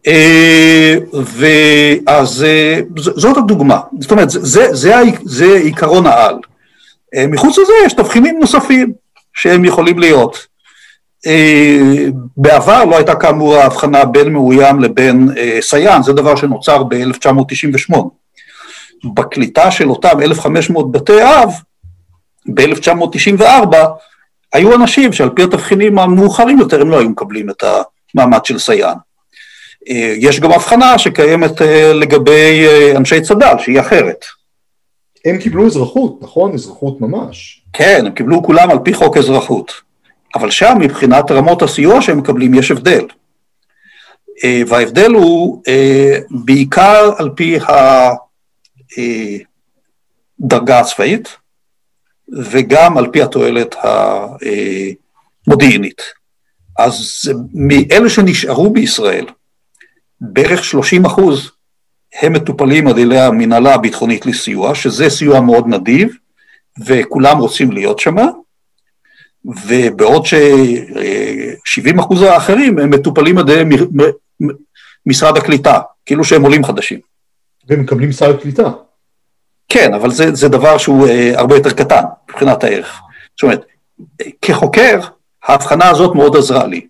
אה, 0.06 0.94
ואז 1.12 2.44
אה, 2.44 2.80
זאת 2.96 3.36
הדוגמה, 3.36 3.80
זאת 4.00 4.10
אומרת, 4.10 4.30
זה, 4.30 4.40
זה, 4.44 4.74
זה, 4.74 4.94
זה 5.24 5.56
עיקרון 5.56 6.06
העל. 6.06 6.38
אה, 7.14 7.26
מחוץ 7.26 7.58
לזה 7.58 7.72
יש 7.86 7.92
תבחינים 7.92 8.38
נוספים 8.40 8.92
שהם 9.34 9.64
יכולים 9.64 9.98
להיות. 9.98 10.46
בעבר 12.36 12.84
לא 12.84 12.96
הייתה 12.96 13.14
כאמור 13.14 13.56
ההבחנה 13.56 14.04
בין 14.04 14.32
מאוים 14.32 14.80
לבין 14.80 15.28
סייען, 15.60 16.02
זה 16.02 16.12
דבר 16.12 16.36
שנוצר 16.36 16.82
ב-1998. 16.82 17.96
בקליטה 19.14 19.70
של 19.70 19.90
אותם 19.90 20.20
1,500 20.22 20.92
בתי 20.92 21.22
אב, 21.22 21.50
ב-1994, 22.54 23.76
היו 24.56 24.74
אנשים 24.74 25.12
שעל 25.12 25.30
פי 25.30 25.42
התבחינים 25.42 25.98
המאוחרים 25.98 26.58
יותר 26.58 26.80
הם 26.80 26.90
לא 26.90 26.98
היו 26.98 27.08
מקבלים 27.08 27.50
את 27.50 27.64
המעמד 28.14 28.44
של 28.44 28.58
סייען. 28.58 28.96
אה, 29.88 30.14
יש 30.16 30.40
גם 30.40 30.52
הבחנה 30.52 30.98
שקיימת 30.98 31.62
אה, 31.62 31.92
לגבי 31.92 32.66
אה, 32.66 32.96
אנשי 32.96 33.20
צד"ל, 33.20 33.54
שהיא 33.58 33.80
אחרת. 33.80 34.24
הם 35.24 35.38
קיבלו 35.38 35.66
אזרחות, 35.66 36.18
נכון? 36.22 36.54
אזרחות 36.54 37.00
ממש. 37.00 37.62
כן, 37.72 38.02
הם 38.06 38.12
קיבלו 38.12 38.42
כולם 38.42 38.70
על 38.70 38.78
פי 38.84 38.94
חוק 38.94 39.16
אזרחות. 39.16 39.72
אבל 40.34 40.50
שם 40.50 40.76
מבחינת 40.80 41.30
רמות 41.30 41.62
הסיוע 41.62 42.02
שהם 42.02 42.18
מקבלים 42.18 42.54
יש 42.54 42.70
הבדל. 42.70 43.06
וההבדל 44.66 45.12
הוא 45.12 45.62
בעיקר 46.30 47.10
על 47.18 47.30
פי 47.36 47.58
הדרגה 50.40 50.80
הצבאית 50.80 51.36
וגם 52.32 52.98
על 52.98 53.10
פי 53.12 53.22
התועלת 53.22 53.74
המודיעינית. 55.46 56.02
אז 56.78 57.20
מאלה 57.54 58.08
שנשארו 58.08 58.72
בישראל, 58.72 59.26
בערך 60.20 60.64
30 60.64 61.04
אחוז 61.04 61.50
הם 62.22 62.32
מטופלים 62.32 62.88
על 62.88 62.98
ידי 62.98 63.18
המנהלה 63.18 63.74
הביטחונית 63.74 64.26
לסיוע, 64.26 64.74
שזה 64.74 65.10
סיוע 65.10 65.40
מאוד 65.40 65.66
נדיב, 65.68 66.16
וכולם 66.86 67.38
רוצים 67.38 67.72
להיות 67.72 67.98
שם, 67.98 68.16
ובעוד 69.66 70.26
ש-70 70.26 72.00
אחוז 72.00 72.22
האחרים 72.22 72.78
הם 72.78 72.90
מטופלים 72.90 73.38
על 73.38 73.48
ידי 73.48 73.76
משרד 75.06 75.36
הקליטה, 75.36 75.80
כאילו 76.06 76.24
שהם 76.24 76.42
עולים 76.42 76.64
חדשים. 76.64 77.00
ומקבלים 77.68 78.12
סל 78.12 78.36
קליטה. 78.36 78.70
כן, 79.68 79.94
אבל 79.94 80.10
זה, 80.10 80.34
זה 80.34 80.48
דבר 80.48 80.78
שהוא 80.78 81.08
אה, 81.08 81.32
הרבה 81.36 81.54
יותר 81.56 81.70
קטן 81.70 82.02
מבחינת 82.30 82.64
הערך. 82.64 83.00
זאת 83.36 83.42
אומרת, 83.42 83.64
כחוקר, 84.42 85.00
ההבחנה 85.44 85.88
הזאת 85.88 86.14
מאוד 86.14 86.36
עזרה 86.36 86.66
לי, 86.66 86.86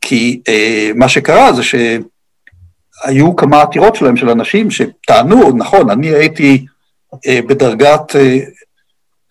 כי 0.00 0.40
אה, 0.48 0.90
מה 0.94 1.08
שקרה 1.08 1.52
זה 1.52 1.62
שהיו 1.62 3.36
כמה 3.36 3.62
עתירות 3.62 3.96
שלהם, 3.96 4.16
של 4.16 4.30
אנשים 4.30 4.70
שטענו, 4.70 5.56
נכון, 5.56 5.90
אני 5.90 6.08
הייתי 6.08 6.66
אה, 7.26 7.40
בדרגת 7.46 8.16
אה, 8.16 8.38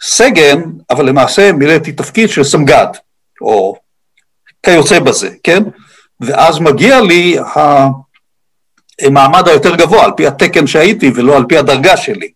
סגן, 0.01 0.61
אבל 0.89 1.05
למעשה 1.05 1.51
מילאתי 1.51 1.91
תפקיד 1.91 2.29
של 2.29 2.43
סמג"ד, 2.43 2.87
או 3.41 3.75
כיוצא 4.63 4.99
בזה, 4.99 5.29
כן? 5.43 5.63
ואז 6.21 6.59
מגיע 6.59 7.01
לי 7.01 7.37
המעמד 9.01 9.47
היותר 9.47 9.75
גבוה, 9.75 10.05
על 10.05 10.11
פי 10.17 10.27
התקן 10.27 10.67
שהייתי 10.67 11.11
ולא 11.15 11.37
על 11.37 11.45
פי 11.49 11.57
הדרגה 11.57 11.97
שלי. 11.97 12.31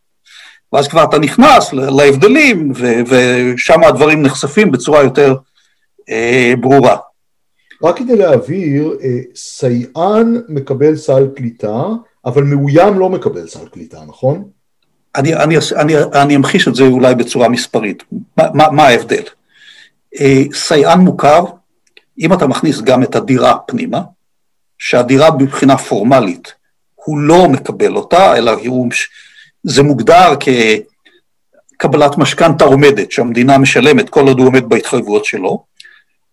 ואז 0.74 0.88
כבר 0.88 1.04
אתה 1.04 1.20
נכנס 1.20 1.74
להבדלים, 1.74 2.72
ושם 3.08 3.84
הדברים 3.84 4.22
נחשפים 4.22 4.72
בצורה 4.72 5.04
יותר 5.04 5.36
אה, 6.10 6.54
ברורה. 6.60 6.98
רק 7.84 7.98
כדי 7.98 8.16
להבהיר, 8.16 8.98
אה, 9.04 9.20
סייען 9.36 10.42
מקבל 10.50 10.96
סל 10.96 11.28
קליטה, 11.36 11.84
אבל 12.26 12.44
מאוים 12.44 13.00
לא 13.00 13.10
מקבל 13.10 13.48
סל 13.48 13.68
קליטה, 13.68 14.00
נכון? 14.08 14.44
אני, 15.16 15.36
אני, 15.36 15.56
אני, 15.76 15.94
אני 16.14 16.36
אמחיש 16.36 16.68
את 16.68 16.76
זה 16.76 16.84
אולי 16.84 17.16
בצורה 17.16 17.50
מספרית. 17.50 18.04
מה, 18.38 18.44
מה, 18.54 18.72
מה 18.72 18.84
ההבדל? 18.84 19.24
אה, 20.20 20.44
סייען 20.54 21.00
מוכר, 21.00 21.44
אם 22.20 22.34
אתה 22.34 22.48
מכניס 22.48 22.82
גם 22.82 23.04
את 23.04 23.16
הדירה 23.16 23.58
פנימה, 23.68 24.02
שהדירה 24.78 25.30
מבחינה 25.40 25.78
פורמלית 25.78 26.54
הוא 26.96 27.20
לא 27.20 27.50
מקבל 27.50 27.96
אותה, 27.96 28.38
אלא 28.38 28.52
הוא, 28.66 28.90
זה 29.64 29.84
מוגדר 29.84 30.34
כקבלת 31.78 32.18
משכנתה 32.18 32.66
עומדת, 32.66 33.12
שהמדינה 33.12 33.58
משלמת 33.58 34.10
כל 34.10 34.28
עוד 34.28 34.40
הוא 34.40 34.48
עומד 34.48 34.70
בהתחייבויות 34.70 35.26
שלו, 35.26 35.64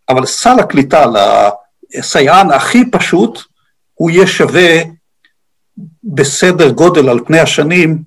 אבל 0.09 0.27
סל 0.27 0.59
הקליטה 0.59 1.05
לסייען 1.95 2.51
הכי 2.51 2.91
פשוט, 2.91 3.39
הוא 3.95 4.11
יהיה 4.11 4.27
שווה 4.27 4.83
בסדר 6.05 6.71
גודל 6.71 7.09
על 7.09 7.21
פני 7.25 7.39
השנים 7.39 8.03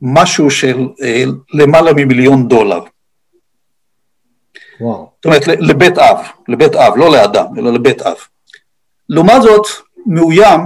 משהו 0.00 0.50
של 0.50 0.88
אה, 1.02 1.24
למעלה 1.54 1.92
ממיליון 1.92 2.48
דולר. 2.48 2.80
וואו. 4.80 5.10
זאת 5.16 5.24
אומרת, 5.24 5.46
לבית 5.46 5.98
אב, 5.98 6.16
לבית 6.48 6.74
אב, 6.74 6.96
לא 6.96 7.12
לאדם, 7.12 7.46
אלא 7.58 7.72
לבית 7.72 8.02
אב. 8.02 8.16
לעומת 9.08 9.42
זאת, 9.42 9.66
מאוים, 10.06 10.60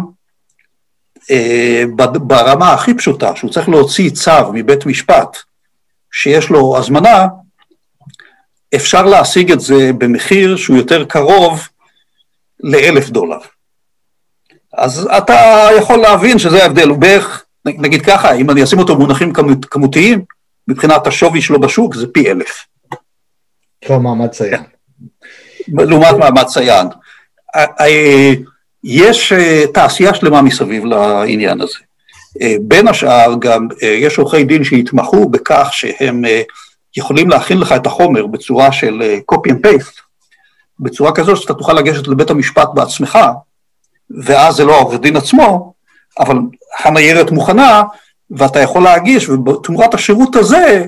ברמה 2.20 2.72
הכי 2.72 2.94
פשוטה, 2.94 3.36
שהוא 3.36 3.50
צריך 3.50 3.68
להוציא 3.68 4.10
צו 4.10 4.52
מבית 4.52 4.86
משפט, 4.86 5.36
שיש 6.12 6.50
לו 6.50 6.78
הזמנה, 6.78 7.26
אפשר 8.74 9.06
להשיג 9.06 9.52
את 9.52 9.60
זה 9.60 9.90
במחיר 9.98 10.56
שהוא 10.56 10.76
יותר 10.76 11.04
קרוב 11.04 11.68
לאלף 12.60 13.08
דולר. 13.08 13.38
אז 14.72 15.08
אתה 15.18 15.68
יכול 15.78 15.98
להבין 15.98 16.38
שזה 16.38 16.62
ההבדל, 16.62 16.88
הוא 16.88 16.98
בערך 16.98 17.44
נגיד 17.64 18.02
ככה, 18.02 18.34
אם 18.34 18.50
אני 18.50 18.64
אשים 18.64 18.78
אותו 18.78 18.96
במונחים 18.96 19.32
כמות, 19.32 19.64
כמותיים, 19.64 20.24
מבחינת 20.68 21.06
השווי 21.06 21.42
שלו 21.42 21.60
בשוק 21.60 21.94
זה 21.94 22.06
פי 22.12 22.30
אלף. 22.30 22.66
כמו 23.84 24.00
מעמד 24.00 24.28
ציין. 24.28 24.62
לעומת 25.68 26.14
מעמד 26.18 26.44
ציין. 26.44 26.86
יש 28.88 29.32
אה, 29.32 29.64
תעשייה 29.74 30.14
שלמה 30.14 30.42
מסביב 30.42 30.84
לעניין 30.84 31.60
הזה. 31.60 31.78
אה, 32.42 32.54
בין 32.60 32.88
השאר 32.88 33.34
גם 33.38 33.68
אה, 33.82 33.88
יש 33.88 34.18
עורכי 34.18 34.44
דין 34.44 34.64
שהתמחו 34.64 35.28
בכך 35.28 35.68
שהם 35.72 36.22
יכולים 36.96 37.30
להכין 37.30 37.58
לך 37.58 37.72
את 37.72 37.86
החומר 37.86 38.26
בצורה 38.26 38.72
של 38.72 39.18
copy 39.32 39.50
and 39.50 39.66
paste, 39.66 40.00
בצורה 40.80 41.12
כזו 41.12 41.36
שאתה 41.36 41.54
תוכל 41.54 41.72
לגשת 41.72 42.08
לבית 42.08 42.30
המשפט 42.30 42.68
בעצמך, 42.74 43.18
ואז 44.24 44.54
זה 44.54 44.64
לא 44.64 44.74
העורך 44.74 45.00
דין 45.00 45.16
עצמו, 45.16 45.72
אבל 46.18 46.36
הניירת 46.84 47.30
מוכנה, 47.30 47.82
ואתה 48.30 48.60
יכול 48.60 48.82
להגיש, 48.82 49.28
ובתמורת 49.28 49.94
השירות 49.94 50.36
הזה, 50.36 50.86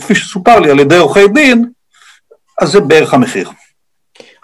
כפי 0.00 0.14
שסופר 0.14 0.60
לי 0.60 0.70
על 0.70 0.80
ידי 0.80 0.96
עורכי 0.96 1.28
דין, 1.28 1.68
אז 2.60 2.70
זה 2.70 2.80
בערך 2.80 3.14
המחיר. 3.14 3.50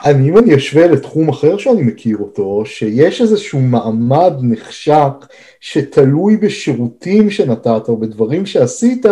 אני, 0.04 0.28
אם 0.28 0.38
אני 0.38 0.56
אשווה 0.56 0.86
לתחום 0.86 1.28
אחר 1.28 1.58
שאני 1.58 1.82
מכיר 1.82 2.16
אותו, 2.20 2.62
שיש 2.66 3.20
איזשהו 3.20 3.60
מעמד 3.60 4.32
נחשק 4.42 5.12
שתלוי 5.60 6.36
בשירותים 6.36 7.30
שנתת 7.30 7.88
או 7.88 7.96
בדברים 7.96 8.46
שעשית, 8.46 9.06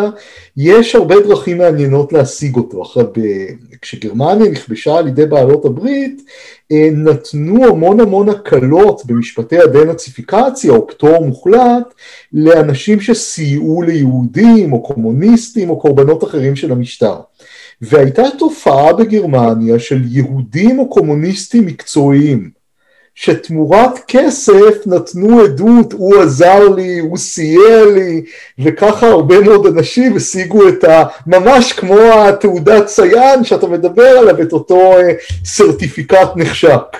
יש 0.57 0.94
הרבה 0.94 1.20
דרכים 1.20 1.59
מעניינות 1.59 2.12
להשיג 2.12 2.57
אותו. 2.57 2.83
עכשיו, 2.83 3.05
כשגרמניה 3.83 4.51
נכבשה 4.51 4.98
על 4.98 5.09
ידי 5.09 5.27
בעלות 5.27 5.64
הברית, 5.64 6.22
אה, 6.72 6.88
נתנו 6.92 7.64
המון 7.64 8.01
המון 8.01 8.29
הקלות 8.29 9.07
במשפטי 9.07 9.59
הדנאציפיקציה 9.59 10.72
או 10.72 10.87
פטור 10.87 11.27
מוחלט 11.27 11.94
לאנשים 12.33 13.01
שסייעו 13.01 13.83
ליהודים 13.83 14.72
או 14.72 14.83
קומוניסטים 14.83 15.70
או 15.70 15.81
קורבנות 15.81 16.24
אחרים 16.24 16.57
של 16.57 16.72
המשטר. 16.72 17.16
והייתה 17.82 18.22
תופעה 18.38 18.92
בגרמניה 18.92 19.78
של 19.78 20.00
יהודים 20.04 20.78
או 20.78 20.90
קומוניסטים 20.90 21.66
מקצועיים 21.66 22.58
שתמורת 23.20 23.98
כסף 24.08 24.86
נתנו 24.86 25.40
עדות, 25.40 25.92
הוא 25.92 26.22
עזר 26.22 26.68
לי, 26.68 26.98
הוא 26.98 27.16
סייע 27.16 27.84
לי, 27.94 28.24
וככה 28.58 29.06
הרבה 29.06 29.40
מאוד 29.40 29.66
אנשים 29.66 30.16
השיגו 30.16 30.68
את 30.68 30.84
ה... 30.84 31.04
ממש 31.26 31.72
כמו 31.72 31.98
התעודת 32.00 32.86
ציין 32.86 33.44
שאתה 33.44 33.66
מדבר 33.66 34.08
עליו, 34.08 34.42
את 34.42 34.52
אותו 34.52 34.92
אה, 34.98 35.12
סרטיפיקט 35.44 36.28
נחשק. 36.36 36.96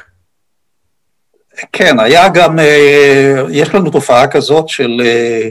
כן, 1.73 2.01
היה 2.01 2.29
גם, 2.29 2.59
אה, 2.59 3.45
יש 3.51 3.75
לנו 3.75 3.91
תופעה 3.91 4.29
כזאת 4.29 4.69
של 4.69 5.03
אה, 5.05 5.49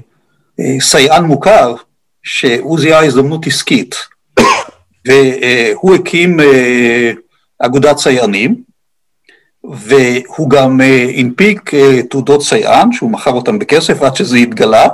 סייען 0.80 1.24
מוכר, 1.24 1.76
שהוא 2.24 2.80
זיהה 2.80 3.06
הזדמנות 3.06 3.48
עסקית, 3.48 3.96
והוא 5.08 5.96
הקים 5.96 6.38
אגודת 7.60 7.98
סייענים, 7.98 8.68
והוא 9.64 10.50
גם 10.50 10.82
אה, 10.82 11.08
הנפיק 11.18 11.74
אה, 11.74 12.04
תעודות 12.10 12.42
סייען, 12.42 12.92
שהוא 12.92 13.12
מכר 13.12 13.32
אותן 13.32 13.60
בכסף 13.60 14.02
עד 14.02 14.16
שזה 14.16 14.38
התגלה, 14.38 14.88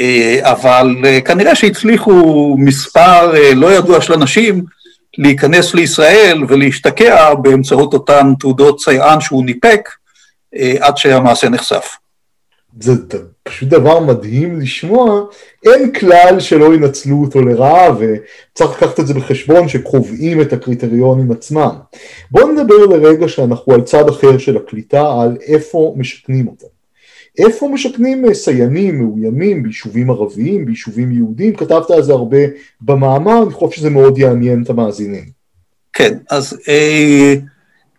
אה, 0.00 0.38
אבל 0.42 0.96
כנראה 1.24 1.54
שהצליחו 1.54 2.56
מספר 2.58 3.32
לא 3.54 3.72
ידוע 3.72 4.00
של 4.00 4.12
אנשים 4.12 4.64
להיכנס 5.18 5.74
לישראל 5.74 6.44
ולהשתקע 6.48 7.34
באמצעות 7.34 7.92
אותן 7.92 8.32
תעודות 8.40 8.80
סייען 8.80 9.20
שהוא 9.20 9.44
ניפק 9.44 9.88
עד 10.80 10.96
שהמעשה 10.96 11.48
נחשף. 11.48 11.96
זה 12.80 12.92
פשוט 13.48 13.68
דבר 13.68 14.00
מדהים 14.00 14.60
לשמוע, 14.60 15.22
אין 15.66 15.92
כלל 15.92 16.40
שלא 16.40 16.74
ינצלו 16.74 17.16
אותו 17.24 17.42
לרעה 17.42 17.88
וצריך 17.98 18.70
לקחת 18.70 19.00
את 19.00 19.06
זה 19.06 19.14
בחשבון 19.14 19.68
שקובעים 19.68 20.40
את 20.40 20.52
הקריטריונים 20.52 21.32
עצמם. 21.32 21.74
בואו 22.30 22.52
נדבר 22.52 22.86
לרגע 22.86 23.28
שאנחנו 23.28 23.74
על 23.74 23.82
צד 23.82 24.08
אחר 24.08 24.38
של 24.38 24.56
הקליטה, 24.56 25.22
על 25.22 25.36
איפה 25.46 25.94
משכנים 25.96 26.48
אותם. 26.48 26.66
איפה 27.38 27.68
משכנים 27.68 28.34
סיינים 28.34 28.98
מאוימים 28.98 29.62
ביישובים 29.62 30.10
ערביים, 30.10 30.64
ביישובים 30.64 31.12
יהודיים, 31.12 31.56
כתבת 31.56 31.90
על 31.90 32.02
זה 32.02 32.12
הרבה 32.12 32.38
במאמר, 32.80 33.42
אני 33.42 33.52
חושב 33.52 33.76
שזה 33.76 33.90
מאוד 33.90 34.18
יעניין 34.18 34.62
את 34.62 34.70
המאזינים. 34.70 35.24
כן, 35.92 36.18
אז 36.30 36.58
אה, 36.68 37.34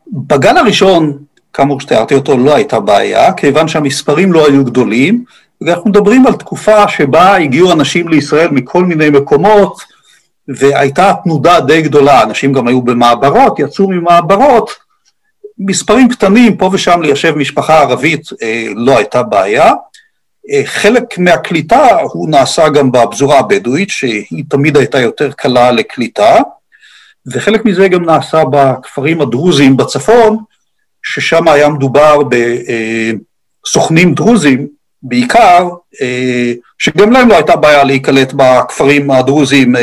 בגל 0.08 0.58
הראשון 0.58 1.18
כאמור 1.54 1.82
שתיארתי 1.82 2.16
אותו, 2.16 2.38
לא 2.38 2.56
הייתה 2.56 2.80
בעיה, 2.80 3.34
כיוון 3.34 3.68
שהמספרים 3.68 4.34
לא 4.34 4.47
היו 4.47 4.66
גדולים, 4.66 5.24
ואנחנו 5.62 5.89
מדברים 5.89 6.28
על 6.28 6.34
תקופה 6.34 6.88
שבה 6.88 7.36
הגיעו 7.36 7.72
אנשים 7.72 8.08
לישראל 8.08 8.47
מכל 8.52 8.86
מיני 8.86 9.10
מקומות, 9.10 9.82
והייתה 10.47 11.14
תנודה 11.24 11.60
די 11.60 11.82
גדולה, 11.82 12.24
אנשים 12.24 12.54
גם 12.54 12.68
היו 12.68 12.82
במעברות, 12.82 13.60
יצאו 13.60 13.89
ממעברות, 13.89 14.72
מספרים 15.60 16.10
קטנים, 16.10 16.58
פה 16.58 16.70
ושם 16.74 17.02
ליישב 17.02 17.36
משפחה 17.36 17.80
ערבית 17.80 18.22
אה, 18.43 18.66
לא 18.76 18.97
הייתה 18.97 19.24
בעיה. 19.24 19.74
אה, 20.52 20.62
חלק 20.66 21.18
מהקליטה 21.18 21.88
הוא 22.02 22.30
נעשה 22.30 22.70
גם 22.70 22.91
בפזורה 22.91 23.39
הבדואית, 23.39 23.89
שהיא 23.89 24.43
תמיד 24.50 24.78
הייתה 24.78 25.00
יותר 25.00 25.32
קלה 25.32 25.72
לקליטה, 25.72 26.38
וחלק 27.34 27.66
מזה 27.66 27.88
גם 27.88 28.06
נעשה 28.06 28.43
בכפרים 28.52 29.22
הדרוזיים 29.22 29.78
בצפון, 29.78 30.38
ששם 31.04 31.47
היה 31.47 31.70
מדובר 31.70 32.18
בסוכנים 33.66 34.14
דרוזים 34.14 34.68
בעיקר, 35.04 35.70
שגם 36.78 37.12
להם 37.12 37.30
לא 37.30 37.36
הייתה 37.36 37.56
בעיה 37.56 37.84
להיקלט 37.84 38.34
בכפרים 38.34 39.12
הדרוזיים 39.12 39.76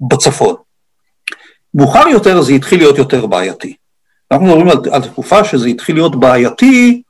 בצפון. 0.00 0.54
מאוחר 1.74 2.08
יותר 2.08 2.42
זה 2.42 2.52
התחיל 2.52 2.78
להיות 2.78 2.98
יותר 2.98 3.26
בעייתי. 3.26 3.76
אנחנו 4.30 4.46
מדברים 4.46 4.68
על, 4.68 4.76
על 4.92 5.02
תקופה 5.02 5.44
שזה 5.44 5.68
התחיל 5.68 5.96
להיות 5.96 6.20
בעייתי, 6.20 7.02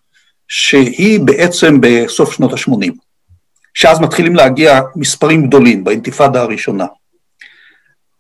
שהיא 0.49 1.21
בעצם 1.21 1.79
בסוף 1.81 2.33
שנות 2.33 2.53
ה-80, 2.53 2.93
שאז 3.75 4.01
מתחילים 4.01 4.35
להגיע 4.35 4.81
מספרים 4.97 5.47
גדולים 5.47 5.85
באינתיפאדה 5.85 6.43
הראשונה. 6.43 6.87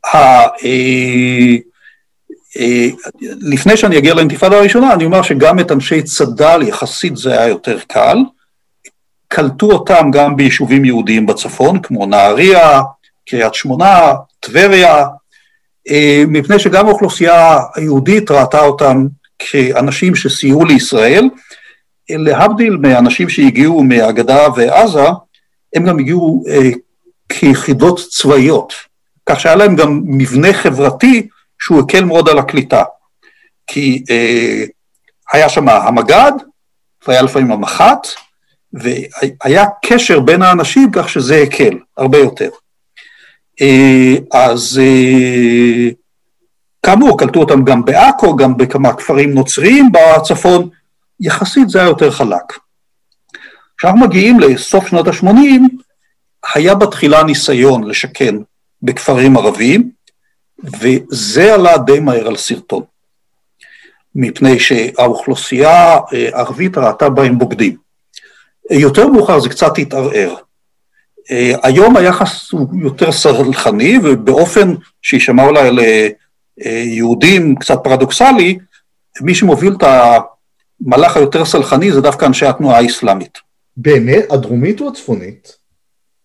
אה, 0.05 0.47
אה, 0.65 1.57
לפני 3.41 3.77
שאני 3.77 3.99
אגיע 3.99 4.15
לאינתיפאדה 4.15 4.59
הראשונה, 4.59 4.93
אני 4.95 5.05
אומר 5.05 5.23
שגם 5.23 5.61
את 5.61 5.73
אנשי 5.73 6.03
צד"ל 6.03 6.63
יחסית 6.63 7.17
זה 7.17 7.33
היה 7.33 7.49
יותר 7.49 7.79
קל. 7.87 8.19
קלטו 9.29 9.73
אותם 9.73 10.11
גם 10.13 10.37
ביישובים 10.37 10.85
יהודיים 10.85 11.27
בצפון, 11.27 11.83
כמו 11.83 12.07
נהריה, 12.07 12.81
קריית 13.29 13.55
שמונה, 13.55 14.13
טבריה, 14.41 15.07
אה, 15.89 16.25
מפני 16.29 16.59
שגם 16.59 16.87
האוכלוסייה 16.87 17.59
היהודית 17.75 18.31
ראתה 18.31 18.61
אותם 18.61 19.07
כאנשים 19.39 20.15
שסייעו 20.15 20.65
לישראל, 20.65 21.29
להבדיל 22.11 22.77
מאנשים 22.77 23.29
שהגיעו 23.29 23.85
מהגדה 23.85 24.47
ועזה, 24.57 25.07
הם 25.75 25.85
גם 25.85 25.99
הגיעו 25.99 26.45
אה, 26.49 26.71
כיחידות 27.29 28.01
צבאיות, 28.11 28.73
כך 29.27 29.41
שהיה 29.41 29.57
להם 29.57 29.77
גם 29.77 30.03
מבנה 30.05 30.53
חברתי 30.53 31.29
שהוא 31.59 31.81
הקל 31.81 32.05
מאוד 32.05 32.29
על 32.29 32.39
הקליטה. 32.39 32.83
כי 33.67 34.05
אה, 34.11 34.65
היה 35.33 35.49
שם 35.49 35.69
המג"ד, 35.69 36.33
והיה 37.07 37.23
לפעמים 37.23 37.53
המח"ט, 37.53 38.07
והיה 38.73 39.65
קשר 39.87 40.21
בין 40.21 40.43
האנשים 40.43 40.91
כך 40.93 41.09
שזה 41.09 41.43
הקל 41.43 41.79
הרבה 41.97 42.19
יותר. 42.19 42.49
אה, 43.61 44.15
אז 44.33 44.81
אה, 44.83 45.91
כאמור, 46.83 47.19
קלטו 47.19 47.41
אותם 47.41 47.65
גם 47.65 47.85
בעכו, 47.85 48.37
גם 48.37 48.57
בכמה 48.57 48.93
כפרים 48.93 49.35
נוצריים 49.35 49.93
בצפון, 49.93 50.69
יחסית 51.21 51.69
זה 51.69 51.79
היה 51.79 51.89
יותר 51.89 52.11
חלק. 52.11 52.59
כשאנחנו 53.79 54.01
מגיעים 54.01 54.41
לסוף 54.41 54.89
שנות 54.89 55.09
ה-80, 55.09 55.29
היה 56.55 56.75
בתחילה 56.75 57.23
ניסיון 57.23 57.85
לשכן 57.85 58.35
בכפרים 58.83 59.37
ערביים, 59.37 59.91
וזה 60.65 61.55
עלה 61.55 61.79
די 61.79 62.01
מהר 62.01 62.29
על 62.29 62.37
סרטון, 62.37 62.83
מפני 64.15 64.59
שהאוכלוסייה 64.59 65.97
הערבית 66.13 66.79
ראתה 66.79 67.09
בהם 67.09 67.39
בוגדים. 67.39 67.77
יותר 68.71 69.09
מאוחר 69.09 69.41
זה 69.41 69.49
קצת 69.49 69.79
התערער. 69.79 70.35
היום 71.63 71.97
היחס 71.97 72.53
הוא 72.53 72.81
יותר 72.83 73.13
סלחני, 73.13 73.99
ובאופן 74.05 74.75
שישמע 75.03 75.45
אולי 75.45 75.71
ליהודים 76.59 77.57
קצת 77.57 77.79
פרדוקסלי, 77.85 78.59
מי 79.21 79.35
שמוביל 79.35 79.73
את 79.79 79.83
המהלך 79.83 81.17
היותר 81.17 81.45
סלחני 81.45 81.93
זה 81.93 82.01
דווקא 82.01 82.27
אנשי 82.27 82.47
התנועה 82.47 82.79
האסלאמית. 82.79 83.39
באמת? 83.77 84.33
הדרומית 84.33 84.81
או 84.81 84.89
הצפונית? 84.89 85.57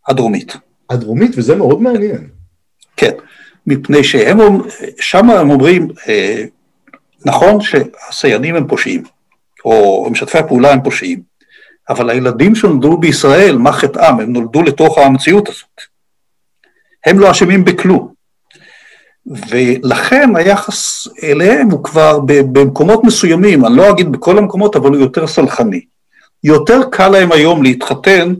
הדרומית. 0.07 0.55
הדרומית, 0.89 1.31
וזה 1.38 1.55
מאוד 1.55 1.81
מעניין. 1.81 2.27
כן, 2.97 3.11
מפני 3.68 4.03
שהם, 4.03 4.38
שם 4.99 5.30
הם 5.30 5.49
אומרים, 5.49 5.88
אה, 6.07 6.43
נכון 7.26 7.61
שהסייענים 7.61 8.55
הם 8.55 8.68
פושעים, 8.68 9.03
או 9.66 10.07
משתפי 10.11 10.38
הפעולה 10.38 10.72
הם 10.72 10.84
פושעים, 10.84 11.22
אבל 11.89 12.09
הילדים 12.09 12.55
שנולדו 12.55 12.97
בישראל, 12.97 13.57
מה 13.57 13.72
חטאם? 13.72 14.20
הם 14.20 14.34
נולדו 14.34 14.64
לתוך 14.64 14.97
המציאות 14.97 15.49
הזאת. 15.49 15.82
הם 17.05 17.20
לא 17.20 17.32
אשמים 17.32 17.66
בכלום. 17.66 18.14
ולכן 19.26 20.36
היחס 20.36 21.07
אליהם 21.24 21.70
הוא 21.72 21.84
כבר 21.84 22.20
במקומות 22.26 23.03
מסוימים, 23.03 23.66
אני 23.66 23.78
לא 23.78 23.89
אגיד 23.89 24.11
בכל 24.11 24.38
המקומות, 24.38 24.76
אבל 24.76 24.89
הוא 24.89 24.97
יותר 24.97 25.28
סלחני. 25.28 25.82
יותר 26.43 26.80
קל 26.91 27.09
להם 27.09 27.32
היום 27.32 27.64
להתחתן 27.64 28.34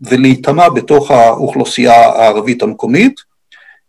ולהיטמע 0.00 0.68
בתוך 0.68 1.10
האוכלוסייה 1.10 2.06
הערבית 2.06 2.62
המקומית, 2.62 3.20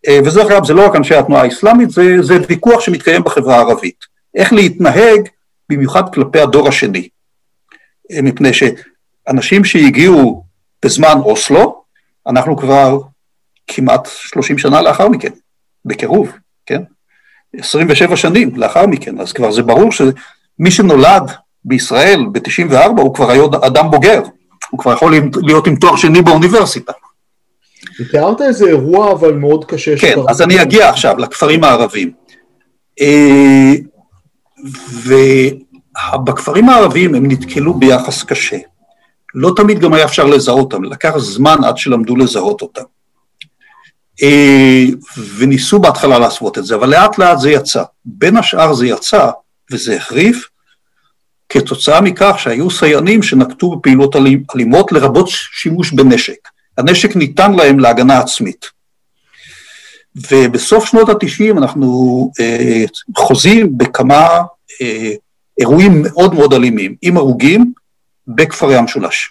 וזה 0.09 0.41
אגב, 0.41 0.65
זה 0.65 0.73
לא 0.73 0.85
רק 0.85 0.95
אנשי 0.95 1.15
התנועה 1.15 1.43
האסלאמית, 1.43 1.89
זה, 1.89 2.21
זה 2.21 2.37
ויכוח 2.49 2.81
שמתקיים 2.81 3.23
בחברה 3.23 3.55
הערבית. 3.55 4.05
איך 4.35 4.53
להתנהג, 4.53 5.21
במיוחד 5.69 6.13
כלפי 6.13 6.39
הדור 6.39 6.67
השני. 6.67 7.07
אה, 8.11 8.21
מפני 8.21 8.49
שאנשים 8.53 9.63
שהגיעו 9.63 10.43
בזמן 10.85 11.17
אוסלו, 11.25 11.83
אנחנו 12.27 12.57
כבר 12.57 12.99
כמעט 13.67 14.07
30 14.11 14.57
שנה 14.57 14.81
לאחר 14.81 15.09
מכן, 15.09 15.31
בקירוב, 15.85 16.31
כן? 16.65 16.81
27 17.57 18.17
שנים 18.17 18.55
לאחר 18.55 18.87
מכן, 18.87 19.19
אז 19.19 19.33
כבר 19.33 19.51
זה 19.51 19.61
ברור 19.61 19.91
שמי 19.91 20.71
שנולד 20.71 21.31
בישראל 21.65 22.25
ב-94 22.31 23.01
הוא 23.01 23.15
כבר 23.15 23.31
היה 23.31 23.43
אדם 23.67 23.91
בוגר, 23.91 24.21
הוא 24.69 24.79
כבר 24.79 24.93
יכול 24.93 25.13
להיות 25.43 25.67
עם 25.67 25.75
תואר 25.75 25.95
שני 25.95 26.21
באוניברסיטה. 26.21 26.91
תיארת 28.11 28.41
איזה 28.41 28.67
אירוע 28.67 29.11
אבל 29.11 29.33
מאוד 29.33 29.65
קשה. 29.65 29.97
כן, 29.97 30.15
אז 30.29 30.41
אני 30.41 30.61
אגיע 30.61 30.89
עכשיו 30.89 31.17
לכפרים 31.17 31.63
הערבים. 31.63 32.11
אה, 33.01 33.73
ובכפרים 36.13 36.69
הערביים 36.69 37.15
הם 37.15 37.31
נתקלו 37.31 37.73
ביחס 37.73 38.23
קשה. 38.23 38.57
לא 39.35 39.53
תמיד 39.55 39.79
גם 39.79 39.93
היה 39.93 40.05
אפשר 40.05 40.25
לזהות 40.25 40.73
אותם, 40.73 40.83
לקח 40.83 41.17
זמן 41.17 41.63
עד 41.63 41.77
שלמדו 41.77 42.15
לזהות 42.15 42.61
אותם. 42.61 42.83
אה, 44.23 44.85
וניסו 45.37 45.79
בהתחלה 45.79 46.19
להסוות 46.19 46.57
את 46.57 46.65
זה, 46.65 46.75
אבל 46.75 46.89
לאט 46.89 47.17
לאט 47.17 47.39
זה 47.39 47.51
יצא. 47.51 47.83
בין 48.05 48.37
השאר 48.37 48.73
זה 48.73 48.87
יצא, 48.87 49.29
וזה 49.71 49.95
החריף, 49.95 50.49
כתוצאה 51.49 52.01
מכך 52.01 52.35
שהיו 52.37 52.71
סייענים 52.71 53.23
שנקטו 53.23 53.75
בפעילות 53.75 54.15
אלימות 54.55 54.91
לרבות 54.91 55.27
שימוש 55.29 55.91
בנשק. 55.91 56.47
הנשק 56.81 57.15
ניתן 57.15 57.51
להם 57.51 57.79
להגנה 57.79 58.19
עצמית. 58.19 58.65
ובסוף 60.31 60.85
שנות 60.85 61.09
התשעים 61.09 61.57
אנחנו 61.57 62.31
אה, 62.39 62.85
חוזים 63.17 63.77
בכמה 63.77 64.27
אה, 64.81 65.11
אירועים 65.59 66.01
מאוד 66.01 66.33
מאוד 66.33 66.53
אלימים, 66.53 66.95
עם 67.01 67.17
הרוגים 67.17 67.73
בכפרי 68.27 68.75
המשולש. 68.75 69.29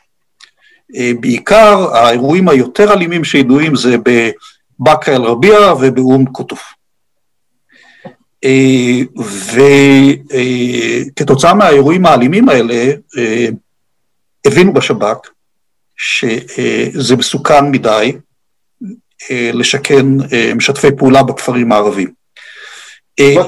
אה, 0.97 1.13
בעיקר 1.21 1.97
האירועים 1.97 2.49
היותר 2.49 2.93
אלימים 2.93 3.25
שידועים 3.25 3.77
זה 3.77 3.97
בבאקה 3.99 5.13
אל-רביע 5.13 5.73
ובאום 5.81 6.27
קוטוף. 6.27 6.75
אה, 8.45 9.01
וכתוצאה 11.13 11.55
מהאירועים 11.55 12.07
האלימים 12.07 12.49
האלה, 12.49 12.93
אה, 13.19 13.47
הבינו 14.47 14.73
בשב"כ 14.73 15.27
שזה 16.03 17.17
מסוכן 17.17 17.71
מדי 17.71 18.13
לשכן 19.31 20.07
משתפי 20.57 20.89
פעולה 20.99 21.23
בכפרים 21.23 21.73
הערבים. 21.73 22.21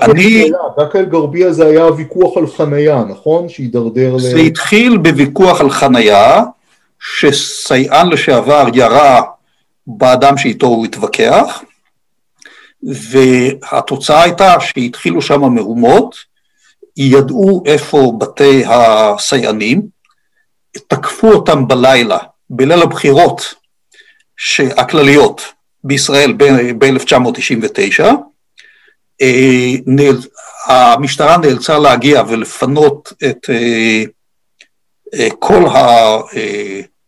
אני... 0.03 0.51
באקה 0.77 0.99
אל-גרבייה 0.99 1.53
זה 1.53 1.67
היה 1.67 1.87
ויכוח 1.87 2.37
על 2.37 2.47
חנייה, 2.47 3.05
נכון? 3.05 3.49
שהידרדר 3.49 4.17
ל... 4.17 4.19
זה 4.19 4.39
התחיל 4.39 4.97
בוויכוח 4.97 5.61
על 5.61 5.71
חנייה, 5.71 6.43
שסייען 7.01 8.09
לשעבר 8.09 8.67
ירה 8.75 9.23
באדם 9.87 10.37
שאיתו 10.39 10.67
הוא 10.67 10.85
התווכח, 10.85 11.63
והתוצאה 12.83 14.23
הייתה 14.23 14.61
שהתחילו 14.61 15.23
שם 15.23 15.41
מהומות, 15.41 16.17
ידעו 16.97 17.63
איפה 17.67 18.13
בתי 18.19 18.65
הסייענים, 18.67 19.83
תקפו 20.87 21.33
אותם 21.33 21.69
בלילה, 21.69 22.19
בליל 22.55 22.83
הבחירות 22.83 23.55
הכלליות 24.77 25.43
בישראל 25.85 26.33
ב-1999, 26.79 28.05
אה, 29.21 29.77
המשטרה 30.67 31.37
נאלצה 31.37 31.79
להגיע 31.79 32.23
ולפנות 32.29 33.13
את 33.31 33.51
אה, 33.51 34.05
אה, 35.15 35.29
כל 35.39 35.65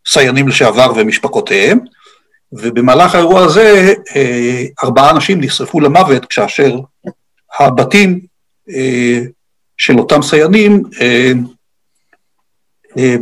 הסייענים 0.06 0.48
לשעבר 0.48 0.92
ומשפחותיהם, 0.96 1.78
ובמהלך 2.52 3.14
האירוע 3.14 3.44
הזה 3.44 3.94
ארבעה 4.84 5.10
אנשים 5.10 5.40
נשרפו 5.40 5.80
למוות 5.80 6.24
כאשר 6.24 6.78
הבתים 7.58 8.20
של 9.76 9.98
אותם 9.98 10.22
סייענים 10.22 10.82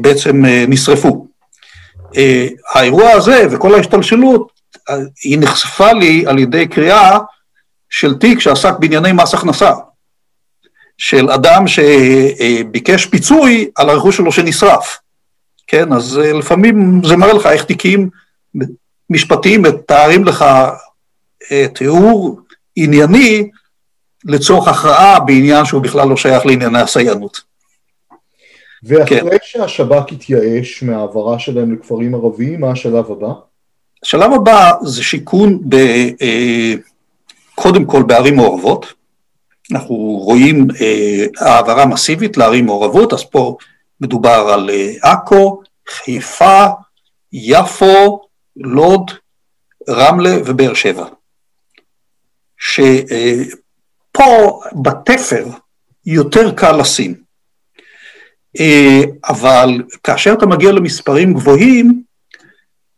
בעצם 0.01 0.45
נשרפו. 0.69 1.22
האירוע 2.75 3.11
הזה 3.11 3.47
וכל 3.51 3.75
ההשתלשלות, 3.75 4.53
היא 5.25 5.39
נחשפה 5.39 5.93
לי 5.93 6.25
על 6.27 6.39
ידי 6.39 6.69
קריאה 6.69 7.19
של 7.91 8.15
תיק 8.15 8.39
שעסק 8.39 8.73
בענייני 8.79 9.13
מס 9.13 9.35
הכנסה, 9.35 9.73
של 10.99 11.31
אדם 11.31 11.65
שביקש 11.67 13.07
פיצוי 13.07 13.71
על 13.75 13.91
הרכוש 13.91 14.17
שלו 14.17 14.33
שנשרף. 14.33 14.99
כן, 15.67 15.93
אז 15.93 16.19
לפעמים 16.19 17.01
זה 17.05 17.17
מראה 17.17 17.33
לך 17.33 17.47
איך 17.47 17.65
תיקים 17.65 18.11
משפטיים 19.11 19.63
מתארים 19.63 20.25
לך 20.25 20.45
תיאור 21.75 22.41
ענייני 22.77 23.51
לצורך 24.25 24.69
הכרעה 24.69 25.21
בעניין 25.21 25.65
שהוא 25.65 25.83
בכלל 25.83 26.09
לא 26.09 26.17
שייך 26.17 26.47
לענייני 26.47 26.81
הסייענות. 26.81 27.52
ואחרי 28.83 29.21
כן. 29.21 29.37
שהשב"כ 29.43 30.13
התייאש 30.13 30.83
מהעברה 30.83 31.39
שלהם 31.39 31.75
לכפרים 31.75 32.15
ערביים, 32.15 32.61
מה 32.61 32.71
השלב 32.71 33.11
הבא? 33.11 33.33
השלב 34.03 34.33
הבא 34.33 34.73
זה 34.83 35.03
שיכון 35.03 35.61
ב, 35.69 35.75
אה, 36.23 36.75
קודם 37.55 37.85
כל 37.85 38.03
בערים 38.03 38.37
מעורבות. 38.37 38.93
אנחנו 39.73 39.95
רואים 39.97 40.67
אה, 40.81 41.27
העברה 41.39 41.87
מסיבית 41.87 42.37
לערים 42.37 42.67
מעורבות, 42.67 43.13
אז 43.13 43.25
פה 43.25 43.57
מדובר 44.01 44.51
על 44.55 44.71
אה, 44.71 45.13
עכו, 45.13 45.63
חיפה, 45.89 46.67
יפו, 47.33 48.21
לוד, 48.57 49.11
רמלה 49.91 50.37
ובאר 50.47 50.75
שבע. 50.75 51.07
שפה 52.59 53.01
בתפר 54.83 55.47
יותר 56.07 56.53
קל 56.55 56.77
לשים. 56.81 57.22
אה, 58.61 59.01
אבל 59.29 59.83
כאשר 60.05 60.33
אתה 60.33 60.47
מגיע 60.47 60.73
למספרים 60.73 61.35
גבוהים, 61.35 62.03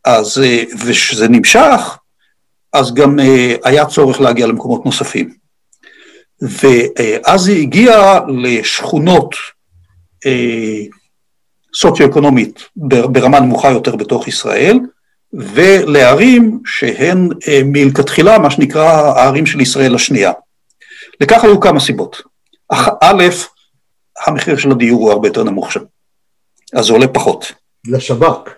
אז, 0.05 0.43
אה, 0.43 0.63
ושזה 0.85 1.27
נמשך, 1.27 1.97
אז 2.73 2.93
גם 2.93 3.19
אה, 3.19 3.55
היה 3.63 3.85
צורך 3.85 4.21
להגיע 4.21 4.47
למקומות 4.47 4.85
נוספים. 4.85 5.33
ואז 6.41 7.47
היא 7.47 7.61
הגיעה 7.61 8.19
לשכונות 8.27 9.35
סוציו-אקונומית 11.75 12.63
ברמה 12.75 13.39
נמוכה 13.39 13.71
יותר 13.71 13.95
בתוך 13.95 14.27
ישראל, 14.27 14.79
ולערים 15.33 16.59
שהן 16.65 17.29
מלכתחילה 17.65 18.39
מה 18.39 18.51
שנקרא 18.51 18.89
הערים 18.91 19.45
של 19.45 19.61
ישראל 19.61 19.95
השנייה. 19.95 20.31
לכך 21.21 21.43
היו 21.43 21.59
כמה 21.59 21.79
סיבות. 21.79 22.21
א', 23.01 23.23
המחיר 24.27 24.57
של 24.57 24.71
הדיור 24.71 25.01
הוא 25.01 25.11
הרבה 25.11 25.27
יותר 25.27 25.43
נמוך 25.43 25.71
שם, 25.71 25.83
אז 26.73 26.85
זה 26.85 26.93
עולה 26.93 27.07
פחות. 27.07 27.51
לשב"כ. 27.87 28.49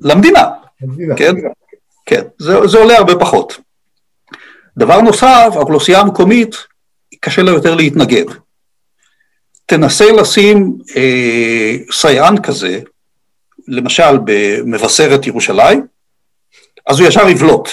למדינה, 0.00 0.44
למדינה. 0.82 1.16
כן, 1.16 1.34
כן, 2.06 2.22
זה, 2.38 2.66
זה 2.66 2.78
עולה 2.78 2.96
הרבה 2.98 3.16
פחות. 3.20 3.58
דבר 4.76 5.00
נוסף, 5.00 5.48
האוכלוסייה 5.52 6.00
המקומית, 6.00 6.56
קשה 7.20 7.42
לה 7.42 7.50
יותר 7.50 7.74
להתנגד. 7.74 8.24
תנסה 9.66 10.12
לשים 10.12 10.78
אה, 10.96 11.76
סייען 11.92 12.42
כזה, 12.42 12.80
למשל 13.68 14.18
במבשרת 14.24 15.26
ירושלים, 15.26 15.86
אז 16.86 17.00
הוא 17.00 17.08
ישר 17.08 17.28
יבלוט, 17.28 17.68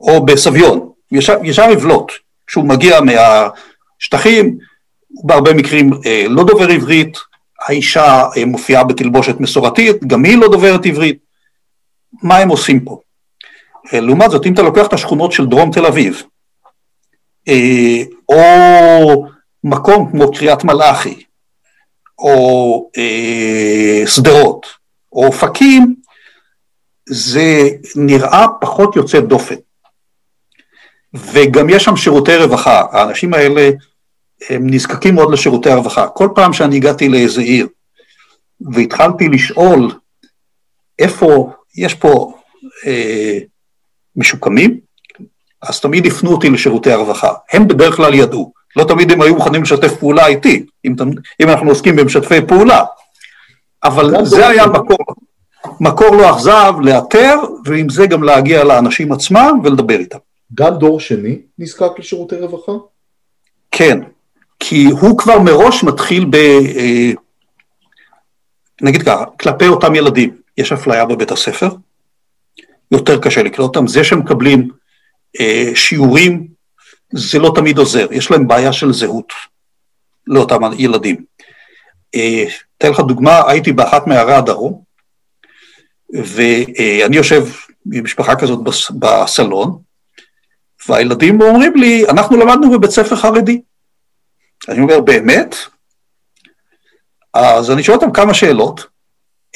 או 0.00 0.26
בסביון, 0.26 0.92
ישר, 1.12 1.38
ישר 1.44 1.70
יבלוט, 1.70 2.12
כשהוא 2.46 2.64
מגיע 2.64 2.98
מהשטחים, 3.00 4.58
בהרבה 5.24 5.54
מקרים 5.54 5.90
אה, 6.06 6.24
לא 6.28 6.44
דובר 6.44 6.68
עברית, 6.68 7.18
האישה 7.66 8.24
אה, 8.36 8.44
מופיעה 8.44 8.84
בתלבושת 8.84 9.40
מסורתית, 9.40 10.04
גם 10.04 10.24
היא 10.24 10.38
לא 10.38 10.48
דוברת 10.48 10.86
עברית. 10.86 11.18
מה 12.22 12.36
הם 12.36 12.48
עושים 12.48 12.80
פה? 12.80 13.00
אה, 13.92 14.00
לעומת 14.00 14.30
זאת, 14.30 14.46
אם 14.46 14.54
אתה 14.54 14.62
לוקח 14.62 14.86
את 14.86 14.92
השכונות 14.92 15.32
של 15.32 15.46
דרום 15.46 15.70
תל 15.72 15.86
אביב, 15.86 16.22
או 18.28 19.26
מקום 19.64 20.10
כמו 20.10 20.32
קריית 20.32 20.64
מלאכי, 20.64 21.22
או 22.18 22.90
שדרות, 24.06 24.66
או 25.12 25.26
אופקים, 25.26 25.94
זה 27.08 27.68
נראה 27.96 28.46
פחות 28.60 28.96
יוצא 28.96 29.20
דופן. 29.20 29.54
וגם 31.14 31.70
יש 31.70 31.84
שם 31.84 31.96
שירותי 31.96 32.36
רווחה, 32.36 32.82
האנשים 32.92 33.34
האלה 33.34 33.70
הם 34.50 34.66
נזקקים 34.70 35.14
מאוד 35.14 35.32
לשירותי 35.32 35.70
הרווחה. 35.70 36.08
כל 36.08 36.28
פעם 36.34 36.52
שאני 36.52 36.76
הגעתי 36.76 37.08
לאיזה 37.08 37.40
עיר 37.40 37.68
והתחלתי 38.60 39.28
לשאול 39.28 39.90
איפה 40.98 41.52
יש 41.76 41.94
פה 41.94 42.34
אה, 42.86 43.38
משוקמים, 44.16 44.80
אז 45.62 45.80
תמיד 45.80 46.06
הפנו 46.06 46.30
אותי 46.30 46.50
לשירותי 46.50 46.92
הרווחה. 46.92 47.32
הם 47.52 47.68
בדרך 47.68 47.96
כלל 47.96 48.14
ידעו, 48.14 48.52
לא 48.76 48.84
תמיד 48.84 49.12
הם 49.12 49.22
היו 49.22 49.34
מוכנים 49.34 49.62
לשתף 49.62 49.96
פעולה 49.96 50.26
איתי, 50.26 50.66
אם, 50.84 50.94
אם 51.42 51.48
אנחנו 51.48 51.68
עוסקים 51.68 51.96
במשתפי 51.96 52.46
פעולה, 52.48 52.84
אבל 53.84 54.24
זה 54.24 54.48
היה 54.48 54.66
מקור, 54.66 54.98
מקור 55.80 56.16
לא 56.16 56.30
אכזב 56.30 56.72
לאתר, 56.80 57.36
ועם 57.64 57.88
זה 57.88 58.06
גם 58.06 58.22
להגיע 58.22 58.64
לאנשים 58.64 59.12
עצמם 59.12 59.60
ולדבר 59.64 59.98
איתם. 59.98 60.18
גם 60.54 60.74
דור 60.74 61.00
שני 61.00 61.38
נזקק 61.58 61.98
לשירותי 61.98 62.36
רווחה? 62.36 62.72
כן, 63.70 64.00
כי 64.58 64.84
הוא 64.84 65.18
כבר 65.18 65.38
מראש 65.38 65.84
מתחיל 65.84 66.24
ב... 66.24 66.34
אה, 66.34 67.12
נגיד 68.82 69.02
ככה, 69.02 69.24
כלפי 69.40 69.68
אותם 69.68 69.94
ילדים, 69.94 70.36
יש 70.58 70.72
אפליה 70.72 71.04
בבית 71.04 71.30
הספר, 71.30 71.68
יותר 72.90 73.20
קשה 73.20 73.42
לקלוט 73.42 73.76
אותם, 73.76 73.86
זה 73.86 74.04
שמקבלים 74.04 74.68
אה, 75.40 75.70
שיעורים, 75.74 76.46
זה 77.12 77.38
לא 77.38 77.52
תמיד 77.54 77.78
עוזר, 77.78 78.06
יש 78.10 78.30
להם 78.30 78.48
בעיה 78.48 78.72
של 78.72 78.92
זהות 78.92 79.32
לאותם 80.26 80.60
ילדים. 80.78 81.24
אה, 82.14 82.44
אתן 82.78 82.90
לך 82.90 83.00
דוגמה, 83.00 83.50
הייתי 83.50 83.72
באחת 83.72 84.06
מערי 84.06 84.34
הדרום, 84.34 84.82
ואני 86.10 87.16
יושב 87.16 87.46
עם 87.92 88.04
משפחה 88.04 88.36
כזאת 88.36 88.58
בסלון, 88.98 89.78
והילדים 90.88 91.40
אומרים 91.40 91.76
לי, 91.76 92.08
אנחנו 92.08 92.36
למדנו 92.36 92.70
בבית 92.70 92.90
ספר 92.90 93.16
חרדי. 93.16 93.60
אני 94.68 94.80
אומר, 94.80 95.00
באמת? 95.00 95.56
אז 97.34 97.70
אני 97.70 97.82
שואל 97.82 97.96
אותם 97.96 98.12
כמה 98.12 98.34
שאלות. 98.34 98.86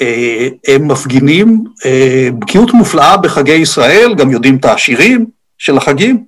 אה, 0.01 0.49
הם 0.69 0.89
מפגינים 0.89 1.65
אה, 1.85 2.29
בקיאות 2.39 2.71
מופלאה 2.75 3.17
בחגי 3.17 3.53
ישראל, 3.53 4.15
גם 4.15 4.31
יודעים 4.31 4.57
את 4.57 4.65
השירים 4.65 5.27
של 5.59 5.77
החגים, 5.77 6.25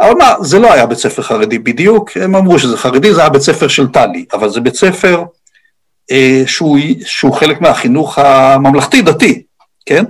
אבל 0.00 0.14
מה, 0.14 0.34
זה 0.40 0.58
לא 0.58 0.72
היה 0.72 0.86
בית 0.86 0.98
ספר 0.98 1.22
חרדי 1.22 1.58
בדיוק, 1.58 2.16
הם 2.16 2.36
אמרו 2.36 2.58
שזה 2.58 2.76
חרדי, 2.76 3.14
זה 3.14 3.20
היה 3.20 3.30
בית 3.30 3.42
ספר 3.42 3.68
של 3.68 3.86
טלי, 3.86 4.24
אבל 4.32 4.48
זה 4.48 4.60
בית 4.60 4.74
ספר 4.74 5.24
אה, 6.10 6.42
שהוא, 6.46 6.78
שהוא 7.04 7.34
חלק 7.34 7.60
מהחינוך 7.60 8.18
הממלכתי-דתי, 8.18 9.42
כן? 9.86 10.04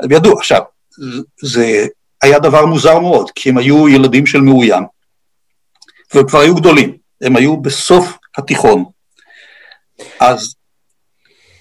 הם 0.00 0.12
ידעו, 0.12 0.38
עכשיו, 0.38 0.60
זה 1.42 1.86
היה 2.22 2.38
דבר 2.38 2.66
מוזר 2.66 2.98
מאוד, 2.98 3.30
כי 3.34 3.48
הם 3.48 3.58
היו 3.58 3.88
ילדים 3.88 4.26
של 4.26 4.40
מאוים, 4.40 4.84
והם 6.14 6.28
כבר 6.28 6.40
היו 6.40 6.54
גדולים. 6.54 6.96
הם 7.20 7.36
היו 7.36 7.56
בסוף 7.56 8.18
התיכון. 8.38 8.84
אז 10.20 10.54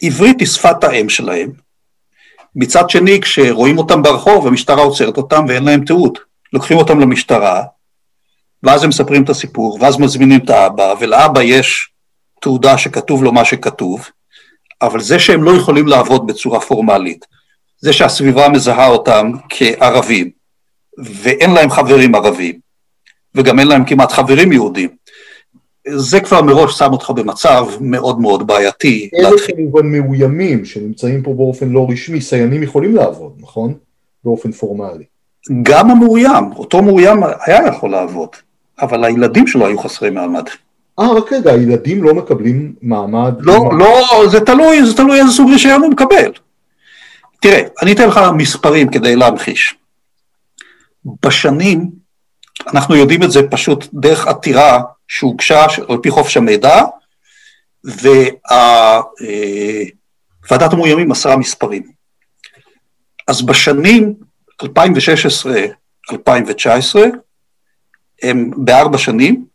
עברית 0.02 0.40
היא 0.40 0.48
שפת 0.48 0.84
האם 0.84 1.10
שלהם. 1.10 1.52
מצד 2.56 2.90
שני, 2.90 3.22
כשרואים 3.22 3.78
אותם 3.78 4.02
ברחוב, 4.02 4.48
המשטרה 4.48 4.84
עוצרת 4.84 5.18
אותם 5.18 5.46
ואין 5.48 5.64
להם 5.64 5.86
תיעוד. 5.86 6.18
לוקחים 6.54 6.78
אותם 6.78 7.00
למשטרה, 7.00 7.64
ואז 8.64 8.84
הם 8.84 8.90
מספרים 8.90 9.24
את 9.24 9.30
הסיפור, 9.30 9.78
ואז 9.82 10.00
מזמינים 10.00 10.40
את 10.46 10.50
האבא, 10.50 10.94
ולאבא 11.00 11.42
יש 11.42 11.90
תעודה 12.42 12.78
שכתוב 12.78 13.24
לו 13.24 13.32
מה 13.32 13.46
שכתוב, 13.46 14.10
אבל 14.82 15.02
זה 15.02 15.20
שהם 15.20 15.44
לא 15.44 15.52
יכולים 15.52 15.88
לעבוד 15.88 16.28
בצורה 16.28 16.60
פורמלית, 16.60 17.26
זה 17.78 17.94
שהסביבה 17.94 18.50
מזהה 18.50 18.88
אותם 18.88 19.32
כערבים, 19.50 20.30
ואין 21.06 21.52
להם 21.52 21.70
חברים 21.70 22.16
ערבים, 22.16 22.60
וגם 23.36 23.60
אין 23.60 23.68
להם 23.68 23.86
כמעט 23.86 24.12
חברים 24.12 24.52
יהודים, 24.52 24.90
זה 25.96 26.20
כבר 26.20 26.42
מראש 26.42 26.78
שם 26.78 26.92
אותך 26.92 27.10
במצב 27.10 27.66
מאוד 27.82 28.20
מאוד 28.20 28.48
בעייתי. 28.48 29.10
אלה 29.16 29.30
כמובן 29.48 29.92
מאוימים 29.92 30.66
שנמצאים 30.66 31.24
פה 31.24 31.34
באופן 31.34 31.70
לא 31.70 31.88
רשמי, 31.90 32.22
סיינים 32.22 32.64
יכולים 32.64 32.96
לעבוד, 32.96 33.34
נכון? 33.40 33.74
באופן 34.24 34.52
פורמלי. 34.52 35.04
גם 35.62 35.92
המאוים, 35.92 36.52
אותו 36.56 36.82
מאוים 36.82 37.24
היה 37.46 37.68
יכול 37.68 37.92
לעבוד, 37.92 38.30
אבל 38.82 39.04
הילדים 39.04 39.48
שלו 39.48 39.66
היו 39.66 39.80
חסרי 39.80 40.10
מעמד. 40.10 40.44
אה, 41.00 41.14
רק 41.14 41.34
רגע, 41.34 41.52
הילדים 41.52 42.04
לא 42.04 42.14
מקבלים 42.14 42.74
מעמד? 42.82 43.34
לא, 43.40 43.70
לא, 43.80 44.28
זה 44.32 44.40
תלוי, 44.40 44.86
זה 44.86 44.98
תלוי 44.98 45.20
איזה 45.20 45.32
סוג 45.32 45.50
רישיון 45.50 45.82
הוא 45.82 45.92
מקבל. 45.92 46.32
תראה, 47.42 47.62
אני 47.82 47.92
אתן 47.92 48.08
לך 48.08 48.20
מספרים 48.38 48.92
כדי 48.92 49.16
להמחיש. 49.16 49.76
בשנים, 51.26 51.90
אנחנו 52.68 52.96
יודעים 52.96 53.24
את 53.24 53.32
זה 53.32 53.40
פשוט 53.50 53.86
דרך 53.94 54.28
עתירה 54.28 54.82
שהוגשה 55.08 55.66
על 55.90 55.98
פי 56.04 56.10
חופש 56.10 56.38
המידע, 56.38 56.84
וועדת 60.50 60.74
המאוימים 60.74 61.10
מסרה 61.10 61.38
מספרים. 61.38 61.92
אז 63.28 63.42
בשנים 63.42 64.14
2016-2019, 64.64 64.66
הם 68.24 68.52
בארבע 68.58 68.98
שנים, 68.98 69.46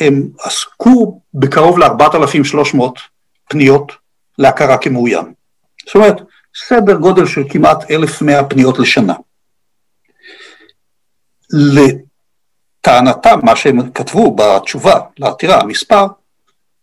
הם 0.00 0.28
עסקו 0.42 1.20
בקרוב 1.34 1.78
ל-4,300 1.78 2.80
פניות 3.48 3.92
להכרה 4.38 4.78
כמאוים. 4.78 5.34
זאת 5.86 5.94
אומרת, 5.94 6.16
סדר 6.68 6.94
גודל 6.94 7.26
של 7.26 7.42
כמעט 7.50 7.90
1,100 7.90 8.44
פניות 8.44 8.78
לשנה. 8.78 9.14
לטענתם, 12.86 13.38
מה 13.42 13.56
שהם 13.56 13.90
כתבו 13.90 14.36
בתשובה 14.36 15.00
לעתירה, 15.18 15.60
המספר, 15.60 16.06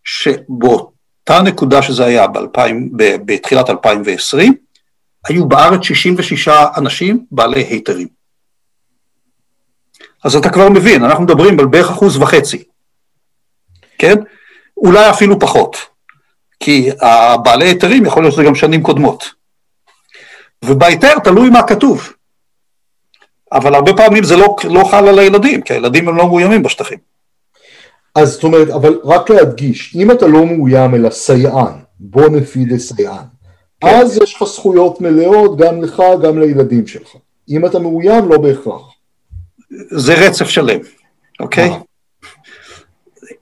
שבאותה 0.04 1.42
נקודה 1.44 1.82
שזה 1.82 2.04
היה 2.04 2.26
בתחילת 2.96 3.70
2020, 3.70 4.54
היו 5.28 5.48
בארץ 5.48 5.82
66 5.82 6.48
אנשים 6.76 7.26
בעלי 7.30 7.62
היתרים. 7.62 8.08
אז 10.24 10.36
אתה 10.36 10.50
כבר 10.50 10.68
מבין, 10.68 11.04
אנחנו 11.04 11.24
מדברים 11.24 11.60
על 11.60 11.66
בערך 11.66 11.90
אחוז 11.90 12.16
וחצי, 12.16 12.64
כן? 13.98 14.14
אולי 14.76 15.10
אפילו 15.10 15.40
פחות, 15.40 15.76
כי 16.60 16.90
הבעלי 17.00 17.64
היתרים 17.64 18.06
יכול 18.06 18.22
להיות 18.22 18.34
שזה 18.34 18.44
גם 18.44 18.54
שנים 18.54 18.82
קודמות. 18.82 19.30
ובהיתר 20.64 21.18
תלוי 21.18 21.50
מה 21.50 21.62
כתוב. 21.66 22.12
אבל 23.54 23.74
הרבה 23.74 23.92
פעמים 23.96 24.24
זה 24.24 24.36
לא, 24.36 24.56
לא 24.70 24.84
חל 24.84 25.08
על 25.08 25.18
הילדים, 25.18 25.62
כי 25.62 25.72
הילדים 25.72 26.08
הם 26.08 26.16
לא 26.16 26.26
מאוימים 26.26 26.62
בשטחים. 26.62 26.98
אז 28.14 28.32
זאת 28.32 28.44
אומרת, 28.44 28.70
אבל 28.70 29.00
רק 29.04 29.30
להדגיש, 29.30 29.96
אם 29.96 30.10
אתה 30.10 30.26
לא 30.26 30.46
מאוים 30.46 30.94
אלא 30.94 31.10
סייען, 31.10 31.72
בונפידה 31.98 32.78
סייען, 32.78 33.24
כן. 33.80 33.88
אז 33.88 34.18
יש 34.22 34.34
לך 34.34 34.44
זכויות 34.44 35.00
מלאות 35.00 35.58
גם 35.58 35.82
לך, 35.82 36.02
גם 36.22 36.38
לילדים 36.38 36.86
שלך. 36.86 37.08
אם 37.48 37.66
אתה 37.66 37.78
מאוים, 37.78 38.28
לא 38.28 38.38
בהכרח. 38.38 38.82
זה 39.90 40.14
רצף 40.14 40.48
שלם, 40.48 40.78
אוקיי? 41.40 41.70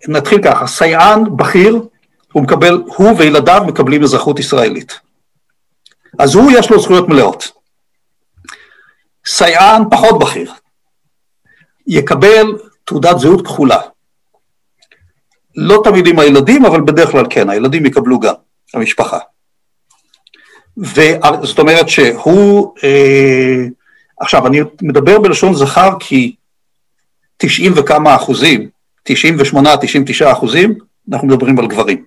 נתחיל 0.08 0.42
ככה, 0.42 0.66
סייען 0.66 1.36
בכיר, 1.36 1.82
הוא 2.32 2.42
מקבל, 2.42 2.82
הוא 2.96 3.14
וילדיו 3.18 3.62
מקבלים 3.66 4.02
אזרחות 4.02 4.38
ישראלית. 4.38 5.00
אז 6.18 6.34
הוא 6.34 6.52
יש 6.52 6.70
לו 6.70 6.80
זכויות 6.80 7.08
מלאות. 7.08 7.61
סייען 9.26 9.82
פחות 9.90 10.18
בכיר 10.18 10.52
יקבל 11.86 12.58
תעודת 12.84 13.18
זהות 13.18 13.46
כחולה. 13.46 13.80
לא 15.56 15.80
תמיד 15.84 16.06
עם 16.06 16.18
הילדים, 16.18 16.64
אבל 16.64 16.80
בדרך 16.80 17.10
כלל 17.10 17.24
כן, 17.30 17.50
הילדים 17.50 17.86
יקבלו 17.86 18.20
גם, 18.20 18.34
המשפחה. 18.74 19.18
וזאת 20.76 21.58
אומרת 21.58 21.88
שהוא, 21.88 22.74
אה, 22.84 23.64
עכשיו 24.20 24.46
אני 24.46 24.60
מדבר 24.82 25.18
בלשון 25.18 25.54
זכר 25.54 25.90
כי 26.00 26.34
90 27.36 27.72
וכמה 27.76 28.16
אחוזים, 28.16 28.68
98, 29.02 29.76
99 29.76 30.32
אחוזים, 30.32 30.78
אנחנו 31.12 31.28
מדברים 31.28 31.58
על 31.58 31.66
גברים. 31.66 32.04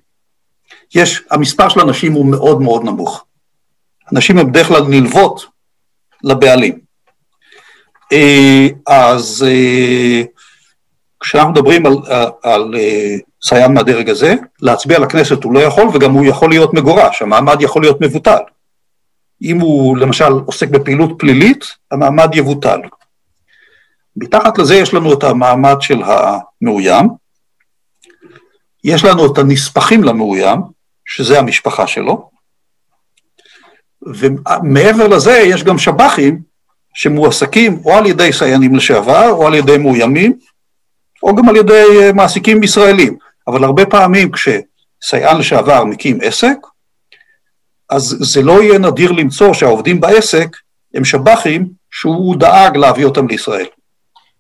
יש, 0.95 1.21
המספר 1.31 1.69
של 1.69 1.79
הנשים 1.79 2.13
הוא 2.13 2.25
מאוד 2.25 2.61
מאוד 2.61 2.83
נמוך. 2.83 3.25
הנשים 4.11 4.37
הן 4.37 4.47
בדרך 4.47 4.67
כלל 4.67 4.83
נלוות 4.87 5.45
לבעלים. 6.23 6.84
אה, 8.11 8.67
אז 8.87 9.45
אה, 9.47 10.23
כשאנחנו 11.19 11.51
מדברים 11.51 11.85
על, 11.85 11.93
על, 12.07 12.27
על 12.43 12.75
אה, 12.75 13.15
סייען 13.43 13.73
מהדרג 13.73 14.09
הזה, 14.09 14.35
להצביע 14.61 14.99
לכנסת 14.99 15.43
הוא 15.43 15.53
לא 15.53 15.59
יכול, 15.59 15.87
וגם 15.93 16.11
הוא 16.11 16.25
יכול 16.25 16.49
להיות 16.49 16.73
מגורש, 16.73 17.21
המעמד 17.21 17.61
יכול 17.61 17.81
להיות 17.81 18.01
מבוטל. 18.01 18.41
אם 19.41 19.59
הוא 19.59 19.97
למשל 19.97 20.33
עוסק 20.45 20.69
בפעילות 20.69 21.09
פלילית, 21.17 21.65
המעמד 21.91 22.35
יבוטל. 22.35 22.79
מתחת 24.15 24.57
לזה 24.57 24.75
יש 24.75 24.93
לנו 24.93 25.13
את 25.13 25.23
המעמד 25.23 25.75
של 25.81 26.01
המאוים, 26.03 27.07
יש 28.83 29.05
לנו 29.05 29.33
את 29.33 29.37
הנספחים 29.37 30.03
למאוים, 30.03 30.59
שזה 31.05 31.39
המשפחה 31.39 31.87
שלו, 31.87 32.29
ומעבר 34.01 35.07
לזה 35.07 35.31
יש 35.31 35.63
גם 35.63 35.77
שב"חים 35.77 36.41
שמועסקים 36.95 37.79
או 37.85 37.93
על 37.93 38.05
ידי 38.05 38.33
סייענים 38.33 38.75
לשעבר, 38.75 39.29
או 39.31 39.47
על 39.47 39.53
ידי 39.53 39.77
מאוימים, 39.77 40.39
או 41.23 41.35
גם 41.35 41.49
על 41.49 41.55
ידי 41.55 41.85
אה, 41.99 42.13
מעסיקים 42.13 42.63
ישראלים. 42.63 43.17
אבל 43.47 43.63
הרבה 43.63 43.85
פעמים 43.85 44.29
כשסייען 44.31 45.37
לשעבר 45.37 45.85
מקים 45.85 46.19
עסק, 46.21 46.57
אז 47.89 48.17
זה 48.19 48.41
לא 48.41 48.63
יהיה 48.63 48.79
נדיר 48.79 49.11
למצוא 49.11 49.53
שהעובדים 49.53 49.99
בעסק 49.99 50.57
הם 50.93 51.05
שב"חים 51.05 51.69
שהוא 51.91 52.35
דאג 52.35 52.77
להביא 52.77 53.05
אותם 53.05 53.27
לישראל. 53.27 53.65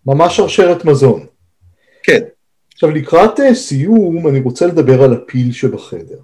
ממש 0.05 0.37
שרשרת 0.37 0.85
מזון. 0.85 1.25
כן. 2.03 2.21
עכשיו 2.73 2.91
לקראת 2.91 3.39
אה, 3.39 3.55
סיום 3.55 4.27
אני 4.27 4.39
רוצה 4.39 4.65
לדבר 4.65 5.03
על 5.03 5.13
הפיל 5.13 5.51
שבחדר. 5.51 6.19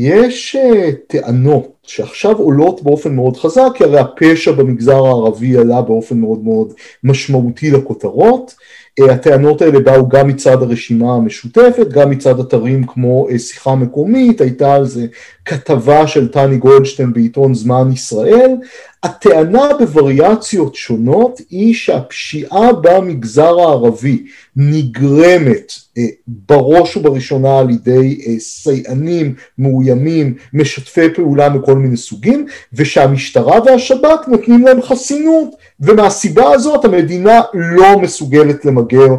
יש 0.00 0.56
uh, 0.56 0.94
טענות 1.06 1.72
שעכשיו 1.82 2.36
עולות 2.36 2.82
באופן 2.82 3.14
מאוד 3.14 3.36
חזק, 3.36 3.68
כי 3.74 3.84
הרי 3.84 3.98
הפשע 4.00 4.52
במגזר 4.52 5.06
הערבי 5.06 5.56
עלה 5.56 5.82
באופן 5.82 6.18
מאוד 6.18 6.44
מאוד 6.44 6.72
משמעותי 7.04 7.70
לכותרות. 7.70 8.54
Uh, 9.00 9.10
הטענות 9.10 9.62
האלה 9.62 9.80
באו 9.80 10.08
גם 10.08 10.28
מצד 10.28 10.62
הרשימה 10.62 11.14
המשותפת, 11.14 11.88
גם 11.90 12.10
מצד 12.10 12.40
אתרים 12.40 12.84
כמו 12.86 13.28
uh, 13.30 13.38
שיחה 13.38 13.74
מקומית, 13.74 14.40
הייתה 14.40 14.74
על 14.74 14.84
זה 14.84 15.06
כתבה 15.44 16.06
של 16.06 16.28
טני 16.28 16.56
גולדשטיין 16.56 17.12
בעיתון 17.12 17.54
זמן 17.54 17.92
ישראל. 17.92 18.56
הטענה 19.02 19.68
בווריאציות 19.78 20.74
שונות 20.74 21.40
היא 21.50 21.74
שהפשיעה 21.74 22.72
במגזר 22.72 23.60
הערבי 23.60 24.24
נגרמת 24.56 25.72
אה, 25.98 26.02
בראש 26.26 26.96
ובראשונה 26.96 27.58
על 27.58 27.70
ידי 27.70 28.20
אה, 28.26 28.38
סייענים, 28.38 29.34
מאוימים, 29.58 30.34
משתפי 30.52 31.14
פעולה 31.14 31.48
מכל 31.48 31.74
מיני 31.74 31.96
סוגים, 31.96 32.46
ושהמשטרה 32.72 33.62
והשב"כ 33.66 34.28
נותנים 34.28 34.64
להם 34.64 34.82
חסינות, 34.82 35.48
ומהסיבה 35.80 36.52
הזאת 36.52 36.84
המדינה 36.84 37.40
לא 37.54 37.98
מסוגלת 37.98 38.64
למגר 38.64 39.14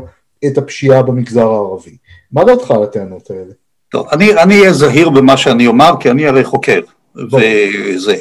את 0.46 0.58
הפשיעה 0.58 1.04
במגזר 1.04 1.48
הערבי. 1.48 1.98
מה 2.32 2.44
דעתך 2.44 2.72
על 2.72 2.84
הטענות 2.84 3.32
האלה? 3.32 3.54
טוב, 3.92 4.08
אני 4.12 4.60
אהיה 4.60 4.74
זהיר 4.74 5.10
במה 5.10 5.38
שאני 5.38 5.68
אומר, 5.68 5.92
כי 6.00 6.12
אני 6.12 6.28
הרי 6.28 6.44
חוקר, 6.44 6.80
וזה. 7.16 8.16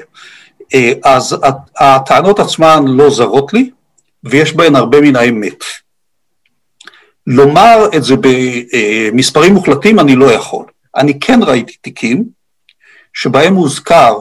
אה, 0.74 0.92
אז 1.04 1.36
הטענות 1.76 2.38
עצמן 2.38 2.84
לא 2.86 3.10
זרות 3.10 3.52
לי, 3.52 3.70
ויש 4.24 4.52
בהן 4.52 4.76
הרבה 4.76 5.00
מן 5.00 5.16
האמת. 5.16 5.64
לומר 7.26 7.88
את 7.96 8.04
זה 8.04 8.14
במספרים 8.20 9.54
מוחלטים 9.54 10.00
אני 10.00 10.16
לא 10.16 10.32
יכול. 10.32 10.64
אני 10.96 11.20
כן 11.20 11.40
ראיתי 11.42 11.72
תיקים 11.72 12.24
שבהם 13.12 13.54
הוזכר 13.54 14.18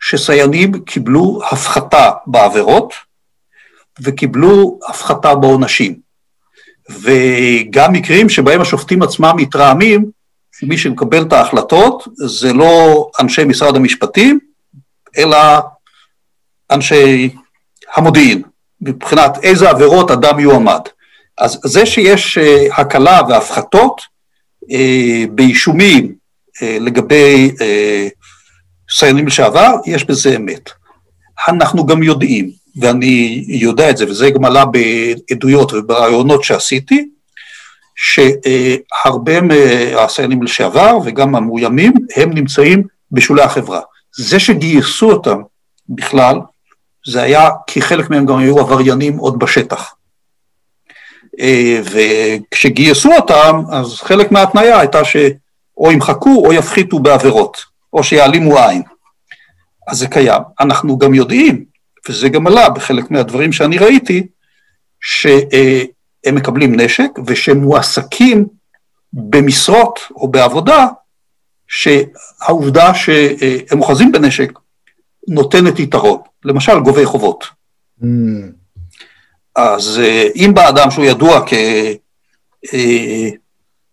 שסייענים 0.00 0.84
קיבלו 0.84 1.40
הפחתה 1.50 2.10
בעבירות 2.26 2.94
וקיבלו 4.00 4.78
הפחתה 4.88 5.34
בעונשים. 5.34 6.06
וגם 6.90 7.92
מקרים 7.92 8.28
שבהם 8.28 8.60
השופטים 8.60 9.02
עצמם 9.02 9.34
מתרעמים 9.36 10.10
שמי 10.52 10.78
שמקבל 10.78 11.22
את 11.22 11.32
ההחלטות 11.32 12.08
זה 12.14 12.52
לא 12.52 13.06
אנשי 13.20 13.44
משרד 13.44 13.76
המשפטים, 13.76 14.38
אלא 15.16 15.38
אנשי 16.70 17.34
המודיעין, 17.96 18.42
מבחינת 18.80 19.38
איזה 19.42 19.70
עבירות 19.70 20.10
אדם 20.10 20.40
יועמד. 20.40 20.80
אז 21.38 21.60
זה 21.64 21.86
שיש 21.86 22.38
אה, 22.38 22.66
הקלה 22.76 23.20
והפחתות 23.28 24.00
אה, 24.70 25.24
באישומים 25.30 26.14
אה, 26.62 26.78
לגבי 26.80 27.50
סיינים 28.90 29.26
לשעבר, 29.26 29.74
יש 29.86 30.04
בזה 30.04 30.36
אמת. 30.36 30.70
אנחנו 31.48 31.86
גם 31.86 32.02
יודעים, 32.02 32.50
ואני 32.80 33.44
יודע 33.48 33.90
את 33.90 33.96
זה, 33.96 34.04
וזה 34.08 34.30
גם 34.30 34.44
עלה 34.44 34.64
בעדויות 34.64 35.72
וברעיונות 35.72 36.44
שעשיתי, 36.44 37.08
שהרבה 37.96 39.40
מהסיינים 39.40 40.42
לשעבר 40.42 40.98
וגם 41.04 41.34
המאוימים, 41.34 41.92
הם 42.16 42.32
נמצאים 42.32 42.82
בשולי 43.12 43.42
החברה. 43.42 43.80
זה 44.16 44.40
שגייסו 44.40 45.12
אותם 45.12 45.38
בכלל, 45.88 46.36
זה 47.06 47.22
היה 47.22 47.50
כי 47.66 47.82
חלק 47.82 48.10
מהם 48.10 48.26
גם 48.26 48.38
היו 48.38 48.58
עבריינים 48.58 49.16
עוד 49.16 49.38
בשטח. 49.38 49.94
אה, 51.40 51.80
וכשגייסו 51.82 53.12
אותם, 53.12 53.60
אז 53.72 53.94
חלק 53.94 54.32
מההתניה 54.32 54.80
הייתה 54.80 55.04
שאו 55.04 55.92
ימחקו 55.92 56.42
או 56.46 56.52
יפחיתו 56.52 56.98
בעבירות, 56.98 57.64
או 57.92 58.04
שיעלימו 58.04 58.58
עין. 58.58 58.82
אז 59.88 59.98
זה 59.98 60.08
קיים. 60.08 60.42
אנחנו 60.60 60.98
גם 60.98 61.14
יודעים, 61.14 61.64
וזה 62.08 62.28
גם 62.28 62.46
עלה 62.46 62.70
בחלק 62.70 63.10
מהדברים 63.10 63.52
שאני 63.52 63.78
ראיתי, 63.78 64.26
שהם 65.00 66.34
מקבלים 66.34 66.80
נשק 66.80 67.10
ושהם 67.26 67.58
מועסקים 67.58 68.46
במשרות 69.12 70.00
או 70.14 70.28
בעבודה 70.28 70.86
שהעובדה 71.68 72.94
שהם 72.94 73.80
אוחזים 73.80 74.12
בנשק 74.12 74.52
נותנת 75.28 75.78
יתרון, 75.78 76.18
למשל 76.46 76.80
גובי 76.80 77.04
חובות. 77.04 77.44
Mm. 78.02 78.04
אז 79.56 80.00
אה, 80.04 80.28
אם 80.36 80.50
בא 80.54 80.68
אדם 80.68 80.90
שהוא 80.90 81.04
ידוע 81.04 81.44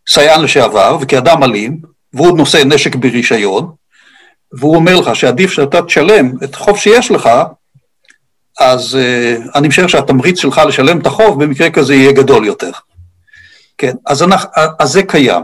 כסייען 0.07 0.39
אה, 0.39 0.43
לשעבר 0.43 0.97
וכאדם 1.01 1.43
אלים, 1.43 1.79
והוא 2.13 2.37
נושא 2.37 2.57
נשק 2.65 2.95
ברישיון, 2.95 3.71
והוא 4.51 4.75
אומר 4.75 4.99
לך 4.99 5.15
שעדיף 5.15 5.51
שאתה 5.51 5.81
תשלם 5.81 6.31
את 6.43 6.53
החוב 6.53 6.77
שיש 6.77 7.11
לך, 7.11 7.29
אז 8.59 8.97
uh, 8.97 9.57
אני 9.57 9.67
משער 9.67 9.87
שהתמריץ 9.87 10.39
שלך 10.39 10.61
לשלם 10.67 10.99
את 10.99 11.05
החוב 11.05 11.43
במקרה 11.43 11.69
כזה 11.69 11.95
יהיה 11.95 12.11
גדול 12.11 12.45
יותר. 12.45 12.71
כן, 13.77 13.93
אז, 14.05 14.23
אנחנו, 14.23 14.49
אז 14.79 14.89
זה 14.89 15.03
קיים. 15.03 15.43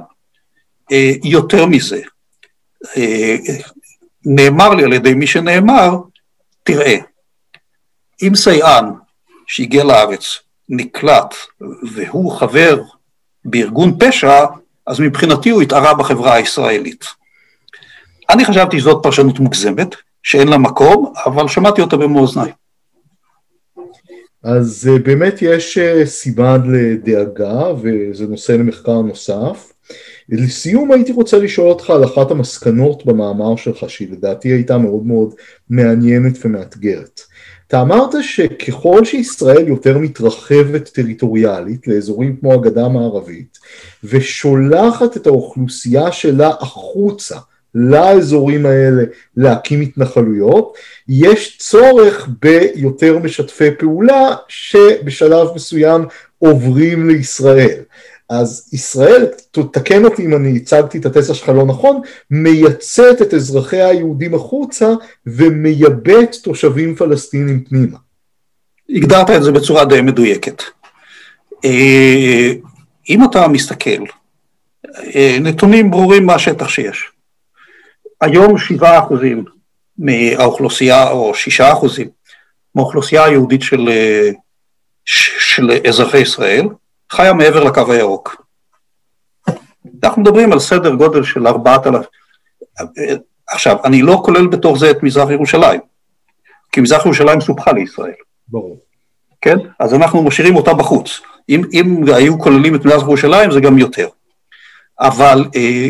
Uh, 0.92 0.96
יותר 1.24 1.66
מזה, 1.66 2.02
uh, 2.84 2.98
נאמר 4.26 4.70
לי 4.70 4.84
על 4.84 4.94
ידי 4.94 5.14
מי 5.14 5.28
שנאמר, 5.28 5.96
תראה, 6.70 6.96
אם 8.22 8.36
סייען 8.36 8.86
שהגיע 9.48 9.84
לארץ 9.84 10.40
נקלט 10.70 11.36
והוא 11.94 12.32
חבר 12.32 12.82
בארגון 13.46 13.98
פשע, 14.00 14.46
אז 14.88 15.00
מבחינתי 15.00 15.50
הוא 15.50 15.62
התערה 15.62 15.94
בחברה 15.94 16.34
הישראלית. 16.34 17.06
אני 18.30 18.46
חשבתי 18.46 18.80
שזאת 18.80 19.04
פרשנות 19.04 19.40
מוגזמת, 19.40 19.96
שאין 20.24 20.48
לה 20.48 20.58
מקום, 20.58 21.14
אבל 21.26 21.48
שמעתי 21.48 21.82
אותה 21.82 21.98
במו 21.98 22.20
אוזניי. 22.20 22.52
אז 24.44 24.90
אה, 24.92 25.00
באמת 25.00 25.42
יש 25.42 25.78
אה, 25.78 26.06
סיבה 26.06 26.58
לדאגה, 26.58 27.74
וזה 27.82 28.28
נושא 28.28 28.52
למחקר 28.52 29.02
נוסף. 29.02 29.72
לסיום 30.30 30.92
הייתי 30.92 31.12
רוצה 31.12 31.38
לשאול 31.38 31.70
אותך 31.70 31.90
על 31.90 32.04
אחת 32.04 32.32
המסקנות 32.32 33.06
במאמר 33.06 33.56
שלך, 33.56 33.90
שהיא 33.90 34.12
לדעתי 34.12 34.48
הייתה 34.48 34.78
מאוד 34.78 35.06
מאוד 35.06 35.34
מעניינת 35.70 36.46
ומאתגרת. 36.46 37.22
אתה 37.68 37.82
אמרת 37.82 38.12
שככל 38.22 39.06
שישראל 39.06 39.68
יותר 39.68 39.98
מתרחבת 39.98 40.90
טריטוריאלית 40.90 41.88
לאזורים 41.88 42.36
כמו 42.36 42.54
הגדה 42.54 42.86
המערבית 42.86 43.58
ושולחת 44.04 45.18
את 45.18 45.28
האוכלוסייה 45.28 46.12
שלה 46.12 46.52
החוצה 46.60 47.38
לאזורים 47.76 48.66
האלה 48.66 49.04
להקים 49.38 49.82
התנחלויות, 49.82 50.78
יש 51.08 51.58
צורך 51.58 52.30
ביותר 52.42 53.20
משתפי 53.20 53.72
פעולה 53.72 54.36
שבשלב 54.48 55.48
מסוים 55.56 56.02
עוברים 56.38 57.10
לישראל. 57.10 57.82
אז 58.30 58.70
ישראל, 58.74 59.28
תקן 59.72 60.06
אותי 60.06 60.26
אם 60.26 60.36
אני 60.36 60.58
הצגתי 60.58 60.98
את 60.98 61.06
התזה 61.06 61.34
שלך 61.34 61.50
לא 61.50 61.66
נכון, 61.66 62.02
מייצאת 62.32 63.22
את 63.22 63.34
אזרחיה 63.34 63.88
היהודים 63.88 64.36
החוצה 64.36 64.88
ומייבאת 65.26 66.36
תושבים 66.44 66.96
פלסטינים 66.96 67.64
פנימה. 67.64 67.98
הגדרת 68.90 69.30
את 69.30 69.44
זה 69.44 69.52
בצורה 69.52 69.86
די 69.86 70.02
מדויקת. 70.02 70.64
אה, 71.66 72.52
אם 73.10 73.24
אתה 73.24 73.48
מסתכל, 73.48 74.04
אה, 75.16 75.38
נתונים 75.42 75.92
ברורים 75.92 76.26
מהשטח 76.26 76.70
שיש. 76.70 77.12
היום 78.22 78.58
שבעה 78.58 79.00
אחוזים 79.00 79.46
מהאוכלוסייה, 79.98 81.10
או 81.10 81.36
שישה 81.36 81.72
אחוזים, 81.72 82.08
מהאוכלוסייה 82.76 83.24
היהודית 83.24 83.62
של, 83.62 83.90
אה, 83.90 84.30
של 85.06 85.72
אזרחי 85.88 86.18
ישראל, 86.18 86.68
חיה 87.12 87.34
מעבר 87.34 87.64
לקו 87.64 87.92
הירוק. 87.92 88.46
אנחנו 90.04 90.22
מדברים 90.22 90.52
על 90.52 90.60
סדר 90.60 90.96
גודל 90.96 91.24
של 91.24 91.48
ארבעת 91.48 91.88
אלפים. 91.88 92.10
עכשיו, 93.48 93.78
אני 93.86 94.02
לא 94.02 94.22
כולל 94.26 94.48
בתוך 94.48 94.78
זה 94.78 94.92
את 94.92 95.04
מזרח 95.04 95.30
ירושלים, 95.30 95.82
כי 96.72 96.82
מזרח 96.82 97.06
ירושלים 97.06 97.42
סופחה 97.42 97.72
לישראל. 97.72 98.14
ברור. 98.48 98.80
כן? 99.42 99.58
אז 99.80 99.94
אנחנו 99.94 100.24
משאירים 100.24 100.56
אותה 100.56 100.74
בחוץ. 100.74 101.22
אם, 101.50 101.62
אם 101.74 102.04
היו 102.16 102.40
כוללים 102.40 102.76
את 102.76 102.86
מזרח 102.86 103.02
ירושלים 103.02 103.52
זה 103.52 103.60
גם 103.60 103.78
יותר. 103.78 104.08
אבל 105.00 105.46
אה, 105.56 105.88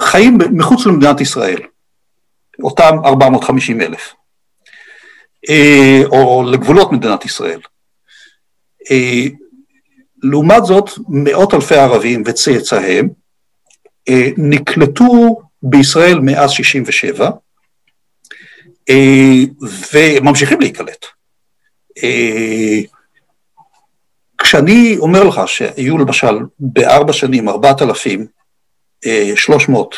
חיים 0.00 0.38
מחוץ 0.52 0.86
למדינת 0.86 1.20
ישראל, 1.20 1.60
אותם 2.62 2.96
450 3.04 3.80
אלף, 3.80 4.14
אה, 5.48 6.00
או 6.06 6.44
לגבולות 6.52 6.92
מדינת 6.92 7.24
ישראל. 7.24 7.60
אה, 8.90 9.26
לעומת 10.30 10.64
זאת, 10.64 10.90
מאות 11.08 11.54
אלפי 11.54 11.74
ערבים 11.74 12.22
וצאצאיהם 12.26 13.08
אה, 14.08 14.28
נקלטו 14.36 15.40
בישראל 15.62 16.20
מאז 16.20 16.50
67' 16.50 17.30
אה, 18.90 19.42
וממשיכים 19.92 20.60
להיקלט. 20.60 21.06
אה, 22.02 22.80
כשאני 24.38 24.96
אומר 24.98 25.24
לך 25.24 25.40
שהיו 25.46 25.98
למשל 25.98 26.38
בארבע 26.58 27.12
שנים 27.12 27.48
4,300 27.48 29.94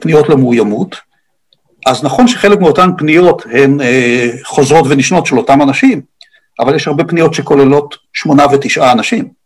פניות 0.00 0.28
למאוימות, 0.28 0.96
אז 1.86 2.04
נכון 2.04 2.28
שחלק 2.28 2.58
מאותן 2.58 2.90
פניות 2.98 3.42
הן 3.52 3.78
חוזרות 4.44 4.84
ונשנות 4.88 5.26
של 5.26 5.38
אותם 5.38 5.62
אנשים, 5.62 6.00
אבל 6.60 6.74
יש 6.74 6.88
הרבה 6.88 7.04
פניות 7.04 7.34
שכוללות 7.34 7.96
שמונה 8.12 8.46
ותשעה 8.52 8.92
אנשים. 8.92 9.41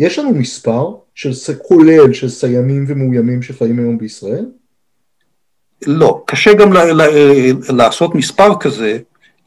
יש 0.00 0.18
לנו 0.18 0.34
מספר 0.34 0.94
של 1.14 1.30
כולל 1.68 2.12
של 2.12 2.28
סיימים 2.28 2.84
ומאוימים 2.88 3.42
שחיים 3.42 3.78
היום 3.78 3.98
בישראל? 3.98 4.46
לא, 5.86 6.22
קשה 6.26 6.54
גם 6.54 6.72
ל- 6.72 7.02
ל- 7.02 7.76
לעשות 7.76 8.14
מספר 8.14 8.58
כזה, 8.60 8.98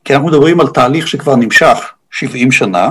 כי 0.05 0.13
אנחנו 0.13 0.27
מדברים 0.27 0.59
על 0.59 0.67
תהליך 0.67 1.07
שכבר 1.07 1.35
נמשך 1.35 1.93
70 2.11 2.51
שנה, 2.51 2.89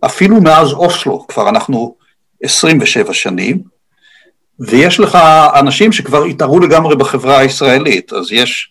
אפילו 0.00 0.40
מאז 0.40 0.72
אוסלו, 0.72 1.26
כבר 1.26 1.48
אנחנו 1.48 1.96
27 2.42 3.14
שנים, 3.14 3.62
ויש 4.60 5.00
לך 5.00 5.18
אנשים 5.60 5.92
שכבר 5.92 6.24
התערו 6.24 6.60
לגמרי 6.60 6.96
בחברה 6.96 7.38
הישראלית, 7.38 8.12
אז 8.12 8.32
יש 8.32 8.68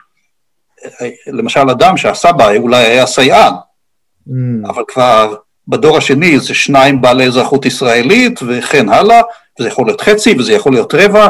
למשל 1.28 1.70
אדם 1.70 1.98
שהסבא 1.98 2.56
אולי 2.58 2.86
היה 2.86 3.06
סייען, 3.06 3.54
mm. 4.28 4.32
אבל 4.70 4.84
כבר 4.88 5.36
בדור 5.70 5.97
השני 5.97 6.39
זה 6.39 6.53
שניים 6.53 7.01
בעלי 7.01 7.26
אזרחות 7.26 7.65
ישראלית 7.65 8.39
וכן 8.47 8.89
הלאה, 8.89 9.22
וזה 9.59 9.67
יכול 9.67 9.86
להיות 9.86 10.01
חצי 10.01 10.36
וזה 10.39 10.53
יכול 10.53 10.72
להיות 10.72 10.93
רבע, 10.93 11.30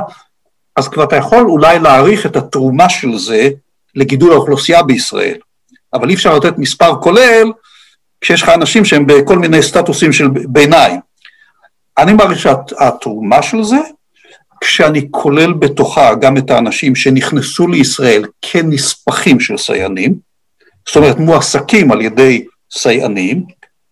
אז 0.75 0.87
כבר 0.87 1.03
אתה 1.03 1.15
יכול 1.15 1.45
אולי 1.45 1.79
להעריך 1.79 2.25
את 2.25 2.35
התרומה 2.35 2.89
של 2.89 3.17
זה 3.17 3.49
לגידול 3.95 4.31
האוכלוסייה 4.31 4.83
בישראל, 4.83 5.37
אבל 5.93 6.09
אי 6.09 6.15
אפשר 6.15 6.37
לתת 6.37 6.57
מספר 6.57 6.95
כולל 7.01 7.51
כשיש 8.21 8.41
לך 8.41 8.49
אנשים 8.49 8.85
שהם 8.85 9.07
בכל 9.07 9.39
מיני 9.39 9.63
סטטוסים 9.63 10.13
של 10.13 10.27
ביניים. 10.27 10.99
אני 11.97 12.13
מעריך 12.13 12.39
שהתרומה 12.39 13.41
של 13.41 13.63
זה, 13.63 13.77
כשאני 14.61 15.07
כולל 15.11 15.53
בתוכה 15.53 16.15
גם 16.15 16.37
את 16.37 16.51
האנשים 16.51 16.95
שנכנסו 16.95 17.67
לישראל 17.67 18.25
כנספחים 18.41 19.39
של 19.39 19.57
סייענים, 19.57 20.15
זאת 20.87 20.95
אומרת 20.95 21.17
מועסקים 21.17 21.91
על 21.91 22.01
ידי 22.01 22.45
סייענים, 22.71 23.43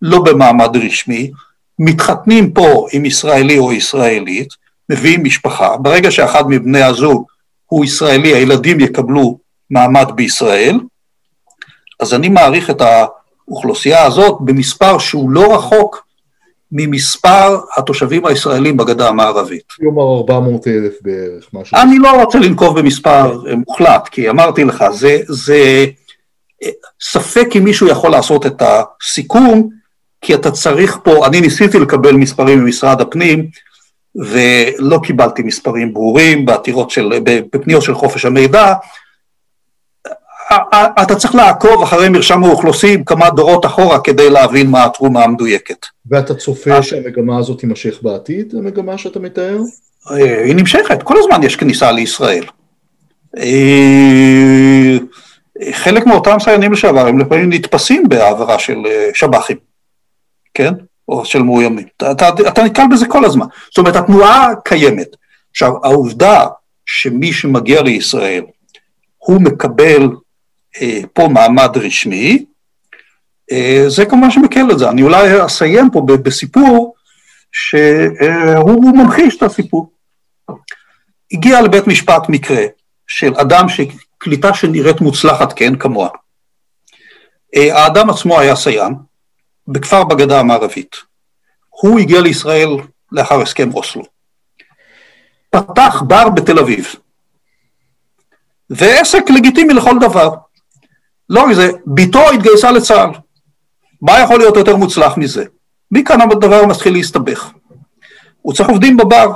לא 0.02 0.22
במעמד 0.22 0.76
רשמי, 0.76 1.30
מתחתנים 1.78 2.52
פה 2.52 2.86
עם 2.92 3.04
ישראלי 3.04 3.58
או 3.58 3.72
ישראלית, 3.72 4.48
מביאים 4.90 5.24
משפחה, 5.24 5.76
ברגע 5.76 6.10
שאחד 6.10 6.44
מבני 6.48 6.82
הזוג 6.82 7.24
הוא 7.66 7.84
ישראלי, 7.84 8.34
הילדים 8.34 8.80
יקבלו 8.80 9.38
מעמד 9.70 10.06
בישראל, 10.14 10.80
אז 12.00 12.14
אני 12.14 12.28
מעריך 12.28 12.70
את 12.70 12.82
האוכלוסייה 12.82 14.04
הזאת 14.04 14.38
במספר 14.40 14.98
שהוא 14.98 15.30
לא 15.30 15.54
רחוק 15.54 16.08
ממספר 16.72 17.60
התושבים 17.76 18.26
הישראלים 18.26 18.76
בגדה 18.76 19.08
המערבית. 19.08 19.64
כלומר 19.76 20.18
400 20.18 20.66
אלף 20.66 20.92
בערך, 21.02 21.48
משהו. 21.52 21.78
אני 21.78 21.98
לא 21.98 22.22
רוצה 22.22 22.38
לנקוב 22.38 22.80
במספר 22.80 23.42
מוחלט, 23.66 24.08
כי 24.08 24.30
אמרתי 24.30 24.64
לך, 24.64 24.84
זה, 24.90 25.18
זה 25.28 25.86
ספק 27.00 27.46
אם 27.56 27.64
מישהו 27.64 27.88
יכול 27.88 28.10
לעשות 28.10 28.46
את 28.46 28.62
הסיכום, 28.62 29.68
כי 30.20 30.34
אתה 30.34 30.50
צריך 30.50 30.98
פה, 31.02 31.26
אני 31.26 31.40
ניסיתי 31.40 31.78
לקבל 31.78 32.12
מספרים 32.12 32.64
ממשרד 32.64 33.00
הפנים, 33.00 33.46
ולא 34.14 35.00
קיבלתי 35.02 35.42
מספרים 35.42 35.94
ברורים 35.94 36.46
בעתירות 36.46 36.90
של, 36.90 37.12
בפניות 37.24 37.82
של 37.82 37.94
חופש 37.94 38.24
המידע, 38.24 38.74
אתה 41.02 41.14
צריך 41.14 41.34
לעקוב 41.34 41.82
אחרי 41.82 42.08
מרשם 42.08 42.44
האוכלוסין 42.44 43.04
כמה 43.04 43.30
דורות 43.30 43.66
אחורה 43.66 44.00
כדי 44.00 44.30
להבין 44.30 44.70
מה 44.70 44.84
התרומה 44.84 45.24
המדויקת. 45.24 45.86
ואתה 46.10 46.34
צופה 46.34 46.82
שהמגמה 46.82 47.38
הזאת 47.38 47.60
תימשך 47.60 47.98
בעתיד, 48.02 48.54
המגמה 48.58 48.98
שאתה 48.98 49.20
מתאר? 49.20 49.58
אה, 50.10 50.44
היא 50.44 50.54
נמשכת, 50.54 51.02
כל 51.02 51.18
הזמן 51.18 51.42
יש 51.42 51.56
כניסה 51.56 51.92
לישראל. 51.92 52.44
אה, 53.38 54.98
חלק 55.72 56.06
מאותם 56.06 56.36
סיינים 56.40 56.72
לשעבר 56.72 57.06
הם 57.06 57.18
לפעמים 57.18 57.52
נתפסים 57.52 58.08
בעבירה 58.08 58.58
של 58.58 58.78
אה, 58.86 59.10
שב"חים. 59.14 59.67
כן? 60.58 60.72
או 61.08 61.24
של 61.24 61.42
מאוימים. 61.42 61.86
אתה, 61.96 62.10
אתה, 62.12 62.28
אתה 62.48 62.62
נתקל 62.62 62.82
בזה 62.92 63.06
כל 63.06 63.24
הזמן. 63.24 63.46
זאת 63.68 63.78
אומרת, 63.78 63.96
התנועה 63.96 64.48
קיימת. 64.64 65.16
עכשיו, 65.50 65.72
העובדה 65.84 66.46
שמי 66.86 67.32
שמגיע 67.32 67.82
לישראל, 67.82 68.44
הוא 69.18 69.42
מקבל 69.42 70.08
אה, 70.80 71.00
פה 71.12 71.28
מעמד 71.28 71.76
רשמי, 71.76 72.44
אה, 73.52 73.84
זה 73.88 74.06
כמובן 74.06 74.30
שמקל 74.30 74.70
את 74.72 74.78
זה. 74.78 74.88
אני 74.88 75.02
אולי 75.02 75.46
אסיים 75.46 75.90
פה 75.90 76.06
בסיפור 76.22 76.94
שהוא 77.52 78.96
ממחיש 78.96 79.36
את 79.36 79.42
הסיפור. 79.42 79.92
הגיע 81.32 81.62
לבית 81.62 81.86
משפט 81.86 82.28
מקרה 82.28 82.62
של 83.06 83.34
אדם 83.36 83.66
שקליטה 83.68 84.54
שנראית 84.54 85.00
מוצלחת, 85.00 85.52
כן, 85.52 85.76
כמוה. 85.76 86.08
אה, 87.56 87.82
האדם 87.82 88.10
עצמו 88.10 88.40
היה 88.40 88.56
סייען 88.56 88.94
בכפר 89.68 90.04
בגדה 90.04 90.40
המערבית. 90.40 90.96
הוא 91.68 91.98
הגיע 91.98 92.20
לישראל 92.20 92.68
לאחר 93.12 93.40
הסכם 93.42 93.74
אוסלו. 93.74 94.02
פתח 95.50 96.02
בר 96.06 96.28
בתל 96.28 96.58
אביב. 96.58 96.94
ועסק 98.70 99.30
לגיטימי 99.30 99.74
לכל 99.74 99.98
דבר. 100.00 100.34
לא 101.28 101.42
רק 101.42 101.52
זה, 101.52 101.70
בתו 101.86 102.30
התגייסה 102.30 102.70
לצה"ל. 102.70 103.10
מה 104.02 104.20
יכול 104.20 104.38
להיות 104.38 104.56
יותר 104.56 104.76
מוצלח 104.76 105.16
מזה? 105.16 105.44
מכאן 105.90 106.20
הדבר 106.20 106.66
מתחיל 106.66 106.92
להסתבך. 106.92 107.52
הוא 108.42 108.54
צריך 108.54 108.68
עובדים 108.68 108.96
בבר. 108.96 109.32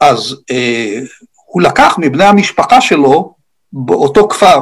אז 0.00 0.36
אה, 0.50 1.00
הוא 1.46 1.62
לקח 1.62 1.96
מבני 1.98 2.24
המשפחה 2.24 2.80
שלו 2.80 3.34
באותו 3.72 4.28
כפר 4.28 4.60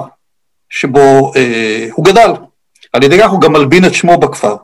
שבו 0.71 1.33
אה, 1.37 1.89
הוא 1.93 2.05
גדל. 2.05 2.31
על 2.95 3.03
ידי 3.03 3.19
כך 3.19 3.31
הוא 3.31 3.41
גם 3.41 3.53
מלבין 3.53 3.85
את 3.85 3.95
שמו 3.95 4.19
בכפר. 4.19 4.57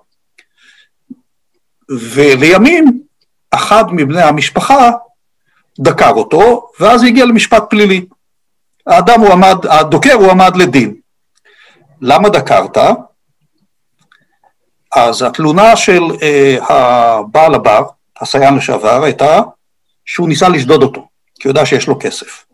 ולימים, 2.15 3.03
אחד 3.51 3.85
מבני 3.93 4.23
המשפחה 4.23 4.91
דקר 5.81 6.11
אותו, 6.11 6.71
ואז 6.81 7.03
הגיע 7.03 7.25
למשפט 7.25 7.63
פלילי. 7.71 8.07
האדם 8.87 9.21
הועמד, 9.21 9.57
הדוקר 9.67 10.13
הועמד 10.13 10.57
לדין. 10.57 10.95
למה 12.01 12.29
דקרת? 12.29 12.79
אז 14.97 15.23
התלונה 15.23 15.77
של 15.77 16.03
אה, 16.23 16.57
הבעל 16.69 17.55
הבר, 17.55 17.83
הסייען 18.21 18.57
לשעבר, 18.57 19.05
הייתה 19.05 19.41
שהוא 20.05 20.29
ניסה 20.29 20.49
לשדוד 20.49 20.83
אותו, 20.83 21.09
כי 21.35 21.49
הוא 21.49 21.51
יודע 21.51 21.67
שיש 21.67 21.89
לו 21.89 21.99
כסף. 22.01 22.47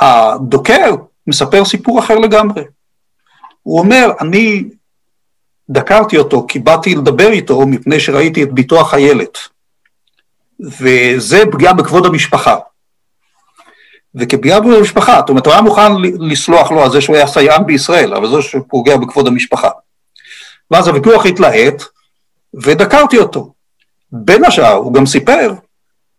הדוקר 0.00 0.94
מספר 1.26 1.64
סיפור 1.64 1.98
אחר 1.98 2.14
לגמרי. 2.18 2.62
הוא 3.70 3.78
אומר, 3.78 4.10
אני 4.20 4.64
דקרתי 5.68 6.16
אותו 6.16 6.46
כי 6.48 6.58
באתי 6.58 6.94
לדבר 6.94 7.30
איתו 7.30 7.66
מפני 7.66 8.00
שראיתי 8.00 8.42
את 8.42 8.52
ביתו 8.52 8.80
החיילת. 8.80 9.38
וזה 10.60 11.42
פגיעה 11.52 11.72
בכבוד 11.72 12.06
המשפחה. 12.06 12.56
וכפגיעה 14.14 14.60
בכבוד 14.60 14.78
המשפחה, 14.78 15.16
זאת 15.20 15.28
אומרת, 15.28 15.46
הוא 15.46 15.52
היה 15.52 15.62
מוכן 15.62 15.92
לסלוח 16.02 16.70
לו 16.70 16.82
על 16.82 16.90
זה 16.90 17.00
שהוא 17.00 17.16
היה 17.16 17.26
סייען 17.26 17.66
בישראל, 17.66 18.14
אבל 18.14 18.28
זה 18.28 18.42
שפוגע 18.42 18.96
בכבוד 18.96 19.26
המשפחה. 19.26 19.70
ואז 20.70 20.88
הוויכוח 20.88 21.26
התלהט, 21.26 21.82
ודקרתי 22.62 23.18
אותו. 23.18 23.52
בין 24.12 24.44
השאר, 24.44 24.72
הוא 24.72 24.94
גם 24.94 25.06
סיפר 25.06 25.54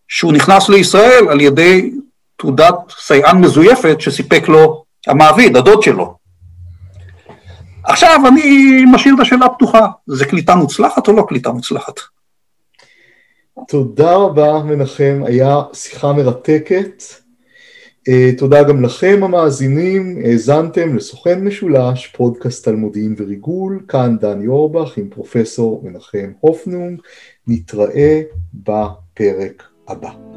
שהוא 0.08 0.34
נכנס 0.34 0.70
לישראל 0.70 1.28
על 1.30 1.42
ידי 1.42 1.92
תעודת 2.38 2.76
סייען 3.00 3.38
מזויפת 3.38 4.02
שסיפק 4.02 4.48
לו 4.48 4.84
המעביד, 5.08 5.58
הדוד 5.58 5.84
שלו. 5.84 6.21
עכשיו 7.84 8.22
אני 8.28 8.84
משאיר 8.94 9.16
את 9.16 9.20
השאלה 9.20 9.50
פתוחה, 9.50 9.88
זה 10.08 10.26
קליטה 10.26 10.56
מוצלחת 10.56 11.08
או 11.08 11.14
לא 11.14 11.26
קליטה 11.28 11.52
מוצלחת? 11.52 12.00
תודה 13.68 14.16
רבה 14.16 14.64
מנחם, 14.64 15.22
היה 15.26 15.62
שיחה 15.74 16.14
מרתקת. 16.14 17.04
Uh, 18.10 18.38
תודה 18.38 18.64
גם 18.64 18.84
לכם 18.84 19.20
המאזינים, 19.24 20.22
האזנתם 20.26 20.96
לסוכן 20.96 21.46
משולש, 21.46 22.08
פודקאסט 22.08 22.68
על 22.68 22.76
מודיעין 22.76 23.16
וריגול, 23.18 23.86
כאן 23.88 24.18
דני 24.18 24.48
אורבך 24.48 24.98
עם 24.98 25.10
פרופסור 25.10 25.82
מנחם 25.84 26.32
הופנונג, 26.40 27.02
נתראה 27.48 28.22
בפרק 28.54 29.64
הבא. 29.88 30.31